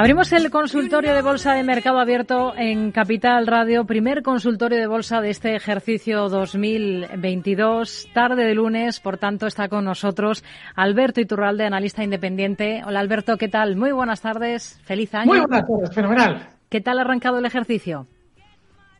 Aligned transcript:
Abrimos 0.00 0.32
el 0.32 0.50
consultorio 0.50 1.14
de 1.14 1.20
bolsa 1.20 1.52
de 1.52 1.62
mercado 1.62 1.98
abierto 1.98 2.54
en 2.56 2.90
Capital 2.90 3.46
Radio, 3.46 3.84
primer 3.84 4.22
consultorio 4.22 4.78
de 4.78 4.86
bolsa 4.86 5.20
de 5.20 5.28
este 5.28 5.54
ejercicio 5.54 6.30
2022, 6.30 8.08
tarde 8.14 8.46
de 8.46 8.54
lunes, 8.54 8.98
por 8.98 9.18
tanto 9.18 9.46
está 9.46 9.68
con 9.68 9.84
nosotros 9.84 10.42
Alberto 10.74 11.20
Iturralde, 11.20 11.66
analista 11.66 12.02
independiente. 12.02 12.80
Hola 12.86 13.00
Alberto, 13.00 13.36
¿qué 13.36 13.48
tal? 13.48 13.76
Muy 13.76 13.92
buenas 13.92 14.22
tardes, 14.22 14.80
feliz 14.84 15.14
año. 15.14 15.26
Muy 15.26 15.40
buenas 15.40 15.66
tardes, 15.68 15.94
fenomenal. 15.94 16.48
¿Qué 16.70 16.80
tal 16.80 16.98
ha 16.98 17.02
arrancado 17.02 17.36
el 17.36 17.44
ejercicio? 17.44 18.06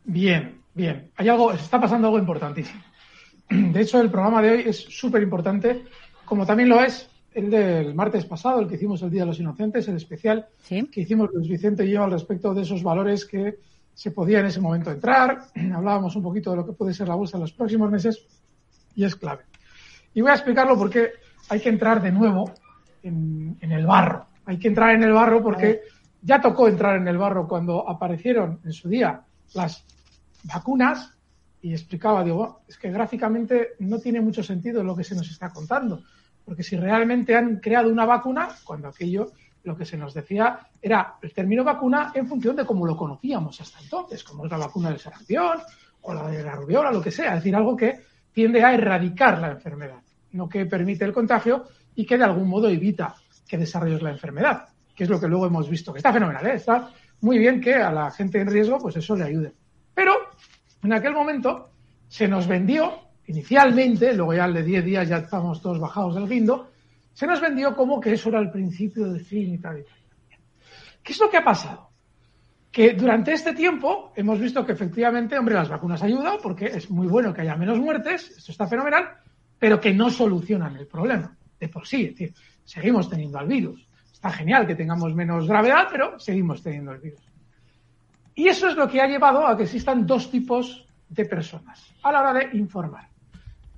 Bien, 0.03 0.61
bien. 0.75 1.09
Hay 1.15 1.29
algo, 1.29 1.51
está 1.51 1.81
pasando 1.81 2.09
algo 2.09 2.19
importantísimo. 2.19 2.79
De 3.49 3.81
hecho, 3.81 3.99
el 3.99 4.11
programa 4.11 4.43
de 4.43 4.51
hoy 4.51 4.63
es 4.67 4.77
súper 4.77 5.23
importante, 5.23 5.81
como 6.25 6.45
también 6.45 6.69
lo 6.69 6.79
es 6.79 7.10
el 7.33 7.49
del 7.49 7.95
martes 7.95 8.25
pasado, 8.25 8.59
el 8.59 8.67
que 8.67 8.75
hicimos 8.75 9.01
el 9.01 9.09
Día 9.09 9.21
de 9.21 9.27
los 9.27 9.39
Inocentes, 9.39 9.87
el 9.87 9.95
especial 9.95 10.47
que 10.67 11.01
hicimos 11.01 11.29
Luis 11.33 11.47
Vicente 11.47 11.85
y 11.85 11.91
yo 11.91 12.03
al 12.03 12.11
respecto 12.11 12.53
de 12.53 12.63
esos 12.63 12.83
valores 12.83 13.25
que 13.25 13.57
se 13.93 14.11
podía 14.11 14.39
en 14.39 14.47
ese 14.47 14.59
momento 14.59 14.91
entrar. 14.91 15.47
Hablábamos 15.73 16.15
un 16.15 16.23
poquito 16.23 16.51
de 16.51 16.57
lo 16.57 16.65
que 16.65 16.73
puede 16.73 16.93
ser 16.93 17.07
la 17.07 17.15
bolsa 17.15 17.37
en 17.37 17.41
los 17.41 17.53
próximos 17.53 17.89
meses 17.89 18.25
y 18.95 19.05
es 19.05 19.15
clave. 19.15 19.43
Y 20.13 20.21
voy 20.21 20.31
a 20.31 20.35
explicarlo 20.35 20.77
porque 20.77 21.11
hay 21.49 21.59
que 21.61 21.69
entrar 21.69 22.01
de 22.01 22.11
nuevo 22.11 22.51
en, 23.01 23.57
en 23.61 23.71
el 23.71 23.85
barro. 23.85 24.25
Hay 24.45 24.59
que 24.59 24.67
entrar 24.67 24.93
en 24.95 25.03
el 25.03 25.13
barro 25.13 25.41
porque 25.41 25.81
ya 26.21 26.41
tocó 26.41 26.67
entrar 26.67 26.97
en 26.97 27.07
el 27.07 27.17
barro 27.17 27.47
cuando 27.47 27.87
aparecieron 27.87 28.59
en 28.65 28.73
su 28.73 28.89
día 28.89 29.21
las 29.53 29.85
vacunas 30.43 31.13
y 31.61 31.71
explicaba, 31.71 32.23
digo, 32.23 32.61
es 32.67 32.77
que 32.77 32.91
gráficamente 32.91 33.69
no 33.79 33.99
tiene 33.99 34.19
mucho 34.19 34.43
sentido 34.43 34.83
lo 34.83 34.95
que 34.95 35.03
se 35.03 35.15
nos 35.15 35.29
está 35.29 35.49
contando 35.49 36.01
porque 36.45 36.63
si 36.63 36.75
realmente 36.77 37.35
han 37.35 37.57
creado 37.57 37.89
una 37.89 38.05
vacuna, 38.05 38.49
cuando 38.63 38.87
aquello 38.87 39.31
lo 39.63 39.77
que 39.77 39.85
se 39.85 39.97
nos 39.97 40.13
decía 40.13 40.59
era 40.81 41.15
el 41.21 41.33
término 41.33 41.63
vacuna 41.63 42.11
en 42.15 42.27
función 42.27 42.55
de 42.55 42.65
cómo 42.65 42.85
lo 42.85 42.97
conocíamos 42.97 43.61
hasta 43.61 43.79
entonces, 43.79 44.23
como 44.23 44.45
es 44.45 44.51
la 44.51 44.57
vacuna 44.57 44.89
del 44.89 44.99
sarampión 44.99 45.59
o 46.01 46.13
la 46.13 46.27
de 46.27 46.43
la 46.43 46.55
rubiola, 46.55 46.91
lo 46.91 47.01
que 47.01 47.11
sea, 47.11 47.35
es 47.35 47.35
decir, 47.35 47.55
algo 47.55 47.75
que 47.75 47.99
tiende 48.31 48.63
a 48.63 48.73
erradicar 48.73 49.39
la 49.39 49.51
enfermedad, 49.51 50.01
no 50.31 50.49
que 50.49 50.65
permite 50.65 51.05
el 51.05 51.13
contagio 51.13 51.65
y 51.95 52.05
que 52.05 52.17
de 52.17 52.23
algún 52.23 52.47
modo 52.47 52.69
evita 52.69 53.15
que 53.47 53.57
desarrolles 53.57 54.01
la 54.01 54.11
enfermedad, 54.11 54.69
que 54.95 55.03
es 55.03 55.09
lo 55.09 55.19
que 55.19 55.27
luego 55.27 55.45
hemos 55.45 55.69
visto, 55.69 55.91
que 55.93 55.99
está 55.99 56.11
fenomenal, 56.11 56.47
¿eh? 56.47 56.55
está 56.55 56.89
muy 57.21 57.37
bien 57.37 57.61
que 57.61 57.75
a 57.75 57.91
la 57.91 58.09
gente 58.11 58.39
en 58.39 58.47
riesgo 58.47 58.79
pues 58.79 58.95
eso 58.95 59.15
le 59.15 59.25
ayude. 59.25 59.53
Pero 59.93 60.13
en 60.83 60.93
aquel 60.93 61.13
momento 61.13 61.69
se 62.07 62.27
nos 62.27 62.47
vendió 62.47 63.10
inicialmente, 63.31 64.13
luego 64.13 64.33
ya 64.33 64.47
de 64.47 64.63
10 64.63 64.85
días 64.85 65.09
ya 65.09 65.17
estamos 65.17 65.61
todos 65.61 65.79
bajados 65.79 66.15
del 66.15 66.27
guindo, 66.27 66.69
se 67.13 67.25
nos 67.25 67.41
vendió 67.41 67.75
como 67.75 67.99
que 67.99 68.13
eso 68.13 68.29
era 68.29 68.39
el 68.39 68.51
principio 68.51 69.07
del 69.07 69.23
fin 69.23 69.53
y 69.53 69.57
tal 69.57 69.79
y 69.79 69.83
tal. 69.83 69.97
¿Qué 71.01 71.13
es 71.13 71.19
lo 71.19 71.29
que 71.29 71.37
ha 71.37 71.43
pasado? 71.43 71.89
Que 72.71 72.93
durante 72.93 73.33
este 73.33 73.53
tiempo 73.53 74.13
hemos 74.15 74.39
visto 74.39 74.65
que 74.65 74.73
efectivamente, 74.73 75.37
hombre, 75.37 75.55
las 75.55 75.69
vacunas 75.69 76.03
ayudan 76.03 76.37
porque 76.41 76.65
es 76.65 76.89
muy 76.89 77.07
bueno 77.07 77.33
que 77.33 77.41
haya 77.41 77.55
menos 77.55 77.79
muertes, 77.79 78.29
esto 78.37 78.51
está 78.51 78.67
fenomenal, 78.67 79.09
pero 79.57 79.79
que 79.79 79.93
no 79.93 80.09
solucionan 80.09 80.75
el 80.77 80.87
problema 80.87 81.35
de 81.59 81.67
por 81.69 81.87
sí. 81.87 82.05
Es 82.05 82.11
decir, 82.11 82.33
seguimos 82.63 83.09
teniendo 83.09 83.39
al 83.39 83.47
virus. 83.47 83.87
Está 84.11 84.29
genial 84.29 84.67
que 84.67 84.75
tengamos 84.75 85.13
menos 85.15 85.47
gravedad, 85.47 85.87
pero 85.91 86.19
seguimos 86.19 86.61
teniendo 86.61 86.91
el 86.91 86.99
virus. 86.99 87.21
Y 88.35 88.47
eso 88.47 88.69
es 88.69 88.75
lo 88.75 88.87
que 88.87 89.01
ha 89.01 89.07
llevado 89.07 89.45
a 89.45 89.57
que 89.57 89.63
existan 89.63 90.05
dos 90.05 90.29
tipos 90.31 90.85
de 91.09 91.25
personas 91.25 91.93
a 92.03 92.11
la 92.11 92.21
hora 92.21 92.33
de 92.33 92.57
informar 92.57 93.10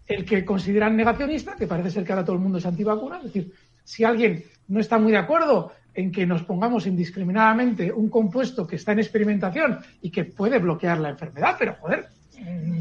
el 0.08 0.25
que 0.25 0.44
consideran 0.44 0.96
negacionista, 0.96 1.56
que 1.56 1.68
parece 1.68 1.91
ser 1.91 2.03
que 2.03 2.12
ahora 2.12 2.25
todo 2.25 2.36
el 2.36 2.41
mundo 2.41 2.58
es 2.58 2.66
antivacuna, 2.66 3.18
es 3.18 3.24
decir, 3.24 3.53
si 3.84 4.03
alguien 4.03 4.44
no 4.68 4.80
está 4.80 4.97
muy 4.97 5.12
de 5.12 5.18
acuerdo 5.18 5.72
en 5.94 6.12
que 6.12 6.25
nos 6.25 6.44
pongamos 6.44 6.88
indiscriminadamente 6.88 7.91
un 7.91 8.09
compuesto 8.09 8.66
que 8.66 8.78
está 8.78 8.94
en 8.94 9.00
experimentación 9.00 9.80
y 10.02 10.09
que 10.09 10.25
puede 10.25 10.59
bloquear 10.59 11.00
la 11.00 11.09
enfermedad, 11.09 11.56
pero 11.58 11.75
joder, 11.80 12.08
mm, 12.40 12.80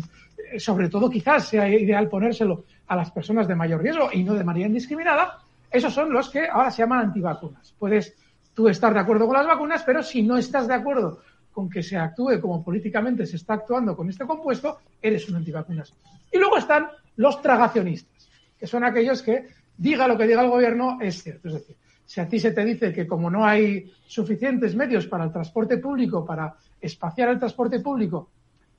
sobre 0.59 0.89
todo 0.89 1.11
quizás 1.11 1.49
sea 1.49 1.69
ideal 1.69 2.09
ponérselo 2.09 2.65
a 2.87 2.97
las 2.97 3.11
personas 3.11 3.47
de 3.47 3.55
mayor 3.55 3.83
riesgo 3.83 4.09
y 4.13 4.25
no 4.25 4.35
de 4.35 4.45
manera 4.45 4.67
indiscriminada, 4.67 5.39
esos 5.71 5.93
son 5.93 6.13
los 6.13 6.29
que 6.31 6.47
ahora 6.47 6.71
se 6.71 6.83
llaman 6.83 7.01
antivacunas. 7.01 7.75
Puedes 7.79 8.15
tú 8.55 8.69
estar 8.69 8.93
de 8.93 9.01
acuerdo 9.01 9.27
con 9.27 9.37
las 9.37 9.47
vacunas, 9.47 9.83
pero 9.85 10.03
si 10.03 10.23
no 10.23 10.37
estás 10.37 10.69
de 10.69 10.75
acuerdo 10.75 11.21
con 11.53 11.69
que 11.69 11.83
se 11.83 11.97
actúe 11.97 12.41
como 12.41 12.63
políticamente 12.63 13.27
se 13.27 13.37
está 13.37 13.55
actuando 13.55 13.95
con 13.95 14.09
este 14.09 14.27
compuesto, 14.27 14.79
eres 15.01 15.29
un 15.29 15.37
antivacunas. 15.37 15.93
Y 16.31 16.39
luego 16.39 16.57
están 16.57 16.87
los 17.17 17.41
tragacionistas, 17.43 18.31
que 18.59 18.67
son 18.67 18.85
aquellos 18.85 19.23
que 19.23 19.47
diga 19.77 20.09
lo 20.09 20.17
que 20.17 20.27
diga 20.27 20.43
el 20.43 20.51
gobierno 20.51 20.99
es 21.01 21.23
cierto. 21.23 21.49
Es 21.49 21.55
decir, 21.55 21.77
si 22.05 22.21
a 22.21 22.29
ti 22.29 22.39
se 22.39 22.53
te 22.53 22.65
dice 22.65 22.93
que 22.93 23.07
como 23.07 23.31
no 23.31 23.45
hay 23.45 23.91
suficientes 24.07 24.75
medios 24.75 25.07
para 25.07 25.25
el 25.25 25.33
transporte 25.33 25.79
público, 25.79 26.25
para 26.25 26.55
espaciar 26.81 27.31
el 27.31 27.39
transporte 27.39 27.81
público, 27.81 28.31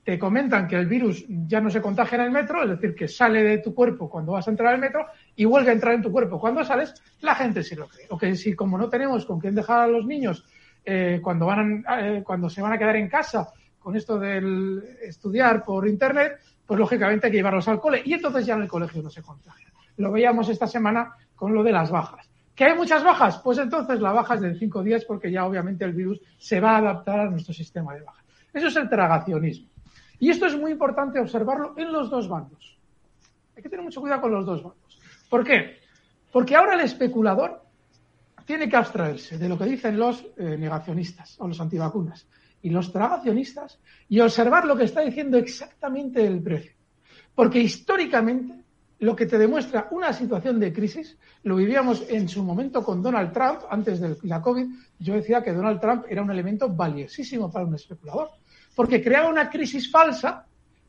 te 0.04 0.18
comentan 0.18 0.68
que 0.68 0.76
el 0.76 0.86
virus 0.86 1.24
ya 1.28 1.60
no 1.60 1.70
se 1.70 1.80
contagia 1.80 2.16
en 2.16 2.24
el 2.24 2.30
metro, 2.30 2.62
es 2.62 2.70
decir, 2.70 2.94
que 2.94 3.08
sale 3.08 3.42
de 3.42 3.58
tu 3.58 3.74
cuerpo 3.74 4.08
cuando 4.08 4.32
vas 4.32 4.46
a 4.46 4.50
entrar 4.50 4.74
al 4.74 4.80
metro 4.80 5.06
y 5.34 5.46
vuelve 5.46 5.70
a 5.70 5.72
entrar 5.72 5.94
en 5.94 6.02
tu 6.02 6.12
cuerpo 6.12 6.38
cuando 6.38 6.62
sales, 6.62 6.94
la 7.22 7.34
gente 7.34 7.62
sí 7.62 7.74
lo 7.74 7.88
cree. 7.88 8.06
O 8.10 8.18
que 8.18 8.36
si 8.36 8.54
como 8.54 8.76
no 8.76 8.90
tenemos 8.90 9.24
con 9.24 9.40
quién 9.40 9.54
dejar 9.54 9.80
a 9.80 9.86
los 9.86 10.04
niños 10.04 10.44
eh, 10.84 11.20
cuando, 11.22 11.46
van 11.46 11.82
eh, 11.98 12.22
cuando 12.22 12.50
se 12.50 12.60
van 12.60 12.74
a 12.74 12.78
quedar 12.78 12.96
en 12.96 13.08
casa 13.08 13.50
con 13.78 13.96
esto 13.96 14.18
del 14.18 14.82
estudiar 15.02 15.64
por 15.64 15.88
internet, 15.88 16.38
pues 16.66 16.78
lógicamente 16.80 17.26
hay 17.26 17.32
que 17.32 17.38
llevarlos 17.38 17.68
al 17.68 17.80
cole. 17.80 18.02
Y 18.04 18.14
entonces 18.14 18.46
ya 18.46 18.54
en 18.54 18.62
el 18.62 18.68
colegio 18.68 19.02
no 19.02 19.10
se 19.10 19.22
contagia. 19.22 19.68
Lo 19.96 20.10
veíamos 20.10 20.48
esta 20.48 20.66
semana 20.66 21.14
con 21.34 21.54
lo 21.54 21.62
de 21.62 21.72
las 21.72 21.90
bajas. 21.90 22.28
¿Que 22.54 22.64
hay 22.64 22.76
muchas 22.76 23.02
bajas? 23.02 23.38
Pues 23.38 23.58
entonces 23.58 24.00
la 24.00 24.12
baja 24.12 24.34
es 24.34 24.40
de 24.40 24.54
cinco 24.58 24.82
días 24.82 25.04
porque 25.04 25.30
ya 25.30 25.44
obviamente 25.44 25.84
el 25.84 25.92
virus 25.92 26.20
se 26.38 26.60
va 26.60 26.76
a 26.76 26.78
adaptar 26.78 27.20
a 27.20 27.30
nuestro 27.30 27.52
sistema 27.52 27.94
de 27.94 28.02
bajas. 28.02 28.24
Eso 28.52 28.68
es 28.68 28.76
el 28.76 28.88
tragacionismo. 28.88 29.68
Y 30.20 30.30
esto 30.30 30.46
es 30.46 30.56
muy 30.56 30.70
importante 30.70 31.18
observarlo 31.18 31.74
en 31.76 31.92
los 31.92 32.08
dos 32.10 32.28
bandos. 32.28 32.78
Hay 33.56 33.62
que 33.62 33.68
tener 33.68 33.84
mucho 33.84 34.00
cuidado 34.00 34.22
con 34.22 34.32
los 34.32 34.46
dos 34.46 34.62
bandos. 34.62 34.98
¿Por 35.28 35.44
qué? 35.44 35.78
Porque 36.32 36.54
ahora 36.54 36.74
el 36.74 36.80
especulador 36.80 37.62
tiene 38.44 38.68
que 38.68 38.76
abstraerse 38.76 39.38
de 39.38 39.48
lo 39.48 39.58
que 39.58 39.64
dicen 39.64 39.98
los 39.98 40.24
eh, 40.36 40.56
negacionistas 40.58 41.36
o 41.40 41.48
los 41.48 41.60
antivacunas 41.60 42.26
y 42.64 42.70
los 42.70 42.90
tragacionistas 42.90 43.78
y 44.08 44.20
observar 44.20 44.64
lo 44.64 44.74
que 44.74 44.84
está 44.84 45.02
diciendo 45.02 45.36
exactamente 45.36 46.26
el 46.26 46.42
precio. 46.42 46.72
Porque 47.34 47.60
históricamente 47.60 48.64
lo 49.00 49.14
que 49.14 49.26
te 49.26 49.36
demuestra 49.36 49.88
una 49.90 50.14
situación 50.14 50.58
de 50.58 50.72
crisis, 50.72 51.18
lo 51.42 51.56
vivíamos 51.56 52.04
en 52.08 52.26
su 52.26 52.42
momento 52.42 52.82
con 52.82 53.02
Donald 53.02 53.34
Trump, 53.34 53.60
antes 53.68 54.00
de 54.00 54.16
la 54.22 54.40
COVID, 54.40 54.66
yo 54.98 55.12
decía 55.12 55.42
que 55.42 55.52
Donald 55.52 55.78
Trump 55.78 56.06
era 56.08 56.22
un 56.22 56.30
elemento 56.30 56.70
valiosísimo 56.70 57.52
para 57.52 57.66
un 57.66 57.74
especulador, 57.74 58.30
porque 58.74 59.02
creaba 59.02 59.28
una 59.28 59.50
crisis 59.50 59.90
falsa 59.90 60.46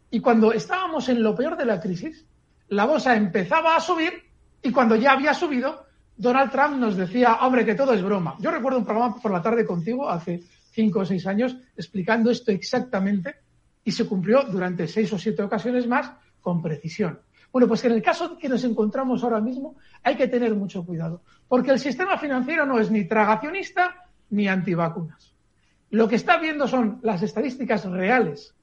y 0.09 0.21
cuando 0.21 0.53
estábamos 0.53 1.09
en 1.09 1.21
lo 1.21 1.35
peor 1.35 1.57
de 1.57 1.65
la 1.65 1.81
crisis, 1.81 2.25
la 2.69 2.85
bolsa 2.85 3.17
empezaba 3.17 3.75
a 3.75 3.81
subir 3.81 4.13
y 4.61 4.71
cuando 4.71 4.95
ya 4.95 5.11
había 5.11 5.33
subido, 5.33 5.85
Donald 6.15 6.51
Trump 6.53 6.77
nos 6.77 6.95
decía, 6.95 7.39
hombre, 7.41 7.65
que 7.65 7.75
todo 7.75 7.93
es 7.93 8.01
broma. 8.01 8.37
Yo 8.39 8.49
recuerdo 8.49 8.79
un 8.79 8.85
programa 8.85 9.17
por 9.21 9.33
la 9.33 9.41
tarde 9.41 9.65
contigo 9.65 10.09
hace 10.09 10.41
cinco 10.75 10.99
o 10.99 11.05
seis 11.05 11.25
años 11.25 11.55
explicando 11.77 12.29
esto 12.29 12.51
exactamente 12.51 13.35
y 13.83 13.91
se 13.91 14.05
cumplió 14.05 14.43
durante 14.43 14.87
seis 14.87 15.11
o 15.13 15.17
siete 15.17 15.41
ocasiones 15.41 15.87
más 15.87 16.11
con 16.41 16.61
precisión. 16.61 17.19
Bueno, 17.51 17.67
pues 17.67 17.85
en 17.85 17.93
el 17.93 18.01
caso 18.01 18.37
que 18.37 18.49
nos 18.49 18.63
encontramos 18.65 19.23
ahora 19.23 19.39
mismo 19.39 19.77
hay 20.03 20.15
que 20.17 20.27
tener 20.27 20.53
mucho 20.53 20.85
cuidado, 20.85 21.23
porque 21.47 21.71
el 21.71 21.79
sistema 21.79 22.17
financiero 22.17 22.65
no 22.65 22.77
es 22.79 22.91
ni 22.91 23.05
tragacionista 23.05 24.09
ni 24.29 24.47
antivacunas. 24.47 25.33
Lo 25.91 26.09
que 26.09 26.15
está 26.15 26.37
viendo 26.37 26.67
son 26.67 26.99
las 27.01 27.23
estadísticas 27.23 27.85
reales 27.85 28.53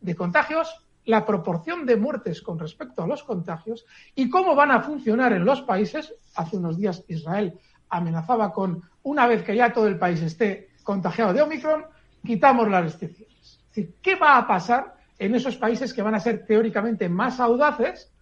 de 0.00 0.14
contagios 0.14 0.68
la 1.04 1.26
proporción 1.26 1.84
de 1.86 1.96
muertes 1.96 2.42
con 2.42 2.58
respecto 2.58 3.02
a 3.02 3.06
los 3.06 3.22
contagios 3.22 3.84
y 4.14 4.28
cómo 4.28 4.54
van 4.54 4.70
a 4.70 4.82
funcionar 4.82 5.32
en 5.32 5.44
los 5.44 5.62
países. 5.62 6.14
Hace 6.34 6.56
unos 6.56 6.78
días 6.78 7.04
Israel 7.08 7.58
amenazaba 7.88 8.52
con, 8.52 8.82
una 9.02 9.26
vez 9.26 9.42
que 9.42 9.56
ya 9.56 9.72
todo 9.72 9.88
el 9.88 9.98
país 9.98 10.22
esté 10.22 10.70
contagiado 10.82 11.32
de 11.32 11.42
Omicron, 11.42 11.84
quitamos 12.24 12.68
las 12.68 12.84
restricciones. 12.84 13.32
Es 13.40 13.68
decir, 13.68 13.94
¿qué 14.02 14.16
va 14.16 14.36
a 14.36 14.46
pasar 14.46 14.96
en 15.18 15.34
esos 15.34 15.56
países 15.56 15.92
que 15.92 16.02
van 16.02 16.14
a 16.14 16.20
ser 16.20 16.46
teóricamente 16.46 17.08
más 17.08 17.40
audaces 17.40 18.12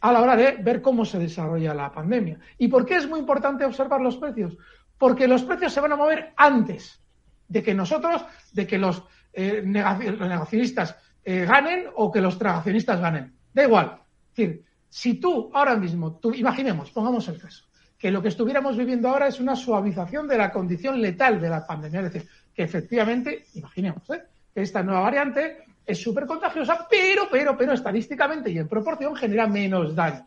a 0.00 0.12
la 0.12 0.20
hora 0.20 0.36
de 0.36 0.52
ver 0.62 0.82
cómo 0.82 1.04
se 1.04 1.18
desarrolla 1.18 1.74
la 1.74 1.92
pandemia? 1.92 2.38
¿Y 2.58 2.68
por 2.68 2.86
qué 2.86 2.96
es 2.96 3.08
muy 3.08 3.20
importante 3.20 3.64
observar 3.64 4.00
los 4.00 4.16
precios? 4.16 4.56
Porque 4.98 5.28
los 5.28 5.42
precios 5.42 5.72
se 5.72 5.80
van 5.80 5.92
a 5.92 5.96
mover 5.96 6.32
antes 6.36 7.00
de 7.48 7.62
que 7.62 7.74
nosotros, 7.74 8.24
de 8.52 8.66
que 8.66 8.78
los, 8.78 9.02
eh, 9.32 9.62
negacionistas 9.64 10.96
eh, 11.22 11.44
ganen 11.44 11.86
o 11.94 12.10
que 12.10 12.20
los 12.20 12.38
tragacionistas 12.38 13.00
ganen. 13.00 13.34
Da 13.52 13.64
igual. 13.64 14.00
Es 14.30 14.36
decir, 14.36 14.64
si 14.88 15.14
tú 15.14 15.50
ahora 15.52 15.76
mismo, 15.76 16.16
tú, 16.16 16.32
imaginemos, 16.32 16.90
pongamos 16.90 17.28
el 17.28 17.38
caso, 17.38 17.64
que 17.98 18.10
lo 18.10 18.22
que 18.22 18.28
estuviéramos 18.28 18.76
viviendo 18.76 19.08
ahora 19.08 19.28
es 19.28 19.40
una 19.40 19.56
suavización 19.56 20.28
de 20.28 20.38
la 20.38 20.52
condición 20.52 21.00
letal 21.00 21.40
de 21.40 21.48
la 21.48 21.66
pandemia. 21.66 22.00
Es 22.00 22.12
decir, 22.12 22.28
que 22.54 22.62
efectivamente, 22.62 23.46
imaginemos, 23.54 24.08
¿eh? 24.10 24.22
que 24.54 24.62
esta 24.62 24.82
nueva 24.82 25.00
variante 25.00 25.64
es 25.84 26.00
súper 26.02 26.26
contagiosa, 26.26 26.86
pero, 26.90 27.28
pero, 27.30 27.56
pero 27.56 27.72
estadísticamente 27.72 28.50
y 28.50 28.58
en 28.58 28.68
proporción 28.68 29.14
genera 29.14 29.46
menos 29.46 29.94
daño. 29.94 30.26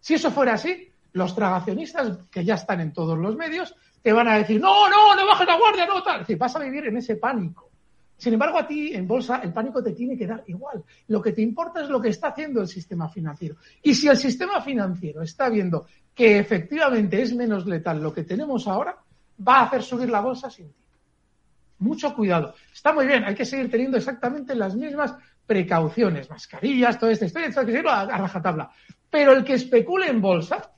Si 0.00 0.14
eso 0.14 0.30
fuera 0.30 0.54
así, 0.54 0.88
los 1.12 1.34
tragacionistas, 1.34 2.18
que 2.30 2.44
ya 2.44 2.54
están 2.54 2.80
en 2.80 2.92
todos 2.92 3.18
los 3.18 3.36
medios, 3.36 3.74
te 4.02 4.12
van 4.12 4.28
a 4.28 4.38
decir, 4.38 4.60
no, 4.60 4.88
no, 4.88 5.14
no 5.14 5.26
bajes 5.26 5.46
la 5.46 5.58
guardia, 5.58 5.86
no, 5.86 6.02
tal. 6.02 6.16
Es 6.16 6.20
decir, 6.20 6.38
vas 6.38 6.54
a 6.56 6.60
vivir 6.60 6.86
en 6.86 6.96
ese 6.96 7.16
pánico. 7.16 7.65
Sin 8.16 8.32
embargo, 8.32 8.58
a 8.58 8.66
ti 8.66 8.94
en 8.94 9.06
bolsa 9.06 9.40
el 9.42 9.52
pánico 9.52 9.82
te 9.82 9.92
tiene 9.92 10.16
que 10.16 10.26
dar 10.26 10.42
igual. 10.46 10.82
Lo 11.08 11.20
que 11.20 11.32
te 11.32 11.42
importa 11.42 11.82
es 11.82 11.88
lo 11.88 12.00
que 12.00 12.08
está 12.08 12.28
haciendo 12.28 12.62
el 12.62 12.68
sistema 12.68 13.08
financiero. 13.08 13.56
Y 13.82 13.94
si 13.94 14.08
el 14.08 14.16
sistema 14.16 14.60
financiero 14.60 15.22
está 15.22 15.48
viendo 15.50 15.86
que 16.14 16.38
efectivamente 16.38 17.20
es 17.20 17.34
menos 17.34 17.66
letal 17.66 18.02
lo 18.02 18.12
que 18.12 18.24
tenemos 18.24 18.66
ahora, 18.66 18.96
va 19.46 19.58
a 19.58 19.62
hacer 19.64 19.82
subir 19.82 20.08
la 20.08 20.20
bolsa 20.20 20.48
sin 20.48 20.72
ti. 20.72 20.82
Mucho 21.78 22.14
cuidado. 22.14 22.54
Está 22.72 22.94
muy 22.94 23.06
bien, 23.06 23.24
hay 23.24 23.34
que 23.34 23.44
seguir 23.44 23.70
teniendo 23.70 23.98
exactamente 23.98 24.54
las 24.54 24.74
mismas 24.74 25.14
precauciones, 25.46 26.30
mascarillas, 26.30 26.98
toda 26.98 27.12
esta 27.12 27.26
historia, 27.26 27.48
hay 27.48 27.66
que 27.66 27.72
seguirlo 27.72 27.90
a, 27.90 28.00
a 28.00 28.18
rajatabla. 28.18 28.70
Pero 29.10 29.32
el 29.32 29.44
que 29.44 29.54
especule 29.54 30.08
en 30.08 30.22
bolsa 30.22 30.72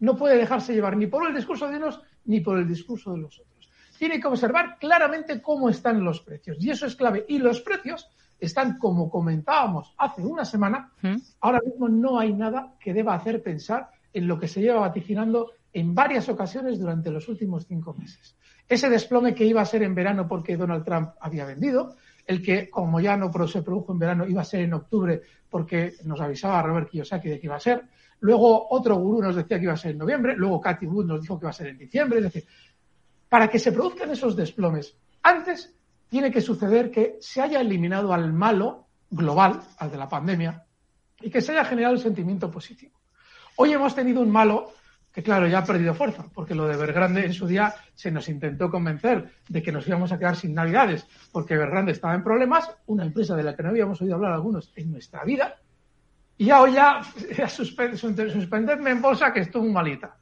no 0.00 0.16
puede 0.16 0.38
dejarse 0.38 0.72
llevar 0.72 0.96
ni 0.96 1.06
por 1.06 1.28
el 1.28 1.34
discurso 1.34 1.68
de 1.68 1.76
unos 1.76 2.00
ni 2.24 2.40
por 2.40 2.58
el 2.58 2.66
discurso 2.66 3.12
de 3.12 3.18
los 3.18 3.38
otros. 3.38 3.57
Tiene 3.98 4.20
que 4.20 4.28
observar 4.28 4.78
claramente 4.78 5.42
cómo 5.42 5.68
están 5.68 6.04
los 6.04 6.20
precios. 6.20 6.56
Y 6.60 6.70
eso 6.70 6.86
es 6.86 6.94
clave. 6.94 7.24
Y 7.28 7.38
los 7.38 7.60
precios 7.60 8.08
están, 8.38 8.78
como 8.78 9.10
comentábamos 9.10 9.94
hace 9.98 10.22
una 10.22 10.44
semana, 10.44 10.92
¿Mm? 11.02 11.16
ahora 11.40 11.60
mismo 11.64 11.88
no 11.88 12.18
hay 12.18 12.32
nada 12.32 12.74
que 12.78 12.94
deba 12.94 13.14
hacer 13.14 13.42
pensar 13.42 13.90
en 14.12 14.28
lo 14.28 14.38
que 14.38 14.48
se 14.48 14.60
lleva 14.60 14.80
vaticinando 14.80 15.52
en 15.72 15.94
varias 15.94 16.28
ocasiones 16.28 16.78
durante 16.78 17.10
los 17.10 17.28
últimos 17.28 17.66
cinco 17.66 17.94
meses. 17.94 18.36
Ese 18.68 18.88
desplome 18.88 19.34
que 19.34 19.44
iba 19.44 19.60
a 19.60 19.66
ser 19.66 19.82
en 19.82 19.94
verano 19.94 20.28
porque 20.28 20.56
Donald 20.56 20.84
Trump 20.84 21.10
había 21.20 21.44
vendido, 21.44 21.96
el 22.26 22.42
que, 22.42 22.68
como 22.68 23.00
ya 23.00 23.16
no 23.16 23.32
se 23.48 23.62
produjo 23.62 23.92
en 23.92 23.98
verano, 23.98 24.26
iba 24.26 24.42
a 24.42 24.44
ser 24.44 24.60
en 24.60 24.74
octubre 24.74 25.22
porque 25.48 25.94
nos 26.04 26.20
avisaba 26.20 26.62
Robert 26.62 26.90
Kiyosaki 26.90 27.28
de 27.28 27.40
que 27.40 27.46
iba 27.46 27.56
a 27.56 27.60
ser. 27.60 27.82
Luego 28.20 28.68
otro 28.70 28.96
gurú 28.96 29.22
nos 29.22 29.36
decía 29.36 29.58
que 29.58 29.64
iba 29.64 29.72
a 29.72 29.78
ser 29.78 29.92
en 29.92 29.98
noviembre. 29.98 30.36
Luego 30.36 30.60
Cathy 30.60 30.86
Wood 30.86 31.06
nos 31.06 31.22
dijo 31.22 31.38
que 31.38 31.44
iba 31.44 31.50
a 31.50 31.54
ser 31.54 31.68
en 31.68 31.78
diciembre. 31.78 32.18
Es 32.18 32.24
decir, 32.24 32.44
para 33.28 33.48
que 33.48 33.58
se 33.58 33.72
produzcan 33.72 34.10
esos 34.10 34.36
desplomes, 34.36 34.96
antes 35.22 35.74
tiene 36.08 36.30
que 36.30 36.40
suceder 36.40 36.90
que 36.90 37.18
se 37.20 37.42
haya 37.42 37.60
eliminado 37.60 38.12
al 38.12 38.32
malo 38.32 38.86
global, 39.10 39.60
al 39.78 39.90
de 39.90 39.98
la 39.98 40.08
pandemia, 40.08 40.64
y 41.20 41.30
que 41.30 41.40
se 41.40 41.52
haya 41.52 41.64
generado 41.64 41.94
el 41.94 42.00
sentimiento 42.00 42.50
positivo. 42.50 42.98
Hoy 43.56 43.72
hemos 43.72 43.94
tenido 43.94 44.20
un 44.20 44.30
malo 44.30 44.72
que, 45.12 45.22
claro, 45.22 45.46
ya 45.46 45.58
ha 45.58 45.64
perdido 45.64 45.94
fuerza, 45.94 46.24
porque 46.32 46.54
lo 46.54 46.66
de 46.66 46.74
Evergrande 46.74 47.24
en 47.24 47.32
su 47.32 47.46
día 47.46 47.74
se 47.94 48.10
nos 48.10 48.28
intentó 48.28 48.70
convencer 48.70 49.32
de 49.48 49.62
que 49.62 49.72
nos 49.72 49.86
íbamos 49.88 50.12
a 50.12 50.18
quedar 50.18 50.36
sin 50.36 50.54
Navidades, 50.54 51.06
porque 51.32 51.54
Evergrande 51.54 51.92
estaba 51.92 52.14
en 52.14 52.22
problemas, 52.22 52.70
una 52.86 53.04
empresa 53.04 53.34
de 53.34 53.42
la 53.42 53.56
que 53.56 53.62
no 53.62 53.70
habíamos 53.70 54.00
oído 54.00 54.14
hablar 54.14 54.32
algunos 54.32 54.72
en 54.76 54.92
nuestra 54.92 55.24
vida, 55.24 55.56
y 56.36 56.46
ya 56.46 56.62
hoy 56.62 56.74
ya, 56.74 57.02
suspenderme 57.48 58.90
en 58.90 59.02
bolsa 59.02 59.32
que 59.32 59.40
estuvo 59.40 59.64
malita. 59.64 60.16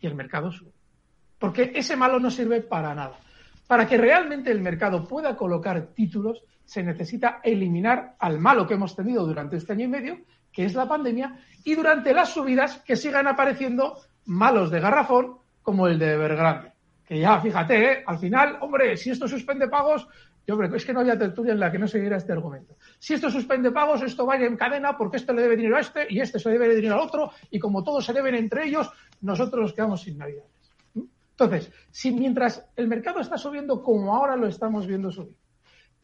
Y 0.00 0.06
el 0.06 0.14
mercado 0.14 0.50
sube. 0.50 0.73
Porque 1.44 1.72
ese 1.74 1.94
malo 1.94 2.18
no 2.18 2.30
sirve 2.30 2.62
para 2.62 2.94
nada. 2.94 3.18
Para 3.66 3.86
que 3.86 3.98
realmente 3.98 4.50
el 4.50 4.62
mercado 4.62 5.06
pueda 5.06 5.36
colocar 5.36 5.88
títulos, 5.88 6.42
se 6.64 6.82
necesita 6.82 7.40
eliminar 7.42 8.14
al 8.18 8.40
malo 8.40 8.66
que 8.66 8.72
hemos 8.72 8.96
tenido 8.96 9.26
durante 9.26 9.58
este 9.58 9.74
año 9.74 9.84
y 9.84 9.88
medio 9.88 10.16
que 10.50 10.64
es 10.64 10.74
la 10.74 10.88
pandemia, 10.88 11.36
y 11.64 11.74
durante 11.74 12.14
las 12.14 12.30
subidas 12.30 12.78
que 12.78 12.96
sigan 12.96 13.26
apareciendo 13.26 13.98
malos 14.24 14.70
de 14.70 14.80
garrafón 14.80 15.36
como 15.62 15.86
el 15.86 15.98
de 15.98 16.12
Evergrande. 16.12 16.72
Que 17.04 17.18
ya, 17.18 17.38
fíjate, 17.40 17.92
¿eh? 17.92 18.04
al 18.06 18.18
final, 18.18 18.56
hombre, 18.62 18.96
si 18.96 19.10
esto 19.10 19.28
suspende 19.28 19.68
pagos, 19.68 20.08
yo 20.46 20.54
hombre, 20.54 20.74
es 20.74 20.86
que 20.86 20.94
no 20.94 21.00
había 21.00 21.18
tertulia 21.18 21.52
en 21.52 21.60
la 21.60 21.70
que 21.70 21.78
no 21.78 21.88
siguiera 21.88 22.16
este 22.16 22.32
argumento. 22.32 22.76
Si 22.98 23.12
esto 23.12 23.30
suspende 23.30 23.70
pagos, 23.70 24.02
esto 24.02 24.24
va 24.24 24.36
en 24.36 24.56
cadena 24.56 24.96
porque 24.96 25.18
este 25.18 25.34
le 25.34 25.42
debe 25.42 25.56
dinero 25.56 25.76
a 25.76 25.80
este 25.80 26.06
y 26.08 26.20
este 26.20 26.38
se 26.38 26.50
debe 26.50 26.74
dinero 26.74 26.94
al 26.94 27.00
otro 27.00 27.32
y 27.50 27.58
como 27.58 27.82
todos 27.82 28.04
se 28.04 28.12
deben 28.12 28.34
entre 28.34 28.66
ellos, 28.66 28.90
nosotros 29.20 29.60
nos 29.60 29.72
quedamos 29.72 30.02
sin 30.02 30.16
navidades. 30.16 30.53
Entonces, 31.36 31.72
si 31.90 32.12
mientras 32.12 32.64
el 32.76 32.86
mercado 32.86 33.20
está 33.20 33.36
subiendo 33.36 33.82
como 33.82 34.14
ahora 34.14 34.36
lo 34.36 34.46
estamos 34.46 34.86
viendo 34.86 35.10
subir, 35.10 35.36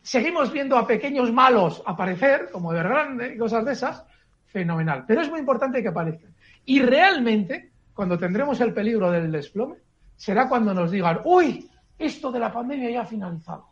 seguimos 0.02 0.50
viendo 0.52 0.76
a 0.76 0.86
pequeños 0.86 1.32
malos 1.32 1.82
aparecer, 1.86 2.50
como 2.50 2.72
Evergrande 2.72 3.34
y 3.34 3.38
cosas 3.38 3.64
de 3.64 3.72
esas, 3.72 4.04
fenomenal. 4.46 5.04
Pero 5.06 5.20
es 5.20 5.30
muy 5.30 5.38
importante 5.38 5.82
que 5.82 5.88
aparezcan. 5.88 6.34
Y 6.64 6.80
realmente, 6.80 7.70
cuando 7.94 8.18
tendremos 8.18 8.60
el 8.60 8.74
peligro 8.74 9.10
del 9.10 9.30
desplome, 9.30 9.76
será 10.16 10.48
cuando 10.48 10.74
nos 10.74 10.90
digan, 10.90 11.20
uy, 11.24 11.70
esto 11.96 12.32
de 12.32 12.40
la 12.40 12.52
pandemia 12.52 12.90
ya 12.90 13.02
ha 13.02 13.06
finalizado. 13.06 13.70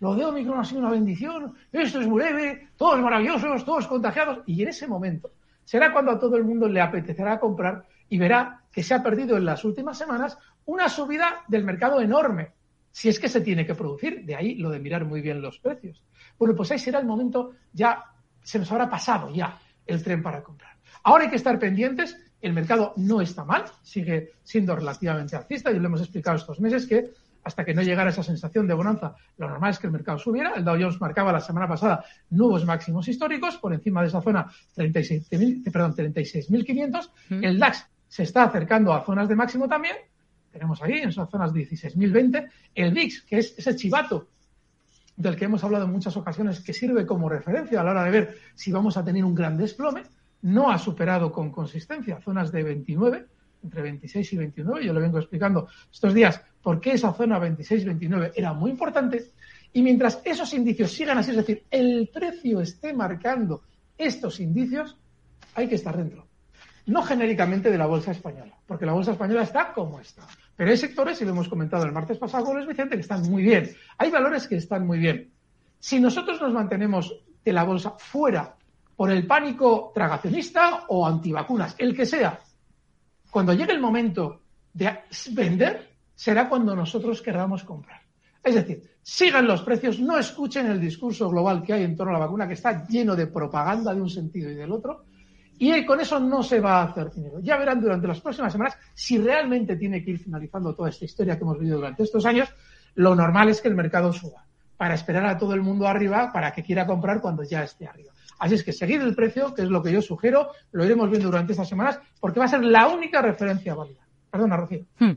Lo 0.00 0.14
de 0.14 0.24
Omicron 0.24 0.58
ha 0.58 0.64
sido 0.64 0.80
una 0.80 0.90
bendición, 0.90 1.54
esto 1.70 2.00
es 2.00 2.06
muy 2.06 2.22
leve, 2.22 2.68
todos 2.76 3.00
maravillosos, 3.00 3.64
todos 3.64 3.86
contagiados. 3.86 4.40
Y 4.46 4.62
en 4.62 4.68
ese 4.68 4.86
momento 4.86 5.32
será 5.64 5.92
cuando 5.92 6.12
a 6.12 6.18
todo 6.18 6.36
el 6.36 6.44
mundo 6.44 6.68
le 6.68 6.80
apetecerá 6.80 7.38
comprar 7.38 7.84
y 8.08 8.18
verá 8.18 8.62
que 8.70 8.82
se 8.82 8.94
ha 8.94 9.02
perdido 9.02 9.36
en 9.36 9.44
las 9.44 9.64
últimas 9.64 9.96
semanas 9.96 10.36
una 10.66 10.88
subida 10.88 11.44
del 11.48 11.64
mercado 11.64 12.00
enorme, 12.00 12.52
si 12.90 13.08
es 13.08 13.18
que 13.18 13.28
se 13.28 13.40
tiene 13.40 13.66
que 13.66 13.74
producir. 13.74 14.24
De 14.24 14.36
ahí 14.36 14.54
lo 14.56 14.70
de 14.70 14.78
mirar 14.78 15.04
muy 15.04 15.20
bien 15.20 15.42
los 15.42 15.58
precios. 15.58 16.02
Bueno, 16.38 16.54
pues 16.54 16.70
ahí 16.70 16.78
será 16.78 16.98
el 16.98 17.06
momento, 17.06 17.52
ya 17.72 18.04
se 18.42 18.58
nos 18.58 18.70
habrá 18.72 18.88
pasado 18.88 19.34
ya 19.34 19.58
el 19.86 20.02
tren 20.02 20.22
para 20.22 20.42
comprar. 20.42 20.76
Ahora 21.02 21.24
hay 21.24 21.30
que 21.30 21.36
estar 21.36 21.58
pendientes. 21.58 22.16
El 22.40 22.52
mercado 22.52 22.92
no 22.96 23.20
está 23.20 23.44
mal, 23.44 23.64
sigue 23.82 24.32
siendo 24.42 24.76
relativamente 24.76 25.36
alcista 25.36 25.70
y 25.70 25.78
lo 25.78 25.86
hemos 25.86 26.00
explicado 26.00 26.36
estos 26.36 26.60
meses 26.60 26.86
que 26.86 27.12
hasta 27.44 27.64
que 27.64 27.74
no 27.74 27.82
llegara 27.82 28.10
esa 28.10 28.22
sensación 28.22 28.66
de 28.66 28.74
bonanza, 28.74 29.14
lo 29.36 29.48
normal 29.48 29.70
es 29.70 29.78
que 29.78 29.86
el 29.86 29.92
mercado 29.92 30.18
subiera. 30.18 30.54
El 30.56 30.64
Dow 30.64 30.76
Jones 30.80 31.00
marcaba 31.00 31.30
la 31.30 31.40
semana 31.40 31.68
pasada 31.68 32.04
nuevos 32.30 32.64
máximos 32.64 33.06
históricos 33.06 33.58
por 33.58 33.72
encima 33.74 34.00
de 34.00 34.08
esa 34.08 34.22
zona 34.22 34.50
36.500. 34.76 35.72
Perdón, 35.72 35.94
36 35.94 36.48
el 37.28 37.58
DAX 37.58 37.86
se 38.08 38.22
está 38.22 38.44
acercando 38.44 38.92
a 38.92 39.04
zonas 39.04 39.28
de 39.28 39.36
máximo 39.36 39.68
también. 39.68 39.96
Tenemos 40.54 40.80
ahí 40.82 40.98
en 40.98 41.08
esas 41.08 41.28
zonas 41.28 41.52
16.020. 41.52 42.48
El 42.76 42.94
VIX, 42.94 43.22
que 43.22 43.38
es 43.38 43.58
ese 43.58 43.74
chivato 43.74 44.28
del 45.16 45.34
que 45.34 45.46
hemos 45.46 45.64
hablado 45.64 45.84
en 45.84 45.90
muchas 45.90 46.16
ocasiones, 46.16 46.60
que 46.60 46.72
sirve 46.72 47.04
como 47.04 47.28
referencia 47.28 47.80
a 47.80 47.84
la 47.84 47.90
hora 47.90 48.04
de 48.04 48.10
ver 48.12 48.38
si 48.54 48.70
vamos 48.70 48.96
a 48.96 49.04
tener 49.04 49.24
un 49.24 49.34
gran 49.34 49.56
desplome, 49.56 50.04
no 50.42 50.70
ha 50.70 50.78
superado 50.78 51.32
con 51.32 51.50
consistencia 51.50 52.20
zonas 52.20 52.52
de 52.52 52.62
29, 52.62 53.26
entre 53.64 53.82
26 53.82 54.32
y 54.32 54.36
29. 54.36 54.86
Yo 54.86 54.92
lo 54.92 55.00
vengo 55.00 55.18
explicando 55.18 55.66
estos 55.92 56.14
días 56.14 56.40
por 56.62 56.80
qué 56.80 56.92
esa 56.92 57.12
zona 57.14 57.40
26-29 57.40 58.32
era 58.36 58.52
muy 58.52 58.70
importante. 58.70 59.32
Y 59.72 59.82
mientras 59.82 60.20
esos 60.24 60.54
indicios 60.54 60.92
sigan 60.92 61.18
así, 61.18 61.32
es 61.32 61.38
decir, 61.38 61.64
el 61.68 62.08
precio 62.14 62.60
esté 62.60 62.92
marcando 62.92 63.62
estos 63.98 64.38
indicios, 64.38 64.96
hay 65.56 65.66
que 65.66 65.74
estar 65.74 65.96
dentro 65.96 66.28
no 66.86 67.02
genéricamente 67.02 67.70
de 67.70 67.78
la 67.78 67.86
bolsa 67.86 68.10
española, 68.10 68.54
porque 68.66 68.86
la 68.86 68.92
bolsa 68.92 69.12
española 69.12 69.42
está 69.42 69.72
como 69.72 70.00
está. 70.00 70.22
Pero 70.56 70.70
hay 70.70 70.76
sectores, 70.76 71.20
y 71.20 71.24
lo 71.24 71.32
hemos 71.32 71.48
comentado 71.48 71.84
el 71.84 71.92
martes 71.92 72.18
pasado 72.18 72.44
con 72.44 72.56
Luis 72.56 72.68
Vicente, 72.68 72.94
que 72.94 73.00
están 73.00 73.22
muy 73.22 73.42
bien. 73.42 73.74
Hay 73.98 74.10
valores 74.10 74.46
que 74.46 74.56
están 74.56 74.86
muy 74.86 74.98
bien. 74.98 75.30
Si 75.78 75.98
nosotros 75.98 76.40
nos 76.40 76.52
mantenemos 76.52 77.14
de 77.44 77.52
la 77.52 77.64
bolsa 77.64 77.94
fuera 77.98 78.54
por 78.96 79.10
el 79.10 79.26
pánico 79.26 79.90
tragacionista 79.94 80.84
o 80.88 81.06
antivacunas, 81.06 81.74
el 81.78 81.94
que 81.94 82.06
sea, 82.06 82.38
cuando 83.30 83.52
llegue 83.52 83.72
el 83.72 83.80
momento 83.80 84.42
de 84.72 85.00
vender, 85.32 85.90
será 86.14 86.48
cuando 86.48 86.76
nosotros 86.76 87.20
querramos 87.20 87.64
comprar. 87.64 88.00
Es 88.42 88.54
decir, 88.54 88.82
sigan 89.02 89.46
los 89.46 89.62
precios, 89.62 89.98
no 89.98 90.18
escuchen 90.18 90.66
el 90.66 90.80
discurso 90.80 91.28
global 91.28 91.62
que 91.62 91.72
hay 91.72 91.82
en 91.82 91.96
torno 91.96 92.14
a 92.14 92.18
la 92.18 92.26
vacuna, 92.26 92.46
que 92.46 92.54
está 92.54 92.86
lleno 92.86 93.16
de 93.16 93.26
propaganda 93.26 93.92
de 93.92 94.00
un 94.00 94.10
sentido 94.10 94.50
y 94.50 94.54
del 94.54 94.70
otro, 94.70 95.06
y 95.58 95.84
con 95.84 96.00
eso 96.00 96.18
no 96.18 96.42
se 96.42 96.60
va 96.60 96.80
a 96.80 96.84
hacer 96.84 97.10
dinero. 97.12 97.40
Ya 97.40 97.56
verán 97.56 97.80
durante 97.80 98.08
las 98.08 98.20
próximas 98.20 98.52
semanas 98.52 98.76
si 98.94 99.18
realmente 99.18 99.76
tiene 99.76 100.04
que 100.04 100.12
ir 100.12 100.18
finalizando 100.18 100.74
toda 100.74 100.90
esta 100.90 101.04
historia 101.04 101.36
que 101.36 101.42
hemos 101.42 101.58
vivido 101.58 101.76
durante 101.76 102.02
estos 102.02 102.26
años. 102.26 102.48
Lo 102.94 103.14
normal 103.14 103.48
es 103.48 103.60
que 103.60 103.68
el 103.68 103.74
mercado 103.74 104.12
suba 104.12 104.44
para 104.76 104.94
esperar 104.94 105.26
a 105.26 105.38
todo 105.38 105.54
el 105.54 105.62
mundo 105.62 105.86
arriba 105.86 106.30
para 106.32 106.52
que 106.52 106.62
quiera 106.62 106.86
comprar 106.86 107.20
cuando 107.20 107.42
ya 107.44 107.62
esté 107.62 107.86
arriba. 107.86 108.12
Así 108.38 108.56
es 108.56 108.64
que 108.64 108.72
seguir 108.72 109.00
el 109.00 109.14
precio, 109.14 109.54
que 109.54 109.62
es 109.62 109.68
lo 109.68 109.82
que 109.82 109.92
yo 109.92 110.02
sugiero, 110.02 110.48
lo 110.72 110.84
iremos 110.84 111.08
viendo 111.08 111.28
durante 111.28 111.52
estas 111.52 111.68
semanas, 111.68 112.00
porque 112.20 112.40
va 112.40 112.46
a 112.46 112.48
ser 112.48 112.64
la 112.64 112.88
única 112.88 113.22
referencia 113.22 113.74
válida. 113.74 114.00
Perdona, 114.30 114.56
Rocío. 114.56 114.84
Hmm. 114.98 115.12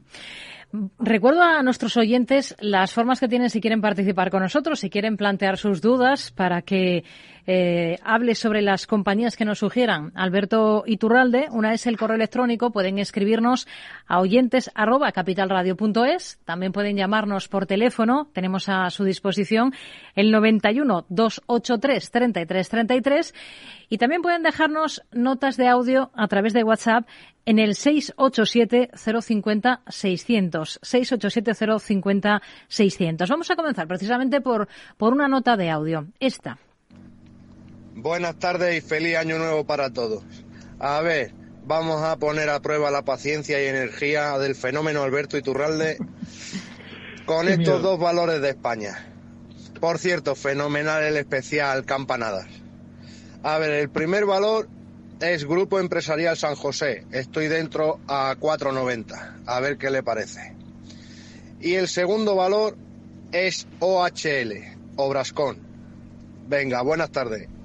Recuerdo 1.00 1.42
a 1.42 1.64
nuestros 1.64 1.96
oyentes 1.96 2.56
las 2.60 2.92
formas 2.92 3.20
que 3.20 3.30
tienen 3.30 3.50
si 3.50 3.62
quieren 3.62 3.82
participar 3.82 4.30
con 4.30 4.42
nosotros, 4.44 4.80
si 4.80 4.90
quieren 4.90 5.16
plantear 5.16 5.58
sus 5.58 5.82
dudas 5.82 6.32
para 6.32 6.62
que 6.62 7.06
eh, 7.48 7.98
hable 8.04 8.36
sobre 8.36 8.62
las 8.62 8.86
compañías 8.88 9.38
que 9.38 9.46
nos 9.46 9.60
sugieran. 9.60 10.12
Alberto 10.16 10.84
Iturralde, 10.86 11.48
una 11.50 11.74
es 11.74 11.88
el 11.88 11.98
correo 11.98 12.18
electrónico, 12.18 12.72
pueden 12.72 13.00
escribirnos 13.00 13.68
a 14.06 14.20
oyentes 14.20 14.70
arroba 14.76 15.14
capitalradio.es, 15.14 16.40
también 16.44 16.74
pueden 16.74 16.98
llamarnos 16.98 17.48
por 17.48 17.66
teléfono, 17.66 18.30
tenemos 18.34 18.68
a 18.68 18.90
su 18.90 19.06
disposición 19.06 19.74
el 20.14 20.30
91 20.30 21.06
283 21.08 22.12
33 22.12 22.70
33 22.70 23.34
y 23.90 23.98
también 23.98 24.22
pueden 24.22 24.44
dejarnos 24.44 25.04
notas 25.14 25.56
de 25.56 25.70
audio 25.70 26.12
a 26.16 26.28
través 26.28 26.52
de 26.52 26.66
WhatsApp 26.66 27.08
en 27.46 27.60
el 27.60 27.76
687 27.76 28.90
050 28.94 29.82
600. 29.88 30.80
687 30.82 31.80
050 31.80 32.42
600. 32.68 33.30
Vamos 33.30 33.50
a 33.50 33.56
comenzar 33.56 33.88
precisamente 33.88 34.42
por, 34.42 34.68
por 34.98 35.14
una 35.14 35.30
nota 35.30 35.56
de 35.56 35.70
audio. 35.70 36.08
Esta. 36.20 36.58
Buenas 38.00 38.38
tardes 38.38 38.78
y 38.78 38.88
feliz 38.88 39.18
año 39.18 39.40
nuevo 39.40 39.66
para 39.66 39.92
todos. 39.92 40.24
A 40.78 41.02
ver, 41.02 41.34
vamos 41.66 42.04
a 42.04 42.18
poner 42.18 42.48
a 42.48 42.60
prueba 42.60 42.92
la 42.92 43.02
paciencia 43.02 43.60
y 43.60 43.66
energía 43.66 44.38
del 44.38 44.54
fenómeno 44.54 45.02
Alberto 45.02 45.36
Iturralde 45.36 45.98
con 47.26 47.48
estos 47.48 47.82
dos 47.82 48.00
valores 48.00 48.40
de 48.40 48.50
España. 48.50 49.04
Por 49.82 49.98
cierto, 49.98 50.36
fenomenal 50.36 51.02
el 51.02 51.18
especial 51.18 51.86
Campanadas. 51.86 52.46
A 53.42 53.58
ver, 53.58 53.72
el 53.72 53.90
primer 53.90 54.28
valor 54.28 54.70
es 55.20 55.46
Grupo 55.46 55.80
Empresarial 55.80 56.38
San 56.38 56.54
José. 56.54 57.04
Estoy 57.12 57.48
dentro 57.48 58.00
a 58.08 58.36
4.90. 58.40 59.42
A 59.48 59.60
ver 59.60 59.80
qué 59.80 59.90
le 59.90 60.04
parece. 60.04 60.54
Y 61.60 61.74
el 61.74 61.88
segundo 61.88 62.36
valor 62.36 62.78
es 63.32 63.66
OHL, 63.80 64.54
Obrascón. 64.98 65.58
Venga, 66.48 66.84
buenas 66.84 67.10
tardes. 67.12 67.57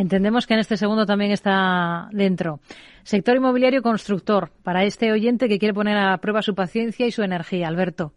Entendemos 0.00 0.46
que 0.46 0.54
en 0.54 0.60
este 0.60 0.78
segundo 0.78 1.04
también 1.04 1.30
está 1.30 2.08
dentro. 2.10 2.60
Sector 3.02 3.36
inmobiliario 3.36 3.82
constructor, 3.82 4.50
para 4.62 4.84
este 4.84 5.12
oyente 5.12 5.46
que 5.46 5.58
quiere 5.58 5.74
poner 5.74 5.98
a 5.98 6.16
prueba 6.16 6.40
su 6.40 6.54
paciencia 6.54 7.06
y 7.06 7.12
su 7.12 7.22
energía. 7.22 7.68
Alberto. 7.68 8.14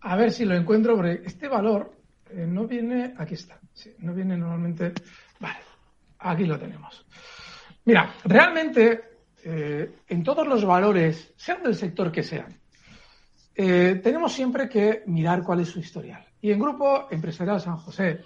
A 0.00 0.16
ver 0.16 0.32
si 0.32 0.44
lo 0.44 0.56
encuentro, 0.56 0.96
porque 0.96 1.22
este 1.26 1.46
valor 1.46 1.92
eh, 2.28 2.44
no 2.48 2.66
viene. 2.66 3.14
Aquí 3.18 3.34
está. 3.34 3.60
no 3.98 4.14
viene 4.14 4.36
normalmente. 4.36 4.92
Vale, 5.38 5.60
aquí 6.18 6.44
lo 6.44 6.58
tenemos. 6.58 7.06
Mira, 7.84 8.12
realmente 8.24 9.00
eh, 9.44 9.98
en 10.08 10.24
todos 10.24 10.44
los 10.44 10.64
valores, 10.64 11.34
sean 11.36 11.62
del 11.62 11.76
sector 11.76 12.10
que 12.10 12.24
sean, 12.24 12.52
eh, 13.54 14.00
tenemos 14.02 14.32
siempre 14.32 14.68
que 14.68 15.04
mirar 15.06 15.44
cuál 15.44 15.60
es 15.60 15.68
su 15.68 15.78
historial. 15.78 16.24
Y 16.42 16.50
en 16.50 16.58
Grupo 16.58 17.06
Empresarial 17.12 17.60
San 17.60 17.76
José, 17.76 18.22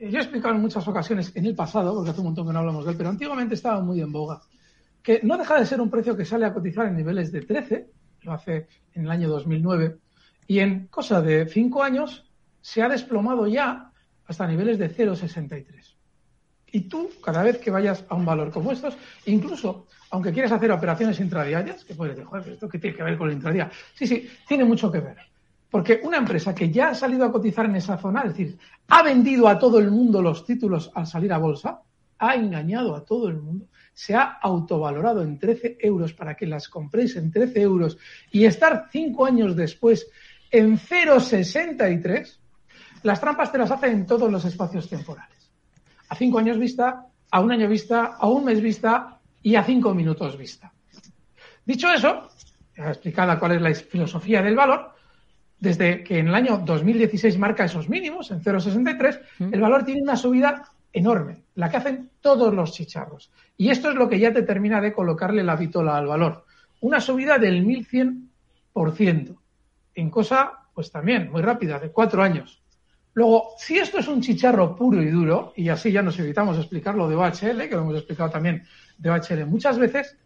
yo 0.00 0.18
he 0.18 0.22
explicado 0.22 0.54
en 0.54 0.60
muchas 0.60 0.86
ocasiones 0.88 1.32
en 1.34 1.46
el 1.46 1.54
pasado, 1.54 1.94
porque 1.94 2.10
hace 2.10 2.20
un 2.20 2.26
montón 2.26 2.46
que 2.46 2.52
no 2.52 2.60
hablamos 2.60 2.84
de 2.84 2.92
él, 2.92 2.96
pero 2.96 3.10
antiguamente 3.10 3.54
estaba 3.54 3.80
muy 3.80 4.00
en 4.00 4.12
boga, 4.12 4.40
que 5.02 5.20
no 5.22 5.36
deja 5.36 5.58
de 5.58 5.66
ser 5.66 5.80
un 5.80 5.90
precio 5.90 6.16
que 6.16 6.24
sale 6.24 6.46
a 6.46 6.54
cotizar 6.54 6.86
en 6.86 6.96
niveles 6.96 7.32
de 7.32 7.42
13, 7.42 7.90
lo 8.22 8.32
hace 8.32 8.68
en 8.94 9.04
el 9.04 9.10
año 9.10 9.28
2009, 9.28 9.98
y 10.46 10.60
en 10.60 10.86
cosa 10.88 11.20
de 11.20 11.46
5 11.46 11.82
años 11.82 12.30
se 12.60 12.82
ha 12.82 12.88
desplomado 12.88 13.46
ya 13.46 13.92
hasta 14.26 14.46
niveles 14.46 14.78
de 14.78 14.94
0,63. 14.94 15.96
Y 16.72 16.82
tú, 16.82 17.10
cada 17.22 17.42
vez 17.42 17.58
que 17.58 17.70
vayas 17.70 18.04
a 18.08 18.14
un 18.14 18.24
valor 18.24 18.50
como 18.50 18.70
estos, 18.70 18.96
incluso 19.26 19.86
aunque 20.10 20.32
quieras 20.32 20.52
hacer 20.52 20.70
operaciones 20.72 21.20
intradiarias, 21.20 21.84
que 21.84 21.94
puedes 21.94 22.16
decir, 22.16 22.28
joder, 22.28 22.52
¿esto 22.52 22.68
qué 22.68 22.78
tiene 22.78 22.96
que 22.96 23.02
ver 23.02 23.16
con 23.16 23.28
el 23.28 23.34
intradía? 23.34 23.70
Sí, 23.94 24.06
sí, 24.06 24.28
tiene 24.46 24.64
mucho 24.64 24.90
que 24.90 25.00
ver. 25.00 25.16
Porque 25.70 26.00
una 26.02 26.18
empresa 26.18 26.54
que 26.54 26.70
ya 26.70 26.90
ha 26.90 26.94
salido 26.94 27.24
a 27.24 27.32
cotizar 27.32 27.66
en 27.66 27.76
esa 27.76 27.96
zona, 27.96 28.22
es 28.22 28.30
decir, 28.30 28.58
ha 28.88 29.02
vendido 29.02 29.48
a 29.48 29.58
todo 29.58 29.78
el 29.78 29.90
mundo 29.90 30.20
los 30.20 30.44
títulos 30.44 30.90
al 30.94 31.06
salir 31.06 31.32
a 31.32 31.38
bolsa, 31.38 31.80
ha 32.18 32.34
engañado 32.34 32.94
a 32.94 33.04
todo 33.04 33.28
el 33.28 33.40
mundo, 33.40 33.66
se 33.94 34.14
ha 34.14 34.38
autovalorado 34.42 35.22
en 35.22 35.38
13 35.38 35.78
euros 35.80 36.12
para 36.12 36.34
que 36.34 36.46
las 36.46 36.68
compréis 36.68 37.16
en 37.16 37.30
13 37.30 37.60
euros 37.60 37.98
y 38.30 38.44
estar 38.44 38.88
cinco 38.90 39.24
años 39.24 39.54
después 39.56 40.08
en 40.50 40.78
0,63, 40.78 42.38
las 43.04 43.20
trampas 43.20 43.52
te 43.52 43.58
las 43.58 43.70
hacen 43.70 43.92
en 43.92 44.06
todos 44.06 44.30
los 44.30 44.44
espacios 44.44 44.88
temporales 44.88 45.40
a 46.10 46.16
cinco 46.16 46.38
años 46.38 46.58
vista, 46.58 47.06
a 47.30 47.40
un 47.40 47.52
año 47.52 47.68
vista, 47.68 48.16
a 48.18 48.28
un 48.28 48.44
mes 48.44 48.60
vista 48.60 49.18
y 49.42 49.54
a 49.54 49.62
cinco 49.62 49.94
minutos 49.94 50.36
vista. 50.36 50.72
Dicho 51.64 51.90
eso, 51.90 52.28
explicada 52.74 53.38
cuál 53.38 53.52
es 53.52 53.62
la 53.62 53.74
filosofía 53.74 54.42
del 54.42 54.56
valor, 54.56 54.92
desde 55.60 56.02
que 56.02 56.18
en 56.18 56.28
el 56.28 56.34
año 56.34 56.62
2016 56.64 57.38
marca 57.38 57.64
esos 57.64 57.88
mínimos, 57.88 58.30
en 58.30 58.42
0,63, 58.42 59.20
mm. 59.38 59.54
el 59.54 59.60
valor 59.60 59.84
tiene 59.84 60.02
una 60.02 60.16
subida 60.16 60.64
enorme, 60.92 61.42
la 61.54 61.70
que 61.70 61.76
hacen 61.76 62.10
todos 62.20 62.52
los 62.52 62.72
chicharros. 62.72 63.30
Y 63.56 63.70
esto 63.70 63.90
es 63.90 63.94
lo 63.94 64.08
que 64.08 64.18
ya 64.18 64.32
te 64.32 64.42
termina 64.42 64.80
de 64.80 64.92
colocarle 64.92 65.44
la 65.44 65.56
vitola 65.56 65.96
al 65.96 66.06
valor. 66.06 66.44
Una 66.80 67.00
subida 67.00 67.38
del 67.38 67.64
1100%, 67.64 69.36
en 69.94 70.10
cosa, 70.10 70.52
pues 70.74 70.90
también 70.90 71.30
muy 71.30 71.42
rápida, 71.42 71.78
de 71.78 71.90
cuatro 71.90 72.22
años. 72.22 72.62
Luego, 73.12 73.54
si 73.58 73.78
esto 73.78 73.98
es 73.98 74.08
un 74.08 74.20
chicharro 74.22 74.74
puro 74.74 75.02
y 75.02 75.10
duro, 75.10 75.52
y 75.56 75.68
así 75.68 75.92
ya 75.92 76.00
nos 76.00 76.18
evitamos 76.18 76.56
explicarlo 76.56 77.08
de 77.08 77.16
OHL, 77.16 77.68
que 77.68 77.74
lo 77.74 77.82
hemos 77.82 77.96
explicado 77.96 78.30
también 78.30 78.64
de 78.96 79.10
OHL 79.10 79.46
muchas 79.46 79.78
veces, 79.78 80.16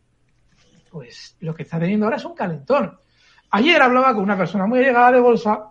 pues 0.91 1.37
lo 1.41 1.55
que 1.55 1.64
está 1.64 1.81
teniendo 1.81 2.07
ahora 2.07 2.19
es 2.19 2.25
un 2.25 2.35
calentón. 2.35 2.99
Ayer 3.57 3.81
hablaba 3.81 4.13
con 4.13 4.25
una 4.25 4.37
persona 4.37 4.67
muy 4.67 4.81
llegada 4.81 5.13
de 5.13 5.21
bolsa 5.21 5.71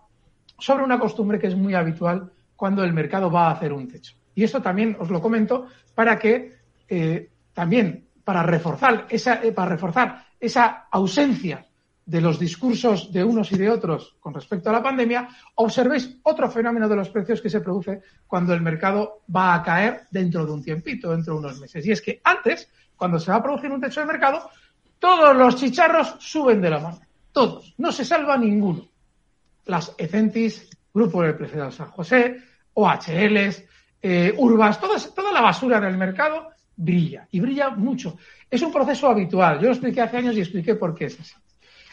sobre 0.57 0.85
una 0.85 0.97
costumbre 0.97 1.37
que 1.37 1.47
es 1.47 1.55
muy 1.57 1.73
habitual 1.73 2.31
cuando 2.55 2.81
el 2.81 2.93
mercado 2.93 3.29
va 3.29 3.47
a 3.47 3.51
hacer 3.51 3.73
un 3.73 3.89
techo. 3.89 4.15
Y 4.33 4.45
esto 4.45 4.61
también 4.61 4.95
os 5.01 5.09
lo 5.09 5.21
comento 5.21 5.67
para 5.93 6.17
que 6.17 6.59
eh, 6.87 7.29
también 7.51 8.07
para 8.23 8.41
reforzar 8.41 9.05
esa, 9.09 9.43
eh, 9.43 9.51
para 9.51 9.71
reforzar 9.71 10.27
esa 10.39 10.87
ausencia 10.91 11.65
de 12.05 12.21
los 12.21 12.39
discursos 12.39 13.11
de 13.11 13.21
unos 13.21 13.51
y 13.51 13.57
de 13.57 13.69
otros 13.69 14.15
con 14.21 14.33
respecto 14.33 14.69
a 14.69 14.73
la 14.73 14.81
pandemia, 14.81 15.27
observéis 15.55 16.19
otro 16.23 16.49
fenómeno 16.49 16.87
de 16.87 16.95
los 16.95 17.09
precios 17.09 17.41
que 17.41 17.49
se 17.49 17.59
produce 17.59 18.01
cuando 18.25 18.53
el 18.53 18.61
mercado 18.61 19.23
va 19.35 19.55
a 19.55 19.61
caer 19.61 20.03
dentro 20.09 20.45
de 20.45 20.53
un 20.53 20.63
tiempito, 20.63 21.11
dentro 21.11 21.33
de 21.33 21.39
unos 21.41 21.59
meses. 21.59 21.85
Y 21.85 21.91
es 21.91 22.01
que 22.01 22.21
antes, 22.23 22.69
cuando 22.95 23.19
se 23.19 23.29
va 23.29 23.39
a 23.39 23.43
producir 23.43 23.69
un 23.69 23.81
techo 23.81 23.99
de 23.99 24.05
mercado, 24.05 24.49
todos 24.99 25.35
los 25.35 25.57
chicharros 25.57 26.15
suben 26.19 26.61
de 26.61 26.69
la 26.69 26.79
mano. 26.79 27.01
Todos. 27.33 27.73
No 27.77 27.91
se 27.91 28.05
salva 28.05 28.37
ninguno. 28.37 28.87
Las 29.65 29.93
Ecentis, 29.97 30.69
Grupo 30.93 31.23
del 31.23 31.37
de 31.37 31.71
San 31.71 31.89
José, 31.89 32.37
OHLs, 32.75 33.63
eh, 34.01 34.33
Urbas, 34.37 34.79
toda, 34.79 34.97
toda 35.13 35.31
la 35.31 35.41
basura 35.41 35.81
del 35.81 35.97
mercado 35.97 36.49
brilla. 36.75 37.27
Y 37.31 37.39
brilla 37.39 37.71
mucho. 37.71 38.17
Es 38.49 38.61
un 38.61 38.71
proceso 38.71 39.07
habitual. 39.07 39.59
Yo 39.59 39.67
lo 39.67 39.73
expliqué 39.73 40.01
hace 40.01 40.17
años 40.17 40.35
y 40.35 40.41
expliqué 40.41 40.75
por 40.75 40.93
qué 40.93 41.05
es 41.05 41.19
así. 41.19 41.33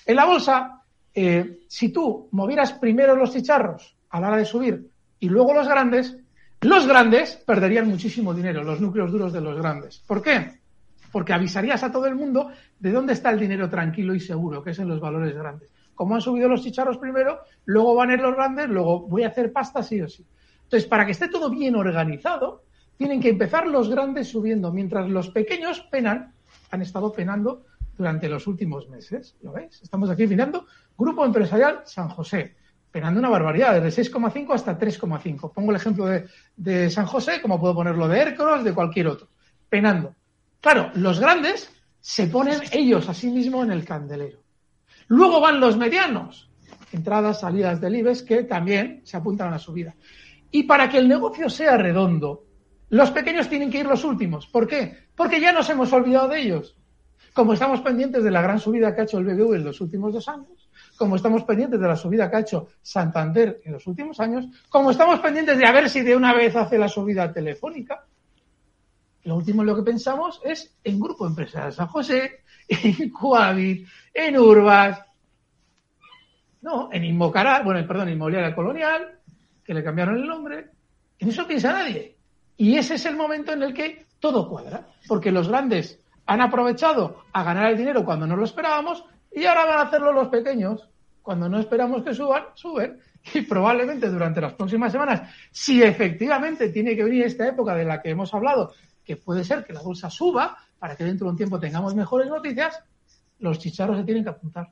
En 0.05 0.17
la 0.17 0.27
bolsa, 0.27 0.83
eh, 1.15 1.61
si 1.69 1.91
tú 1.91 2.29
movieras 2.33 2.73
primero 2.75 3.17
los 3.17 3.33
chicharros 3.33 3.97
a 4.11 4.21
la 4.21 4.29
hora 4.29 4.37
de 4.37 4.45
subir 4.45 4.91
y 5.19 5.29
luego 5.29 5.55
los 5.55 5.69
grandes, 5.69 6.17
los 6.61 6.87
grandes 6.87 7.37
perderían 7.37 7.89
muchísimo 7.89 8.35
dinero, 8.35 8.63
los 8.63 8.81
núcleos 8.81 9.11
duros 9.11 9.33
de 9.33 9.41
los 9.41 9.57
grandes. 9.57 9.99
¿Por 10.07 10.23
qué? 10.23 10.60
Porque 11.11 11.33
avisarías 11.33 11.83
a 11.83 11.91
todo 11.91 12.07
el 12.07 12.15
mundo 12.15 12.51
de 12.79 12.93
dónde 12.93 13.13
está 13.13 13.31
el 13.31 13.41
dinero 13.41 13.69
tranquilo 13.69 14.15
y 14.15 14.21
seguro, 14.21 14.63
que 14.63 14.71
es 14.71 14.79
en 14.79 14.89
los 14.89 15.01
valores 15.01 15.35
grandes. 15.35 15.71
Como 15.95 16.15
han 16.15 16.21
subido 16.21 16.49
los 16.49 16.63
chicharros 16.63 16.99
primero, 16.99 17.41
luego 17.65 17.95
van 17.95 18.11
a 18.11 18.15
ir 18.15 18.21
los 18.21 18.35
grandes, 18.35 18.69
luego 18.69 19.01
voy 19.01 19.25
a 19.25 19.29
hacer 19.29 19.53
pasta 19.53 19.83
sí 19.83 20.01
o 20.01 20.09
sí. 20.09 20.25
Entonces, 20.63 20.89
para 20.89 21.05
que 21.05 21.13
esté 21.13 21.29
todo 21.29 21.51
bien 21.51 21.75
organizado, 21.75 22.63
tienen 22.97 23.21
que 23.21 23.31
empezar 23.31 23.67
los 23.67 23.89
grandes 23.89 24.29
subiendo, 24.29 24.73
mientras 24.73 25.09
los 25.09 25.31
pequeños 25.31 25.81
penan, 25.91 26.33
han 26.71 26.83
estado 26.83 27.13
penando 27.13 27.65
durante 27.97 28.29
los 28.29 28.47
últimos 28.47 28.89
meses. 28.89 29.37
¿Lo 29.43 29.53
veis? 29.53 29.81
Estamos 29.83 30.09
aquí 30.11 30.27
mirando 30.27 30.67
Grupo 30.97 31.25
Empresarial 31.25 31.81
San 31.85 32.09
José, 32.09 32.57
penando 32.91 33.21
una 33.21 33.29
barbaridad, 33.29 33.81
desde 33.81 34.03
6,5 34.03 34.55
hasta 34.55 34.79
3,5. 34.79 35.53
Pongo 35.53 35.71
el 35.71 35.77
ejemplo 35.77 36.07
de, 36.57 36.91
San 36.91 37.07
José, 37.07 37.41
como 37.41 37.59
puedo 37.59 37.75
ponerlo 37.75 38.09
de 38.09 38.21
Hércules, 38.21 38.65
de 38.65 38.75
cualquier 38.75 39.09
otro. 39.09 39.29
Penando. 39.69 40.15
Claro, 40.61 40.91
los 40.95 41.21
grandes 41.21 41.71
se 42.01 42.27
ponen 42.27 42.61
ellos 42.73 43.09
a 43.09 43.15
sí 43.15 43.31
mismos 43.31 43.65
en 43.65 43.73
el 43.73 43.85
candelero. 43.85 44.41
Luego 45.09 45.41
van 45.41 45.61
los 45.61 45.77
medianos, 45.77 46.51
entradas, 46.93 47.41
salidas 47.41 47.81
del 47.81 47.97
IBEX, 47.97 48.23
que 48.23 48.45
también 48.45 49.01
se 49.05 49.17
apuntan 49.17 49.49
a 49.49 49.53
la 49.53 49.59
subida. 49.59 49.95
Y 50.51 50.65
para 50.65 50.89
que 50.89 50.99
el 50.99 51.09
negocio 51.09 51.49
sea 51.49 51.77
redondo, 51.77 52.45
los 52.91 53.11
pequeños 53.11 53.49
tienen 53.49 53.71
que 53.71 53.79
ir 53.79 53.87
los 53.87 54.05
últimos. 54.05 54.47
¿Por 54.49 54.67
qué? 54.67 54.97
Porque 55.15 55.41
ya 55.41 55.53
nos 55.53 55.69
hemos 55.71 55.93
olvidado 55.93 56.29
de 56.29 56.41
ellos. 56.41 56.77
Como 57.33 57.53
estamos 57.53 57.81
pendientes 57.81 58.25
de 58.25 58.31
la 58.31 58.43
gran 58.43 58.59
subida 58.59 58.95
que 58.95 59.03
ha 59.03 59.05
hecho 59.05 59.19
el 59.19 59.25
BBV 59.25 59.55
en 59.55 59.65
los 59.65 59.81
últimos 59.81 60.13
dos 60.13 60.29
años, 60.29 60.69
como 60.97 61.17
estamos 61.17 61.45
pendientes 61.45 61.81
de 61.81 61.87
la 61.87 61.97
subida 61.97 62.29
que 62.29 62.37
ha 62.37 62.41
hecho 62.41 62.69
Santander 62.83 63.61
en 63.65 63.73
los 63.73 63.87
últimos 63.87 64.19
años, 64.19 64.47
como 64.69 64.91
estamos 64.91 65.21
pendientes 65.21 65.57
de 65.57 65.65
a 65.65 65.73
ver 65.73 65.89
si 65.89 66.03
de 66.03 66.17
una 66.17 66.35
vez 66.35 66.57
hace 66.57 66.77
la 66.77 66.89
subida 66.89 67.33
telefónica, 67.33 68.05
lo 69.25 69.37
último 69.37 69.63
en 69.63 69.69
lo 69.69 69.77
que 69.77 69.83
pensamos 69.83 70.41
es 70.45 70.77
en 70.83 70.99
Grupo 70.99 71.27
Empresarial 71.27 71.73
San 71.73 71.89
José, 71.89 72.41
en 72.69 73.11
Coavit, 73.11 73.87
en 74.15 74.39
Urbas, 74.39 75.01
no, 76.63 76.91
en 76.93 77.05
Inmocaral, 77.05 77.65
bueno, 77.65 77.87
perdón, 77.87 78.11
Inmobiliaria 78.11 78.55
Colonial, 78.55 79.19
que 79.65 79.75
le 79.75 79.83
cambiaron 79.83 80.17
el 80.17 80.27
nombre. 80.27 80.71
En 81.19 81.29
eso 81.29 81.47
piensa 81.47 81.73
nadie. 81.73 82.17
Y 82.57 82.77
ese 82.77 82.95
es 82.95 83.07
el 83.07 83.17
momento 83.17 83.53
en 83.53 83.63
el 83.63 83.73
que 83.73 84.07
todo 84.19 84.49
cuadra, 84.49 84.87
porque 85.09 85.31
los 85.31 85.49
grandes 85.49 85.99
han 86.27 86.43
aprovechado 86.43 87.25
a 87.33 87.43
ganar 87.43 87.71
el 87.71 87.79
dinero 87.79 88.05
cuando 88.05 88.27
no 88.27 88.37
lo 88.37 88.45
esperábamos 88.45 89.05
y 89.33 89.45
ahora 89.45 89.65
van 89.65 89.79
a 89.79 89.83
hacerlo 89.83 90.13
los 90.13 90.29
pequeños. 90.29 90.87
Cuando 91.23 91.49
no 91.49 91.59
esperamos 91.59 92.03
que 92.03 92.15
suban, 92.15 92.45
suben. 92.55 92.99
Y 93.35 93.43
probablemente 93.43 94.09
durante 94.09 94.41
las 94.41 94.55
próximas 94.55 94.93
semanas, 94.93 95.31
si 95.51 95.83
efectivamente 95.83 96.71
tiene 96.71 96.97
que 96.97 97.05
venir 97.05 97.25
esta 97.25 97.47
época 97.47 97.75
de 97.75 97.85
la 97.85 98.01
que 98.01 98.11
hemos 98.11 98.33
hablado, 98.33 98.73
que 99.11 99.17
puede 99.17 99.43
ser 99.43 99.65
que 99.65 99.73
la 99.73 99.83
bolsa 99.83 100.09
suba 100.09 100.57
para 100.79 100.95
que 100.95 101.03
dentro 101.03 101.25
de 101.25 101.33
un 101.33 101.37
tiempo 101.37 101.59
tengamos 101.59 101.97
mejores 101.97 102.29
noticias, 102.29 102.81
los 103.41 103.59
chicharros 103.59 103.99
se 103.99 104.05
tienen 104.05 104.23
que 104.23 104.31
apuntar. 104.31 104.69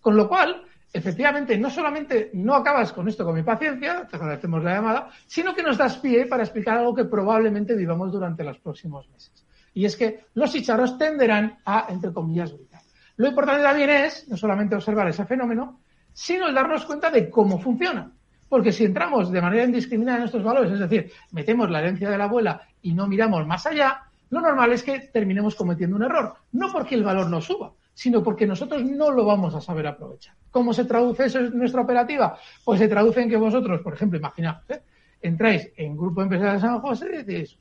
Con 0.00 0.16
lo 0.16 0.26
cual, 0.30 0.62
efectivamente, 0.90 1.58
no 1.58 1.68
solamente 1.68 2.30
no 2.32 2.54
acabas 2.54 2.90
con 2.94 3.06
esto 3.06 3.22
con 3.22 3.34
mi 3.34 3.42
paciencia, 3.42 4.06
te 4.10 4.16
agradecemos 4.16 4.64
la 4.64 4.76
llamada, 4.76 5.10
sino 5.26 5.54
que 5.54 5.62
nos 5.62 5.76
das 5.76 5.98
pie 5.98 6.24
para 6.24 6.42
explicar 6.42 6.78
algo 6.78 6.94
que 6.94 7.04
probablemente 7.04 7.76
vivamos 7.76 8.10
durante 8.10 8.42
los 8.44 8.58
próximos 8.60 9.06
meses. 9.10 9.44
Y 9.74 9.84
es 9.84 9.94
que 9.94 10.24
los 10.32 10.50
chicharros 10.50 10.96
tenderán 10.96 11.58
a, 11.66 11.84
entre 11.90 12.14
comillas, 12.14 12.50
brillar. 12.50 12.80
Lo 13.16 13.28
importante 13.28 13.62
también 13.62 13.90
es 13.90 14.26
no 14.26 14.38
solamente 14.38 14.74
observar 14.74 15.06
ese 15.08 15.26
fenómeno, 15.26 15.82
sino 16.14 16.50
darnos 16.50 16.86
cuenta 16.86 17.10
de 17.10 17.28
cómo 17.28 17.58
funciona. 17.58 18.10
Porque 18.52 18.70
si 18.70 18.84
entramos 18.84 19.32
de 19.32 19.40
manera 19.40 19.64
indiscriminada 19.64 20.18
en 20.18 20.24
estos 20.24 20.42
valores, 20.42 20.72
es 20.72 20.78
decir, 20.78 21.10
metemos 21.30 21.70
la 21.70 21.78
herencia 21.78 22.10
de 22.10 22.18
la 22.18 22.24
abuela 22.24 22.60
y 22.82 22.92
no 22.92 23.06
miramos 23.06 23.46
más 23.46 23.64
allá, 23.64 24.02
lo 24.28 24.42
normal 24.42 24.74
es 24.74 24.82
que 24.82 24.98
terminemos 25.10 25.54
cometiendo 25.54 25.96
un 25.96 26.02
error. 26.02 26.34
No 26.52 26.70
porque 26.70 26.94
el 26.94 27.02
valor 27.02 27.30
no 27.30 27.40
suba, 27.40 27.72
sino 27.94 28.22
porque 28.22 28.46
nosotros 28.46 28.84
no 28.84 29.10
lo 29.10 29.24
vamos 29.24 29.54
a 29.54 29.62
saber 29.62 29.86
aprovechar. 29.86 30.34
¿Cómo 30.50 30.74
se 30.74 30.84
traduce 30.84 31.24
eso 31.24 31.38
en 31.38 31.56
nuestra 31.56 31.80
operativa? 31.80 32.36
Pues 32.62 32.78
se 32.78 32.88
traduce 32.88 33.22
en 33.22 33.30
que 33.30 33.38
vosotros, 33.38 33.80
por 33.80 33.94
ejemplo, 33.94 34.18
imaginaos, 34.18 34.58
¿eh? 34.68 34.82
entráis 35.22 35.70
en 35.78 35.96
Grupo 35.96 36.20
Empresarial 36.20 36.56
de 36.56 36.60
San 36.60 36.80
José 36.80 37.06
y 37.10 37.22
decís, 37.22 37.56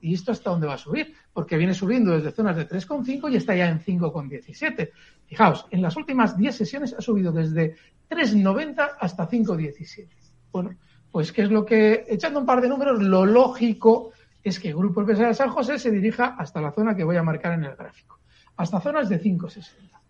¿y 0.00 0.14
esto 0.14 0.32
hasta 0.32 0.50
dónde 0.50 0.66
va 0.66 0.74
a 0.74 0.78
subir? 0.78 1.14
Porque 1.32 1.56
viene 1.56 1.74
subiendo 1.74 2.12
desde 2.12 2.32
zonas 2.32 2.56
de 2.56 2.68
3,5 2.68 3.30
y 3.32 3.36
está 3.36 3.54
ya 3.54 3.68
en 3.68 3.80
5,17. 3.80 4.90
Fijaos, 5.26 5.66
en 5.70 5.82
las 5.82 5.96
últimas 5.96 6.36
10 6.36 6.56
sesiones 6.56 6.94
ha 6.94 7.00
subido 7.00 7.32
desde 7.32 7.76
3,90 8.08 8.96
hasta 8.98 9.28
5,17. 9.28 10.08
Bueno, 10.52 10.76
pues 11.10 11.32
¿qué 11.32 11.42
es 11.42 11.50
lo 11.50 11.64
que, 11.64 12.04
echando 12.08 12.40
un 12.40 12.46
par 12.46 12.60
de 12.60 12.68
números, 12.68 13.02
lo 13.02 13.26
lógico 13.26 14.12
es 14.42 14.58
que 14.58 14.72
Grupo 14.72 15.00
Empresarial 15.00 15.34
San 15.34 15.50
José 15.50 15.78
se 15.78 15.90
dirija 15.90 16.36
hasta 16.38 16.60
la 16.60 16.72
zona 16.72 16.96
que 16.96 17.04
voy 17.04 17.16
a 17.16 17.22
marcar 17.22 17.52
en 17.54 17.64
el 17.64 17.76
gráfico 17.76 18.20
hasta 18.60 18.80
zonas 18.80 19.08
de 19.08 19.20
5,60. 19.20 20.00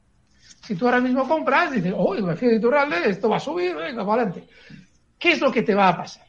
Si 0.67 0.75
tú 0.75 0.87
ahora 0.87 1.01
mismo 1.01 1.27
compras, 1.29 1.71
dices, 1.71 1.95
uy, 1.97 2.21
me 2.21 2.35
fío 2.37 2.49
de 2.51 3.11
esto 3.11 3.29
va 3.29 3.37
a 3.37 3.41
subir, 3.41 3.77
venga, 3.77 4.03
adelante. 4.03 4.49
¿Qué 5.19 5.33
es 5.33 5.41
lo 5.41 5.53
que 5.53 5.63
te 5.63 5.75
va 5.75 5.89
a 5.89 5.97
pasar? 5.97 6.27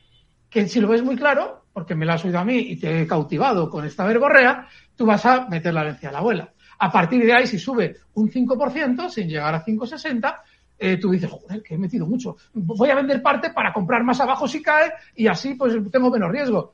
Que 0.50 0.68
si 0.68 0.80
lo 0.80 0.88
ves 0.88 1.03
muy 1.03 1.15
claro, 1.15 1.61
porque 1.74 1.96
me 1.96 2.06
lo 2.06 2.13
has 2.13 2.25
oído 2.25 2.40
a 2.40 2.46
mí 2.46 2.58
y 2.58 2.75
te 2.78 3.01
he 3.01 3.08
cautivado 3.08 3.70
con 3.70 3.86
esta 3.86 4.06
verborrea, 4.06 4.68
tú 4.96 5.06
vas 5.06 5.25
a 5.25 5.48
meter 5.48 5.74
la 5.74 5.82
herencia 5.82 6.10
a 6.10 6.12
la 6.12 6.20
abuela. 6.20 6.54
A 6.80 6.92
partir 6.92 7.24
de 7.24 7.34
ahí, 7.34 7.48
si 7.48 7.60
sube 7.60 7.98
un 8.16 8.30
5%, 8.30 9.10
sin 9.10 9.28
llegar 9.28 9.54
a 9.54 9.63
5,60, 9.63 10.36
eh, 10.80 10.98
tú 10.98 11.12
dices, 11.12 11.30
joder, 11.30 11.62
que 11.62 11.75
he 11.75 11.78
metido 11.78 12.08
mucho. 12.08 12.38
Voy 12.54 12.90
a 12.90 12.96
vender 12.96 13.22
parte 13.22 13.51
para 13.51 13.72
comprar 13.72 14.04
más 14.04 14.20
abajo 14.20 14.48
si 14.48 14.62
cae 14.62 14.92
y 15.16 15.28
así 15.28 15.54
pues 15.54 15.75
tengo 15.92 16.10
menos 16.10 16.32
riesgo. 16.32 16.74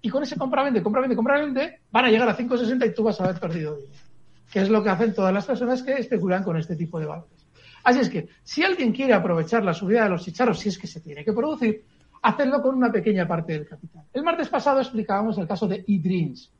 Y 0.00 0.08
con 0.08 0.22
ese 0.22 0.36
compra-vende, 0.36 0.82
compra-vende, 0.82 1.16
compra-vende, 1.16 1.80
van 1.90 2.04
a 2.06 2.08
llegar 2.08 2.28
a 2.28 2.36
5,60 2.36 2.86
y 2.86 2.94
tú 2.94 3.02
vas 3.02 3.20
a 3.20 3.24
haber 3.24 3.40
perdido 3.40 3.76
dinero 3.76 4.06
que 4.50 4.60
es 4.60 4.68
lo 4.68 4.82
que 4.82 4.90
hacen 4.90 5.14
todas 5.14 5.32
las 5.32 5.44
personas 5.44 5.82
que 5.82 5.92
especulan 5.94 6.42
con 6.42 6.56
este 6.56 6.76
tipo 6.76 6.98
de 6.98 7.06
valores. 7.06 7.46
Así 7.84 8.00
es 8.00 8.08
que, 8.08 8.28
si 8.42 8.64
alguien 8.64 8.92
quiere 8.92 9.14
aprovechar 9.14 9.64
la 9.64 9.74
subida 9.74 10.04
de 10.04 10.10
los 10.10 10.24
chicharros, 10.24 10.58
si 10.58 10.68
es 10.68 10.78
que 10.78 10.86
se 10.86 11.00
tiene 11.00 11.24
que 11.24 11.32
producir, 11.32 11.84
hacerlo 12.26 12.60
con 12.60 12.74
una 12.74 12.90
pequeña 12.90 13.26
parte 13.26 13.52
del 13.52 13.68
capital. 13.68 14.04
El 14.12 14.22
martes 14.22 14.48
pasado 14.48 14.80
explicábamos 14.80 15.38
el 15.38 15.46
caso 15.46 15.68
de 15.68 15.84
eDreams, 15.86 16.50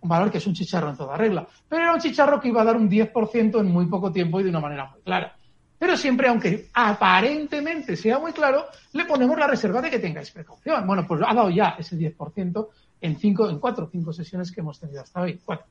un 0.00 0.08
valor 0.08 0.30
que 0.30 0.38
es 0.38 0.46
un 0.46 0.54
chicharro 0.54 0.88
en 0.90 0.96
toda 0.96 1.16
regla, 1.16 1.46
pero 1.68 1.82
era 1.82 1.92
un 1.92 2.00
chicharro 2.00 2.40
que 2.40 2.48
iba 2.48 2.62
a 2.62 2.64
dar 2.64 2.76
un 2.76 2.88
10% 2.88 3.60
en 3.60 3.70
muy 3.70 3.86
poco 3.86 4.10
tiempo 4.10 4.40
y 4.40 4.44
de 4.44 4.48
una 4.50 4.60
manera 4.60 4.90
muy 4.90 5.02
clara. 5.02 5.36
Pero 5.78 5.96
siempre, 5.96 6.28
aunque 6.28 6.68
aparentemente 6.74 7.96
sea 7.96 8.18
muy 8.18 8.32
claro, 8.32 8.66
le 8.92 9.04
ponemos 9.04 9.38
la 9.38 9.46
reserva 9.46 9.80
de 9.80 9.90
que 9.90 9.98
tengáis 9.98 10.30
precaución. 10.30 10.86
Bueno, 10.86 11.06
pues 11.06 11.20
ha 11.26 11.34
dado 11.34 11.50
ya 11.50 11.76
ese 11.78 11.96
10% 11.96 12.68
en 13.00 13.16
cinco, 13.16 13.48
en 13.48 13.58
cuatro 13.58 13.86
o 13.86 13.88
cinco 13.88 14.12
sesiones 14.12 14.52
que 14.52 14.60
hemos 14.60 14.78
tenido 14.78 15.02
hasta 15.02 15.22
hoy. 15.22 15.40
Cuatro 15.44 15.66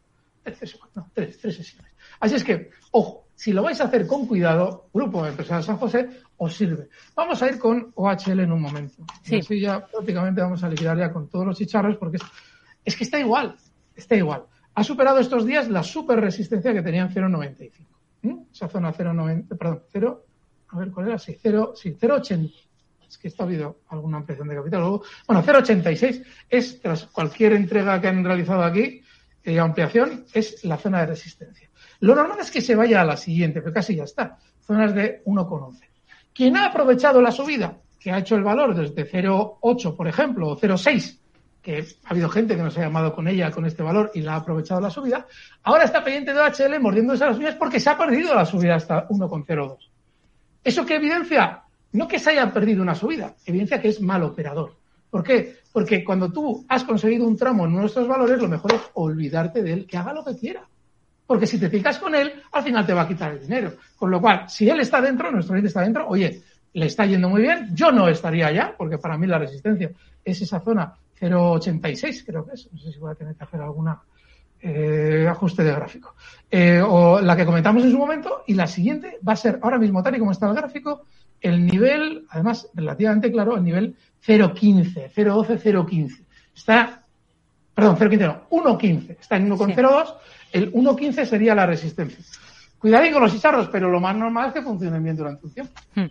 no, 0.95 1.07
tres, 1.13 1.39
sesiones. 1.39 1.91
Así 2.19 2.35
es 2.35 2.43
que, 2.43 2.71
ojo, 2.91 3.27
si 3.35 3.53
lo 3.53 3.63
vais 3.63 3.79
a 3.81 3.85
hacer 3.85 4.07
con 4.07 4.25
cuidado, 4.25 4.87
Grupo 5.09 5.25
Empresarial 5.25 5.63
San 5.63 5.77
José 5.77 6.07
os 6.37 6.55
sirve. 6.55 6.89
Vamos 7.15 7.41
a 7.41 7.49
ir 7.49 7.57
con 7.57 7.91
OHL 7.95 8.41
en 8.41 8.51
un 8.51 8.61
momento. 8.61 9.03
Sí. 9.23 9.39
Así 9.39 9.59
ya 9.59 9.83
prácticamente 9.83 10.39
vamos 10.39 10.63
a 10.63 10.69
liquidar 10.69 10.97
ya 10.99 11.11
con 11.11 11.27
todos 11.27 11.47
los 11.47 11.57
chicharros 11.57 11.97
porque 11.97 12.19
es, 12.85 12.95
que 12.95 13.03
está 13.03 13.19
igual, 13.19 13.55
está 13.95 14.15
igual. 14.15 14.45
Ha 14.75 14.83
superado 14.83 15.17
estos 15.17 15.47
días 15.47 15.67
la 15.67 15.81
super 15.81 16.19
resistencia 16.19 16.73
que 16.73 16.83
tenía 16.83 17.01
en 17.01 17.09
0,95. 17.09 17.71
¿Mm? 18.21 18.37
Esa 18.53 18.67
zona 18.67 18.93
0,90, 18.93 19.57
perdón, 19.57 19.81
0, 19.91 20.25
a 20.67 20.77
ver 20.77 20.91
cuál 20.91 21.07
era, 21.07 21.17
sí, 21.17 21.35
0, 21.41 21.73
sí, 21.75 21.97
0,80. 21.99 22.53
Es 23.09 23.17
que 23.17 23.29
está 23.29 23.43
ha 23.43 23.47
habido 23.47 23.79
alguna 23.89 24.17
ampliación 24.17 24.47
de 24.47 24.55
capital. 24.55 24.81
Luego, 24.81 25.03
bueno, 25.25 25.43
0,86 25.43 26.23
es 26.47 26.79
tras 26.81 27.07
cualquier 27.07 27.53
entrega 27.53 27.99
que 27.99 28.07
han 28.07 28.23
realizado 28.23 28.61
aquí, 28.61 29.01
eh, 29.43 29.57
ampliación 29.57 30.25
es 30.33 30.63
la 30.65 30.77
zona 30.77 30.99
de 30.99 31.07
resistencia. 31.07 31.69
Lo 32.01 32.13
normal 32.13 32.37
es 32.41 32.51
que 32.51 32.61
se 32.61 32.75
vaya 32.75 33.01
a 33.01 33.05
la 33.05 33.17
siguiente, 33.17 33.61
pero 33.61 33.73
casi 33.73 33.95
ya 33.95 34.03
está. 34.03 34.37
Zonas 34.69 34.93
de 34.93 35.23
1,11. 35.25 35.79
Quien 36.31 36.55
ha 36.55 36.67
aprovechado 36.67 37.23
la 37.23 37.31
subida, 37.31 37.75
que 37.99 38.11
ha 38.11 38.19
hecho 38.19 38.35
el 38.35 38.43
valor 38.43 38.75
desde 38.75 39.11
0,8, 39.11 39.95
por 39.95 40.07
ejemplo, 40.07 40.47
o 40.47 40.59
0,6, 40.59 41.17
que 41.59 41.83
ha 42.05 42.09
habido 42.11 42.29
gente 42.29 42.55
que 42.55 42.61
nos 42.61 42.77
ha 42.77 42.81
llamado 42.81 43.15
con 43.15 43.27
ella, 43.27 43.49
con 43.49 43.65
este 43.65 43.81
valor, 43.81 44.11
y 44.13 44.21
la 44.21 44.33
ha 44.33 44.35
aprovechado 44.35 44.79
la 44.79 44.91
subida, 44.91 45.25
ahora 45.63 45.85
está 45.85 46.03
pendiente 46.03 46.35
de 46.35 46.39
HL 46.39 46.79
mordiéndose 46.79 47.25
las 47.25 47.39
uñas 47.39 47.55
porque 47.55 47.79
se 47.79 47.89
ha 47.89 47.97
perdido 47.97 48.35
la 48.35 48.45
subida 48.45 48.75
hasta 48.75 49.07
1,02. 49.07 49.77
¿Eso 50.63 50.85
qué 50.85 50.97
evidencia? 50.97 51.63
No 51.93 52.07
que 52.07 52.19
se 52.19 52.29
haya 52.29 52.53
perdido 52.53 52.83
una 52.83 52.93
subida, 52.93 53.33
evidencia 53.47 53.81
que 53.81 53.87
es 53.87 53.99
mal 53.99 54.21
operador. 54.21 54.75
¿Por 55.09 55.23
qué? 55.23 55.61
Porque 55.73 56.03
cuando 56.03 56.31
tú 56.31 56.63
has 56.69 56.83
conseguido 56.83 57.25
un 57.25 57.37
tramo 57.37 57.65
en 57.65 57.73
nuestros 57.73 58.07
valores, 58.07 58.39
lo 58.39 58.47
mejor 58.47 58.75
es 58.75 58.81
olvidarte 58.93 59.63
de 59.63 59.73
él, 59.73 59.87
que 59.87 59.97
haga 59.97 60.13
lo 60.13 60.23
que 60.23 60.37
quiera. 60.37 60.69
Porque 61.29 61.45
si 61.45 61.59
te 61.59 61.69
fijas 61.69 61.99
con 61.99 62.15
él, 62.15 62.41
al 62.51 62.63
final 62.63 62.83
te 62.87 62.91
va 62.91 63.03
a 63.03 63.07
quitar 63.07 63.33
el 63.33 63.41
dinero. 63.41 63.73
Con 63.95 64.09
lo 64.09 64.19
cual, 64.19 64.49
si 64.49 64.67
él 64.67 64.79
está 64.79 64.99
dentro, 64.99 65.29
nuestro 65.29 65.53
cliente 65.53 65.67
está 65.67 65.81
dentro, 65.81 66.07
oye, 66.07 66.41
le 66.73 66.87
está 66.87 67.05
yendo 67.05 67.29
muy 67.29 67.43
bien, 67.43 67.69
yo 67.75 67.91
no 67.91 68.07
estaría 68.07 68.47
allá, 68.47 68.73
porque 68.75 68.97
para 68.97 69.15
mí 69.15 69.27
la 69.27 69.37
resistencia 69.37 69.91
es 70.25 70.41
esa 70.41 70.59
zona 70.59 70.91
0,86, 71.21 72.23
creo 72.25 72.47
que 72.47 72.55
es. 72.55 72.67
No 72.73 72.79
sé 72.79 72.91
si 72.91 72.97
voy 72.97 73.11
a 73.11 73.15
tener 73.15 73.35
que 73.35 73.43
hacer 73.43 73.61
alguna 73.61 74.01
eh, 74.59 75.27
ajuste 75.29 75.63
de 75.63 75.71
gráfico. 75.71 76.15
Eh, 76.49 76.81
o 76.83 77.21
la 77.21 77.35
que 77.35 77.45
comentamos 77.45 77.83
en 77.83 77.91
su 77.91 77.99
momento, 77.99 78.43
y 78.47 78.55
la 78.55 78.65
siguiente 78.65 79.19
va 79.27 79.33
a 79.33 79.35
ser 79.35 79.59
ahora 79.61 79.77
mismo, 79.77 80.01
tal 80.01 80.15
y 80.15 80.19
como 80.19 80.31
está 80.31 80.49
el 80.49 80.55
gráfico, 80.55 81.03
el 81.41 81.63
nivel, 81.63 82.25
además, 82.31 82.67
relativamente 82.73 83.31
claro, 83.31 83.55
el 83.55 83.63
nivel 83.63 83.95
0.15, 84.25 85.11
0.12, 85.13 85.61
0.15. 85.61 86.23
Está, 86.55 87.03
perdón, 87.75 87.97
0.15 87.97 88.19
no, 88.19 88.49
1.15. 88.49 89.17
Está 89.19 89.37
en 89.37 89.47
1.02. 89.51 90.15
El 90.51 90.71
1.15 90.73 91.25
sería 91.25 91.55
la 91.55 91.65
resistencia. 91.65 92.23
Cuidadín 92.79 93.11
con 93.11 93.21
los 93.21 93.33
chicharros, 93.33 93.67
pero 93.69 93.89
lo 93.89 93.99
más 93.99 94.15
normal 94.15 94.47
es 94.47 94.53
que 94.53 94.61
funcionen 94.61 95.03
bien 95.03 95.17
durante 95.17 95.45
un 95.45 95.53
tiempo. 95.53 95.73
Hmm. 95.95 96.05